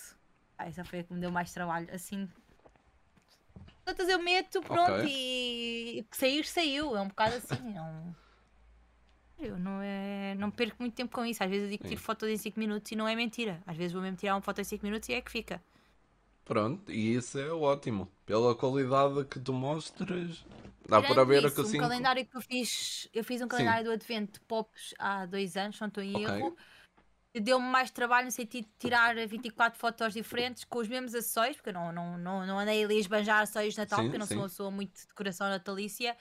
ah, 0.57 0.67
essa 0.67 0.83
foi 0.83 0.99
a 0.99 1.03
que 1.03 1.13
me 1.13 1.19
deu 1.21 1.31
mais 1.31 1.53
trabalho, 1.53 1.87
assim. 1.93 2.29
Tantas 3.85 4.09
eu 4.09 4.19
meto, 4.19 4.61
pronto, 4.61 4.91
Ok. 4.91 5.05
e 5.07 5.99
e 5.99 6.05
sair, 6.11 6.45
saiu, 6.45 6.95
é 6.95 7.01
um 7.01 7.07
bocado 7.07 7.35
assim, 7.35 7.73
não... 7.73 8.15
Eu 9.41 9.57
não, 9.59 9.81
é, 9.81 10.35
não 10.35 10.51
perco 10.51 10.77
muito 10.79 10.93
tempo 10.95 11.11
com 11.11 11.25
isso. 11.25 11.43
Às 11.43 11.49
vezes 11.49 11.65
eu 11.65 11.69
digo 11.71 11.81
que 11.83 11.87
tiro 11.89 11.99
Sim. 11.99 12.05
fotos 12.05 12.29
em 12.29 12.37
5 12.37 12.59
minutos 12.59 12.91
e 12.91 12.95
não 12.95 13.07
é 13.07 13.15
mentira. 13.15 13.61
Às 13.65 13.75
vezes 13.77 13.93
vou 13.93 14.01
mesmo 14.01 14.17
tirar 14.17 14.35
uma 14.35 14.41
foto 14.41 14.61
em 14.61 14.63
5 14.63 14.85
minutos 14.85 15.09
e 15.09 15.13
é 15.13 15.21
que 15.21 15.31
fica. 15.31 15.61
Pronto, 16.45 16.91
e 16.91 17.15
isso 17.15 17.39
é 17.39 17.51
ótimo. 17.51 18.11
Pela 18.25 18.55
qualidade 18.55 19.25
que 19.25 19.39
tu 19.39 19.53
mostras, 19.53 20.45
dá 20.87 21.01
Tirando 21.01 21.13
para 21.13 21.23
ver 21.23 21.45
isso, 21.45 21.55
que 21.55 21.61
um 21.61 21.63
assim. 21.63 21.77
calendário 21.77 22.25
que 22.25 22.35
eu 22.35 22.41
fiz, 22.41 23.07
eu 23.13 23.23
fiz 23.23 23.41
um 23.41 23.47
calendário 23.47 23.85
do 23.85 23.91
Advento 23.91 24.41
Pops 24.41 24.93
há 24.99 25.25
dois 25.25 25.55
anos, 25.55 25.79
não 25.79 25.87
estou 25.87 26.03
em 26.03 26.13
Ok. 26.15 26.23
erro. 26.23 26.55
Deu-me 27.33 27.65
mais 27.65 27.89
trabalho 27.91 28.25
no 28.25 28.31
sentido 28.31 28.65
de 28.65 28.73
tirar 28.77 29.15
24 29.25 29.79
fotos 29.79 30.13
diferentes 30.13 30.65
com 30.65 30.79
os 30.79 30.87
mesmos 30.89 31.15
acessórios, 31.15 31.55
porque 31.55 31.69
eu 31.69 31.73
não, 31.73 31.91
não, 31.93 32.17
não, 32.17 32.45
não 32.45 32.59
andei 32.59 32.83
ali 32.83 32.97
a 32.97 32.99
esbanjar 32.99 33.41
acessórios 33.41 33.73
de 33.73 33.79
Natal, 33.79 33.99
Sim, 33.99 34.05
porque 34.05 34.17
eu 34.17 34.19
não 34.19 34.25
sim. 34.25 34.33
sou 34.33 34.43
uma 34.43 34.49
pessoa 34.49 34.71
muito 34.71 34.99
de 34.99 35.07
decoração 35.07 35.47
natalícia. 35.47 36.17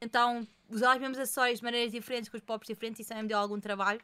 Então, 0.00 0.46
usar 0.68 0.94
os 0.94 1.00
mesmos 1.00 1.18
acessórios 1.18 1.58
de 1.58 1.64
maneiras 1.64 1.92
diferentes, 1.92 2.28
com 2.28 2.36
os 2.36 2.42
pops 2.42 2.68
diferentes, 2.68 3.00
isso 3.00 3.08
também 3.08 3.24
me 3.24 3.28
deu 3.28 3.38
algum 3.38 3.58
trabalho. 3.60 4.00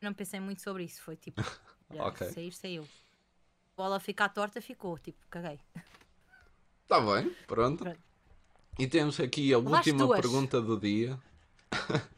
Não 0.00 0.12
pensei 0.14 0.38
muito 0.38 0.60
sobre 0.62 0.84
isso, 0.84 1.02
foi 1.02 1.16
tipo, 1.16 1.42
já, 1.92 2.04
Ok. 2.04 2.30
sair, 2.30 2.52
saiu. 2.52 2.82
A 2.82 3.82
bola 3.82 4.00
ficar 4.00 4.28
torta, 4.28 4.60
ficou, 4.60 4.98
tipo, 4.98 5.18
caguei. 5.30 5.58
Está 6.82 7.00
bem, 7.00 7.34
pronto. 7.46 7.84
Pronto. 7.84 8.00
E 8.78 8.86
temos 8.86 9.18
aqui 9.20 9.52
a 9.52 9.58
última 9.58 10.06
duas. 10.06 10.20
pergunta 10.20 10.60
do 10.60 10.78
dia. 10.78 11.18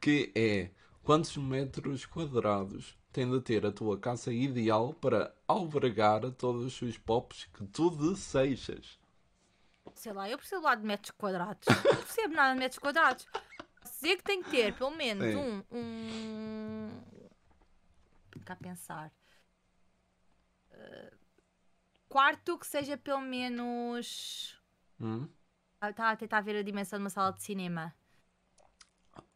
que 0.00 0.32
é: 0.34 0.70
quantos 1.02 1.36
metros 1.36 2.06
quadrados 2.06 2.96
tem 3.12 3.30
de 3.30 3.40
ter 3.40 3.66
a 3.66 3.72
tua 3.72 3.98
casa 3.98 4.32
ideal 4.32 4.94
para 4.94 5.34
albergar 5.46 6.30
todos 6.32 6.80
os 6.80 6.98
pops 6.98 7.46
que 7.52 7.64
tu 7.66 7.90
desejas? 7.90 8.98
Sei 9.94 10.12
lá, 10.12 10.28
eu 10.28 10.38
percebo 10.38 10.62
lá 10.62 10.74
de 10.74 10.84
metros 10.84 11.10
quadrados. 11.12 11.66
Não 11.68 11.96
percebo 11.96 12.34
nada 12.34 12.54
de 12.54 12.58
metros 12.60 12.78
quadrados. 12.78 13.26
Sei 13.84 14.16
que 14.16 14.22
tem 14.22 14.42
que 14.42 14.50
ter 14.50 14.74
pelo 14.76 14.90
menos 14.90 15.24
Sim. 15.24 15.36
um. 15.36 15.64
um... 15.76 17.02
Cá 18.44 18.56
pensar. 18.56 19.12
Uh, 20.70 21.16
quarto 22.08 22.58
que 22.58 22.66
seja 22.66 22.96
pelo 22.96 23.20
menos. 23.20 24.56
Hum? 25.00 25.28
Estava 25.82 26.10
a 26.10 26.16
tentar 26.16 26.40
ver 26.40 26.56
a 26.56 26.62
dimensão 26.62 26.98
de 26.98 27.04
uma 27.04 27.10
sala 27.10 27.32
de 27.32 27.42
cinema. 27.42 27.94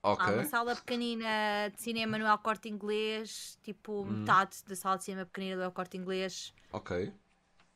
Ok. 0.03 0.25
Há 0.25 0.31
uma 0.33 0.45
sala 0.45 0.75
pequenina 0.75 1.71
de 1.75 1.81
cinema 1.81 2.19
no 2.19 2.27
El 2.27 2.39
Corte 2.39 2.69
Inglês, 2.69 3.59
tipo 3.63 4.03
Hum. 4.03 4.21
metade 4.21 4.65
da 4.67 4.75
sala 4.75 4.97
de 4.99 5.05
cinema 5.05 5.27
pequenina 5.27 5.57
do 5.57 5.63
El 5.63 5.73
Corte 5.73 5.97
Inglês. 5.97 6.53
Ok. 6.73 7.13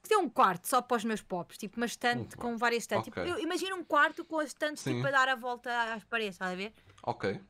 Ter 0.08 0.16
um 0.16 0.28
quarto 0.28 0.66
só 0.68 0.80
para 0.82 0.96
os 0.96 1.04
meus 1.04 1.22
pops, 1.22 1.56
tipo 1.58 1.76
uma 1.76 1.86
estante 1.86 2.36
Um 2.36 2.40
com 2.40 2.56
várias 2.56 2.82
estantes. 2.84 3.08
ok. 3.08 3.22
Tipo, 3.24 3.26
eu 3.26 3.38
imagino 3.42 3.76
um 3.76 3.84
quarto 3.84 4.24
com 4.24 4.38
as 4.38 4.48
estantes 4.48 4.82
Sim. 4.82 4.94
tipo 4.94 5.06
a 5.06 5.10
dar 5.10 5.28
a 5.28 5.34
volta 5.36 5.94
às 5.94 6.04
paredes, 6.04 6.34
estás 6.36 6.52
a 6.52 6.56
ver? 6.56 6.72
Ok. 7.02 7.40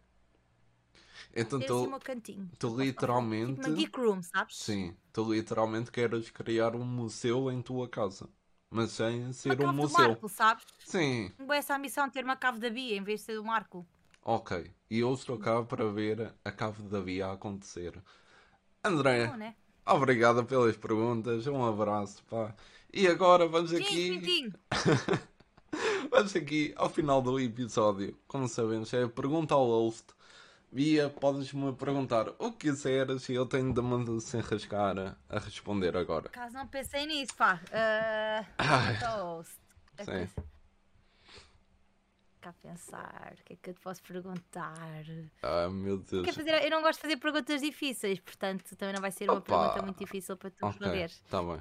Então 1.34 1.58
assim 1.58 1.84
o 1.84 1.86
tu, 1.86 1.90
meu 1.90 2.00
cantinho. 2.00 2.50
tu 2.58 2.68
Tipo 2.76 2.80
literalmente. 2.80 3.60
uma 3.60 3.70
geek 3.70 3.98
room, 3.98 4.22
sabes? 4.22 4.56
Sim, 4.56 4.96
tu 5.12 5.32
literalmente 5.32 5.90
queres 5.92 6.30
criar 6.30 6.74
um 6.76 6.84
museu 6.84 7.50
em 7.50 7.62
tua 7.62 7.88
casa. 7.88 8.28
Mas 8.70 8.92
sem 8.92 9.32
Uma 9.44 9.56
ser 9.56 9.60
um 9.60 9.72
cave 9.72 9.80
do 9.80 9.88
museu. 9.88 9.90
Marco, 9.90 10.28
sabes? 10.28 10.64
Sim, 10.84 11.32
essa 11.50 11.74
ambição 11.76 12.06
de 12.06 12.12
ter 12.14 12.24
uma 12.24 12.36
cave 12.36 12.58
da 12.58 12.68
Bia 12.70 12.96
em 12.96 13.02
vez 13.02 13.20
de 13.20 13.26
ser 13.26 13.34
do 13.36 13.44
Marco. 13.44 13.86
ok. 14.22 14.74
E 14.90 14.98
eu 14.98 15.12
estou 15.14 15.38
cá 15.38 15.62
para 15.64 15.90
ver 15.90 16.34
a 16.44 16.52
cave 16.52 16.82
da 16.84 17.00
Via 17.00 17.32
acontecer. 17.32 18.02
André, 18.84 19.26
Não, 19.26 19.36
né? 19.36 19.56
Obrigado 19.86 20.44
pelas 20.44 20.76
perguntas. 20.76 21.46
Um 21.46 21.64
abraço, 21.64 22.22
pá. 22.24 22.54
E 22.92 23.06
agora 23.06 23.46
vamos 23.46 23.72
aqui. 23.72 24.52
Vamos 26.10 26.34
aqui 26.36 26.72
ao 26.76 26.88
final 26.88 27.20
do 27.20 27.38
episódio. 27.38 28.16
Como 28.26 28.48
sabemos, 28.48 28.92
é 28.94 29.02
a 29.02 29.08
pergunta 29.08 29.54
ao 29.54 29.66
host. 29.66 30.04
Bia, 30.70 31.08
podes-me 31.08 31.72
perguntar 31.72 32.28
o 32.38 32.52
que 32.52 32.70
quiseres 32.70 33.28
e 33.28 33.34
eu 33.34 33.46
tenho 33.46 33.72
de 33.72 33.82
me 33.82 34.04
desenrascar 34.04 34.98
a, 34.98 35.16
a 35.28 35.38
responder 35.38 35.96
agora. 35.96 36.28
Caso 36.28 36.54
não 36.54 36.66
pensei 36.66 37.06
nisso, 37.06 37.34
pá. 37.34 37.60
Uh, 37.66 38.46
Ai. 38.58 38.98
toast. 38.98 39.56
Sim. 40.04 40.28
Cá 42.46 42.52
pensar, 42.62 43.34
o 43.40 43.42
que 43.44 43.54
é 43.54 43.56
que 43.56 43.70
eu 43.70 43.74
te 43.74 43.80
posso 43.80 44.00
perguntar? 44.04 44.72
Ah, 45.42 45.68
meu 45.68 45.98
Deus. 45.98 46.24
Quer 46.24 46.32
fazer, 46.32 46.62
eu 46.62 46.70
não 46.70 46.80
gosto 46.80 46.98
de 46.98 47.02
fazer 47.02 47.16
perguntas 47.16 47.60
difíceis, 47.60 48.20
portanto 48.20 48.76
também 48.76 48.94
não 48.94 49.00
vai 49.00 49.10
ser 49.10 49.28
uma 49.28 49.38
Opa. 49.38 49.58
pergunta 49.58 49.82
muito 49.82 49.98
difícil 49.98 50.36
para 50.36 50.48
tu 50.50 50.64
Ok, 50.64 50.78
responderes. 50.78 51.20
tá 51.28 51.42
bem. 51.42 51.60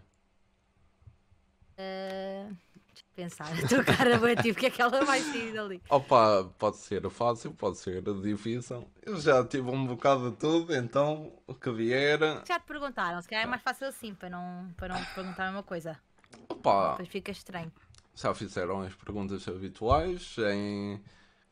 Uh, 1.77 2.55
deixa 2.85 3.03
pensar, 3.15 3.47
a 3.65 3.67
tua 3.67 3.83
cara 3.83 4.35
tipo, 4.35 4.59
o 4.59 4.61
que 4.61 4.67
é 4.67 4.69
que 4.69 4.79
ela 4.79 5.03
vai 5.03 5.21
sair 5.21 5.53
dali? 5.55 5.81
Opa, 5.89 6.43
pode 6.59 6.77
ser 6.77 7.09
fácil, 7.09 7.51
pode 7.55 7.79
ser 7.79 8.03
difícil. 8.21 8.87
Eu 9.01 9.19
já 9.19 9.43
tive 9.43 9.67
um 9.71 9.87
bocado 9.87 10.29
de 10.29 10.37
tudo, 10.37 10.75
então 10.75 11.33
o 11.47 11.55
que 11.55 11.71
vier. 11.71 12.19
Já 12.47 12.59
te 12.59 12.67
perguntaram, 12.67 13.19
se 13.23 13.27
calhar 13.27 13.45
é 13.45 13.47
mais 13.47 13.63
fácil 13.63 13.87
assim, 13.87 14.13
para 14.13 14.29
não, 14.29 14.71
para 14.77 14.93
não 14.93 15.03
perguntar 15.15 15.45
a 15.45 15.47
mesma 15.47 15.63
coisa. 15.63 15.99
Opa, 16.47 16.91
Depois 16.91 17.09
fica 17.09 17.31
estranho. 17.31 17.71
Já 18.15 18.33
fizeram 18.33 18.81
as 18.81 18.93
perguntas 18.95 19.47
habituais 19.47 20.37
em 20.53 20.95
o 20.95 21.01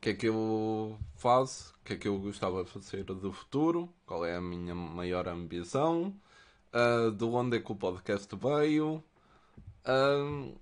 que 0.00 0.10
é 0.10 0.14
que 0.14 0.28
eu 0.28 0.98
faço, 1.16 1.74
o 1.80 1.84
que 1.84 1.94
é 1.94 1.96
que 1.96 2.08
eu 2.08 2.18
gostava 2.18 2.62
de 2.64 2.70
fazer 2.70 3.04
do 3.04 3.32
futuro, 3.32 3.88
qual 4.04 4.24
é 4.24 4.36
a 4.36 4.40
minha 4.40 4.74
maior 4.74 5.28
ambição, 5.28 6.14
ah, 6.72 7.10
de 7.10 7.24
onde 7.24 7.58
é 7.58 7.60
que 7.60 7.72
o 7.72 7.76
podcast 7.76 8.34
veio. 8.36 9.02
ah, 9.84 10.52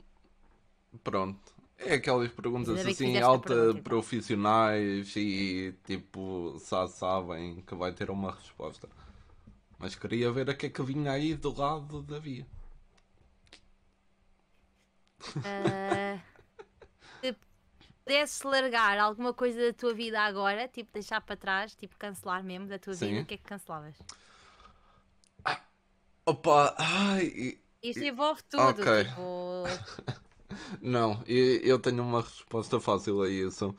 pronto. 1.02 1.52
É 1.78 1.94
aquelas 1.94 2.30
perguntas 2.30 2.78
assim 2.86 3.18
alta 3.18 3.48
pergunta, 3.48 3.70
então. 3.70 3.82
profissionais 3.82 5.16
e 5.16 5.74
tipo 5.84 6.56
já 6.70 6.86
sabem 6.86 7.60
que 7.62 7.74
vai 7.74 7.92
ter 7.92 8.10
uma 8.10 8.30
resposta. 8.30 8.88
Mas 9.78 9.96
queria 9.96 10.30
ver 10.30 10.48
a 10.48 10.54
que 10.54 10.66
é 10.66 10.70
que 10.70 10.82
vinha 10.82 11.10
aí 11.10 11.34
do 11.34 11.52
lado 11.58 12.02
da 12.02 12.20
via. 12.20 12.46
Uh, 15.36 16.20
se 17.24 17.36
pudesses 18.04 18.42
largar 18.42 18.98
alguma 18.98 19.32
coisa 19.32 19.66
da 19.66 19.72
tua 19.72 19.94
vida 19.94 20.20
agora, 20.20 20.68
tipo 20.68 20.92
deixar 20.92 21.20
para 21.20 21.36
trás, 21.36 21.74
tipo 21.74 21.96
cancelar 21.96 22.42
mesmo 22.42 22.66
da 22.66 22.78
tua 22.78 22.94
Sim. 22.94 23.08
vida, 23.08 23.20
o 23.22 23.26
que 23.26 23.34
é 23.34 23.36
que 23.36 23.44
cancelavas? 23.44 23.96
Opa, 26.24 26.74
ai, 26.78 27.58
Isto 27.82 28.04
envolve 28.04 28.42
tudo, 28.44 28.62
Ok. 28.62 29.04
tipo. 29.04 29.64
Não, 30.80 31.22
eu 31.26 31.78
tenho 31.78 32.02
uma 32.02 32.20
resposta 32.20 32.78
fácil 32.78 33.22
a 33.22 33.28
isso. 33.28 33.74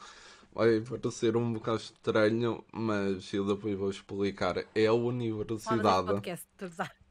Vai 0.52 0.82
parecer 0.82 1.36
um 1.38 1.54
bocado 1.54 1.78
estranho, 1.78 2.64
mas 2.72 3.34
eu 3.34 3.46
depois 3.46 3.78
vou 3.78 3.90
explicar. 3.90 4.58
É 4.76 4.86
a 4.88 4.94
universidade. 4.94 6.08
podcast. 6.08 6.48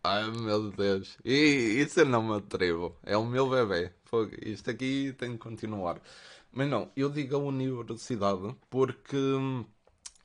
Ai 0.04 0.30
meu 0.30 0.70
Deus. 0.70 1.16
E 1.24 1.80
isso 1.82 2.00
eu 2.00 2.06
não 2.06 2.22
me 2.22 2.36
atrevo. 2.36 2.96
É 3.02 3.16
o 3.16 3.24
meu 3.24 3.48
bebê. 3.48 3.92
Fogo, 4.12 4.30
Isto 4.42 4.70
aqui 4.70 5.14
tem 5.18 5.32
que 5.32 5.38
continuar. 5.38 6.00
Mas 6.52 6.68
não, 6.68 6.90
eu 6.94 7.08
digo 7.10 7.34
a 7.36 7.38
universidade 7.38 8.54
porque 8.70 9.16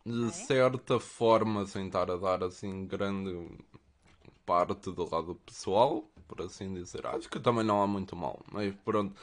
de 0.05 0.29
Ok. 0.29 0.33
certa 0.33 0.99
forma, 0.99 1.65
sem 1.67 1.85
estar 1.87 2.09
a 2.09 2.17
dar 2.17 2.43
assim 2.43 2.87
grande 2.87 3.31
parte 4.45 4.91
do 4.91 5.09
lado 5.09 5.35
pessoal, 5.45 6.09
por 6.27 6.41
assim 6.41 6.73
dizer, 6.73 7.05
acho 7.07 7.29
que 7.29 7.39
também 7.39 7.63
não 7.63 7.81
há 7.81 7.87
muito 7.87 8.15
mal. 8.15 8.39
Mas 8.51 8.73
pronto. 8.85 9.15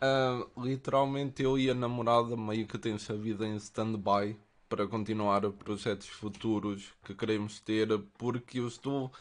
Ah, 0.00 0.46
literalmente 0.58 1.42
eu 1.42 1.58
e 1.58 1.70
a 1.70 1.74
namorada 1.74 2.36
meio 2.36 2.66
que 2.66 2.78
temos 2.78 3.08
a 3.10 3.14
vida 3.14 3.46
em 3.46 3.56
stand-by 3.56 4.36
para 4.68 4.86
continuar 4.86 5.50
projetos 5.52 6.08
futuros 6.08 6.92
que 7.04 7.14
queremos 7.14 7.60
ter, 7.60 7.88
porque 8.18 8.58
eu 8.60 8.68
estou 8.68 9.12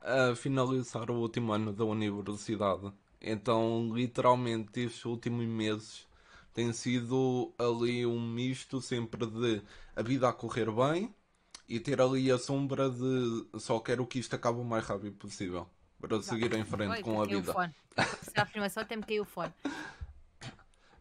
a 0.00 0.34
finalizar 0.36 1.10
o 1.10 1.14
último 1.20 1.52
ano 1.52 1.72
da 1.72 1.84
universidade. 1.84 2.92
Então, 3.22 3.90
literalmente, 3.94 4.80
estes 4.80 5.04
últimos 5.04 5.46
meses 5.46 6.06
tem 6.52 6.72
sido 6.72 7.54
ali 7.56 8.04
um 8.04 8.20
misto 8.20 8.80
sempre 8.80 9.24
de 9.26 9.62
a 9.94 10.02
vida 10.02 10.28
a 10.28 10.32
correr 10.32 10.70
bem 10.70 11.14
e 11.68 11.78
ter 11.78 12.00
ali 12.00 12.30
a 12.30 12.38
sombra 12.38 12.90
de 12.90 13.46
só 13.58 13.78
quero 13.80 14.06
que 14.06 14.18
isto 14.18 14.34
acabe 14.34 14.58
o 14.58 14.64
mais 14.64 14.84
rápido 14.84 15.16
possível 15.16 15.66
para 16.00 16.20
seguir 16.20 16.52
em 16.52 16.64
frente 16.64 16.90
Oi, 16.90 17.02
com 17.02 17.22
a 17.22 17.26
caiu 17.26 17.40
vida. 17.40 17.74
Se 18.22 18.38
a 18.38 18.42
afirmação 18.42 18.84
tem-me 18.84 19.04
cair 19.04 19.20
o 19.20 19.24
fone. 19.24 19.52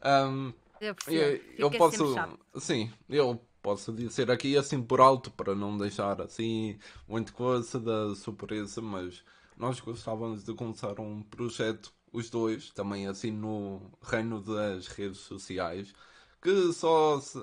Um, 0.03 0.53
Eu, 0.79 0.95
eu, 1.07 1.41
eu 1.57 1.71
posso, 1.71 2.15
sim, 2.57 2.91
eu 3.07 3.39
posso 3.61 3.91
dizer 3.93 4.31
aqui 4.31 4.57
assim 4.57 4.81
por 4.81 4.99
alto 4.99 5.29
para 5.29 5.53
não 5.53 5.77
deixar 5.77 6.19
assim 6.21 6.79
muito 7.07 7.33
coisa 7.33 7.79
da 7.79 8.15
surpresa, 8.15 8.81
mas 8.81 9.23
nós 9.55 9.79
gostávamos 9.79 10.43
de 10.43 10.53
começar 10.55 10.99
um 10.99 11.21
projeto, 11.21 11.93
os 12.11 12.29
dois, 12.29 12.69
também 12.71 13.07
assim 13.07 13.31
no 13.31 13.81
reino 14.01 14.41
das 14.41 14.87
redes 14.87 15.19
sociais, 15.19 15.93
que 16.41 16.71
só 16.73 17.19
se- 17.19 17.39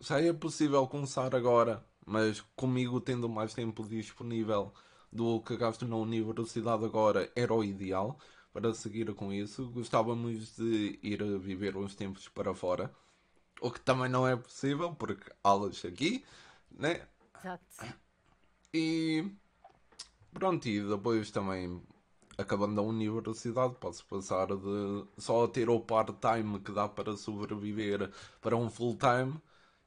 já 0.00 0.20
é 0.20 0.32
possível 0.32 0.86
começar 0.86 1.34
agora, 1.34 1.84
mas 2.06 2.40
comigo 2.54 3.00
tendo 3.00 3.28
mais 3.28 3.54
tempo 3.54 3.84
disponível 3.86 4.72
do 5.12 5.40
que 5.40 5.56
gasto 5.56 5.86
na 5.86 5.96
universidade 5.96 6.84
agora 6.84 7.30
era 7.34 7.52
o 7.54 7.64
ideal 7.64 8.18
para 8.52 8.72
seguir 8.74 9.12
com 9.14 9.32
isso. 9.32 9.68
Gostávamos 9.70 10.56
de 10.56 10.98
ir 11.02 11.22
viver 11.38 11.76
uns 11.76 11.94
tempos 11.94 12.28
para 12.28 12.54
fora, 12.54 12.94
o 13.60 13.70
que 13.70 13.80
também 13.80 14.08
não 14.10 14.26
é 14.28 14.36
possível 14.36 14.94
porque 14.94 15.30
aulas 15.44 15.84
aqui, 15.84 16.24
né? 16.70 17.06
Exato. 17.40 17.96
E 18.72 19.24
pronto, 20.32 20.68
e 20.68 20.80
depois 20.80 21.30
também 21.30 21.82
acabando 22.38 22.80
a 22.80 22.84
universidade, 22.84 23.74
posso 23.80 24.04
passar 24.06 24.46
de 24.48 25.06
só 25.18 25.46
ter 25.48 25.68
o 25.70 25.80
part-time 25.80 26.60
que 26.60 26.72
dá 26.72 26.88
para 26.88 27.16
sobreviver 27.16 28.10
para 28.40 28.56
um 28.56 28.70
full-time 28.70 29.40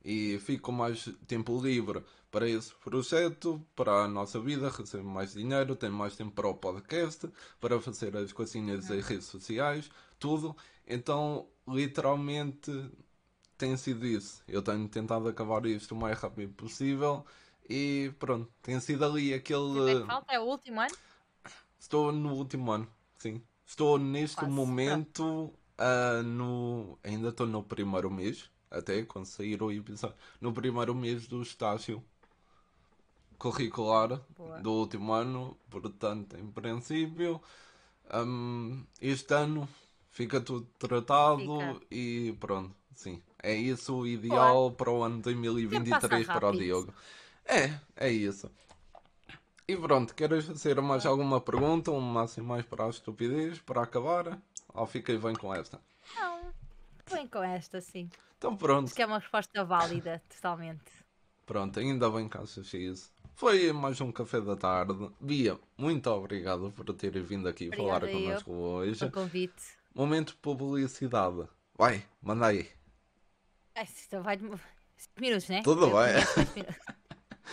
e 0.03 0.39
fico 0.39 0.71
mais 0.71 1.05
tempo 1.27 1.59
livre 1.61 2.03
para 2.31 2.47
esse 2.47 2.73
projeto, 2.75 3.63
para 3.75 4.03
a 4.03 4.07
nossa 4.07 4.39
vida, 4.39 4.69
recebo 4.69 5.09
mais 5.09 5.33
dinheiro, 5.33 5.75
tenho 5.75 5.93
mais 5.93 6.15
tempo 6.15 6.31
para 6.31 6.47
o 6.47 6.53
podcast, 6.55 7.27
para 7.59 7.79
fazer 7.81 8.15
as 8.15 8.31
coisinhas 8.31 8.87
das 8.87 9.05
redes 9.05 9.25
sociais, 9.27 9.89
tudo. 10.19 10.55
Então, 10.87 11.47
literalmente, 11.67 12.71
tem 13.57 13.75
sido 13.77 14.05
isso. 14.05 14.43
Eu 14.47 14.61
tenho 14.61 14.87
tentado 14.87 15.27
acabar 15.27 15.65
isto 15.65 15.93
o 15.93 15.97
mais 15.97 16.17
rápido 16.19 16.53
possível 16.53 17.25
e 17.69 18.13
pronto, 18.19 18.51
tem 18.61 18.79
sido 18.79 19.05
ali 19.05 19.33
O 19.73 19.81
que 19.83 19.91
aquele. 19.91 19.91
é 19.91 19.95
que 19.95 20.05
falta? 20.05 20.33
É 20.33 20.39
o 20.39 20.43
último 20.43 20.79
ano? 20.81 20.95
Estou 21.79 22.11
no 22.11 22.33
último 22.33 22.71
ano, 22.71 22.87
sim. 23.17 23.41
Estou 23.65 23.97
neste 23.97 24.37
Quase, 24.37 24.51
momento 24.51 25.53
ah, 25.77 26.21
no. 26.23 26.99
Ainda 27.03 27.29
estou 27.29 27.47
no 27.47 27.63
primeiro 27.63 28.11
mês, 28.11 28.49
até 28.69 29.03
quando 29.03 29.25
sair 29.25 29.61
o 29.63 29.71
episódio. 29.71 30.15
No 30.41 30.51
primeiro 30.53 30.93
mês 30.93 31.27
do 31.27 31.41
estágio 31.41 32.03
curricular 33.37 34.19
Boa. 34.37 34.59
do 34.59 34.71
último 34.73 35.13
ano, 35.13 35.57
portanto, 35.69 36.35
em 36.37 36.45
princípio, 36.51 37.41
hum, 38.13 38.83
este 39.01 39.33
ano 39.33 39.67
fica 40.11 40.41
tudo 40.41 40.67
tratado 40.77 41.39
Fica. 41.39 41.85
e 41.89 42.35
pronto, 42.39 42.75
sim. 42.93 43.21
É 43.41 43.55
isso 43.55 43.95
o 43.95 44.05
ideal 44.05 44.71
para 44.71 44.91
o 44.91 45.01
ano 45.01 45.21
2023 45.21 46.27
para 46.27 46.49
o. 46.49 46.51
Diogo. 46.51 46.93
É, 47.45 47.79
é 47.95 48.11
isso. 48.11 48.51
E 49.69 49.77
pronto, 49.77 50.15
queres 50.15 50.45
fazer 50.45 50.81
mais 50.81 51.05
alguma 51.05 51.39
pergunta? 51.39 51.91
Uma 51.91 52.23
assim 52.23 52.41
mais 52.41 52.65
para 52.65 52.85
a 52.85 52.89
estupidez, 52.89 53.59
para 53.59 53.83
acabar? 53.83 54.41
Ou 54.73 54.87
fiquei 54.87 55.15
bem 55.19 55.35
com 55.35 55.53
esta? 55.53 55.79
Não. 56.15 56.51
Bem 57.11 57.27
com 57.27 57.43
esta, 57.43 57.79
sim. 57.79 58.09
Então 58.35 58.57
pronto, 58.57 58.87
Acho 58.87 58.95
que 58.95 59.01
é 59.03 59.05
uma 59.05 59.19
resposta 59.19 59.63
válida, 59.63 60.23
totalmente. 60.33 60.81
pronto, 61.45 61.79
ainda 61.79 62.09
bem 62.09 62.27
que 62.27 62.35
achas 62.39 62.73
isso. 62.73 63.13
Foi 63.35 63.71
mais 63.71 64.01
um 64.01 64.11
café 64.11 64.41
da 64.41 64.55
tarde. 64.55 65.11
Bia, 65.19 65.59
muito 65.77 66.09
obrigado 66.09 66.71
por 66.71 66.91
ter 66.95 67.11
vindo 67.21 67.47
aqui 67.47 67.69
falar 67.69 67.97
Obrigada 67.97 68.11
eu. 68.11 68.23
connosco 68.25 68.51
hoje. 68.51 69.05
O 69.05 69.11
convite. 69.11 69.63
Momento 69.93 70.29
de 70.31 70.37
publicidade. 70.37 71.47
Vai, 71.77 72.03
manda 72.23 72.47
aí. 72.47 72.67
Ai, 73.75 73.83
isto 73.83 74.19
vai 74.23 74.35
de 74.35 74.45
5 74.47 75.21
minutos, 75.21 75.47
né? 75.47 75.61
Tudo 75.63 75.85
Eu 75.85 75.91
bem. 75.91 76.65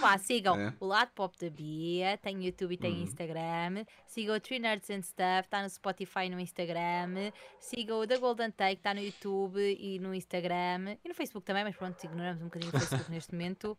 Vá, 0.01 0.19
sigam 0.19 0.59
É. 0.61 0.73
o 0.79 0.87
Lado 0.87 1.11
Pop 1.15 1.37
da 1.39 1.49
Bia, 1.51 2.19
tem 2.19 2.45
YouTube 2.45 2.73
e 2.73 2.77
tem 2.77 2.93
Uhum. 2.97 3.03
Instagram. 3.03 3.85
Sigam 4.07 4.37
o 4.37 4.41
Tree 4.41 4.59
Nerds 4.59 4.91
and 4.91 5.03
Stuff, 5.03 5.43
está 5.45 5.63
no 5.63 5.69
Spotify 5.71 6.25
e 6.27 6.31
no 6.31 6.39
Instagram. 6.41 7.33
Sigam 7.61 8.01
o 8.01 8.07
The 8.07 8.19
Golden 8.19 8.51
Take, 8.51 8.75
está 8.75 8.93
no 8.95 9.01
YouTube 9.01 9.59
e 9.59 9.99
no 9.99 10.15
Instagram. 10.15 10.97
E 11.05 11.09
no 11.09 11.15
Facebook 11.15 11.45
também, 11.47 11.65
mas 11.65 11.75
pronto, 11.77 12.03
ignoramos 12.05 12.43
um 12.43 12.47
bocadinho 12.47 12.71
o 12.75 12.79
Facebook 12.79 13.11
neste 13.11 13.33
momento. 13.33 13.77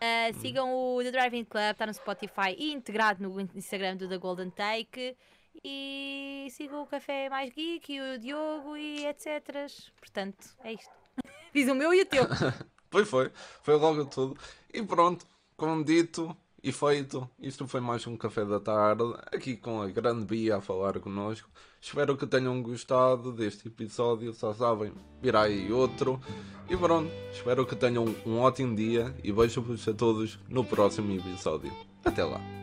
Ah, 0.00 0.32
sigam 0.40 0.68
o 0.74 1.02
The 1.02 1.10
Driving 1.12 1.44
Club, 1.44 1.70
está 1.70 1.86
no 1.86 1.94
Spotify 1.94 2.54
e 2.58 2.72
integrado 2.72 3.22
no 3.22 3.40
Instagram 3.40 3.96
do 3.96 4.08
The 4.08 4.18
Golden 4.18 4.50
Take. 4.50 5.16
E 5.64 6.48
sigam 6.50 6.82
o 6.82 6.86
Café 6.86 7.28
Mais 7.28 7.52
Geek 7.52 7.92
e 7.92 8.00
o 8.00 8.18
Diogo 8.18 8.76
e 8.76 9.06
etc. 9.06 9.26
Portanto, 9.98 10.48
é 10.64 10.72
isto. 10.72 10.90
Fiz 11.52 11.68
o 11.68 11.74
meu 11.74 11.92
e 11.94 12.02
o 12.02 12.06
teu. 12.06 12.24
Foi, 12.90 13.06
foi. 13.06 13.32
Foi 13.62 13.74
logo 13.76 14.04
tudo. 14.04 14.38
E 14.70 14.82
pronto, 14.82 15.24
como 15.62 15.84
dito 15.84 16.36
e 16.60 16.72
feito, 16.72 17.30
isto 17.38 17.68
foi 17.68 17.80
mais 17.80 18.04
um 18.08 18.16
café 18.16 18.44
da 18.44 18.58
tarde, 18.58 19.04
aqui 19.32 19.56
com 19.56 19.80
a 19.80 19.86
grande 19.86 20.24
Bia 20.24 20.56
a 20.56 20.60
falar 20.60 20.98
connosco. 20.98 21.48
Espero 21.80 22.16
que 22.16 22.26
tenham 22.26 22.60
gostado 22.60 23.32
deste 23.32 23.68
episódio, 23.68 24.32
só 24.32 24.52
sabem, 24.52 24.92
virá 25.22 25.42
aí 25.42 25.72
outro. 25.72 26.20
E 26.68 26.76
pronto, 26.76 27.12
espero 27.30 27.64
que 27.64 27.76
tenham 27.76 28.12
um 28.26 28.40
ótimo 28.40 28.74
dia 28.74 29.14
e 29.22 29.30
vejo-vos 29.30 29.86
a 29.86 29.94
todos 29.94 30.36
no 30.48 30.64
próximo 30.64 31.14
episódio. 31.14 31.72
Até 32.04 32.24
lá. 32.24 32.61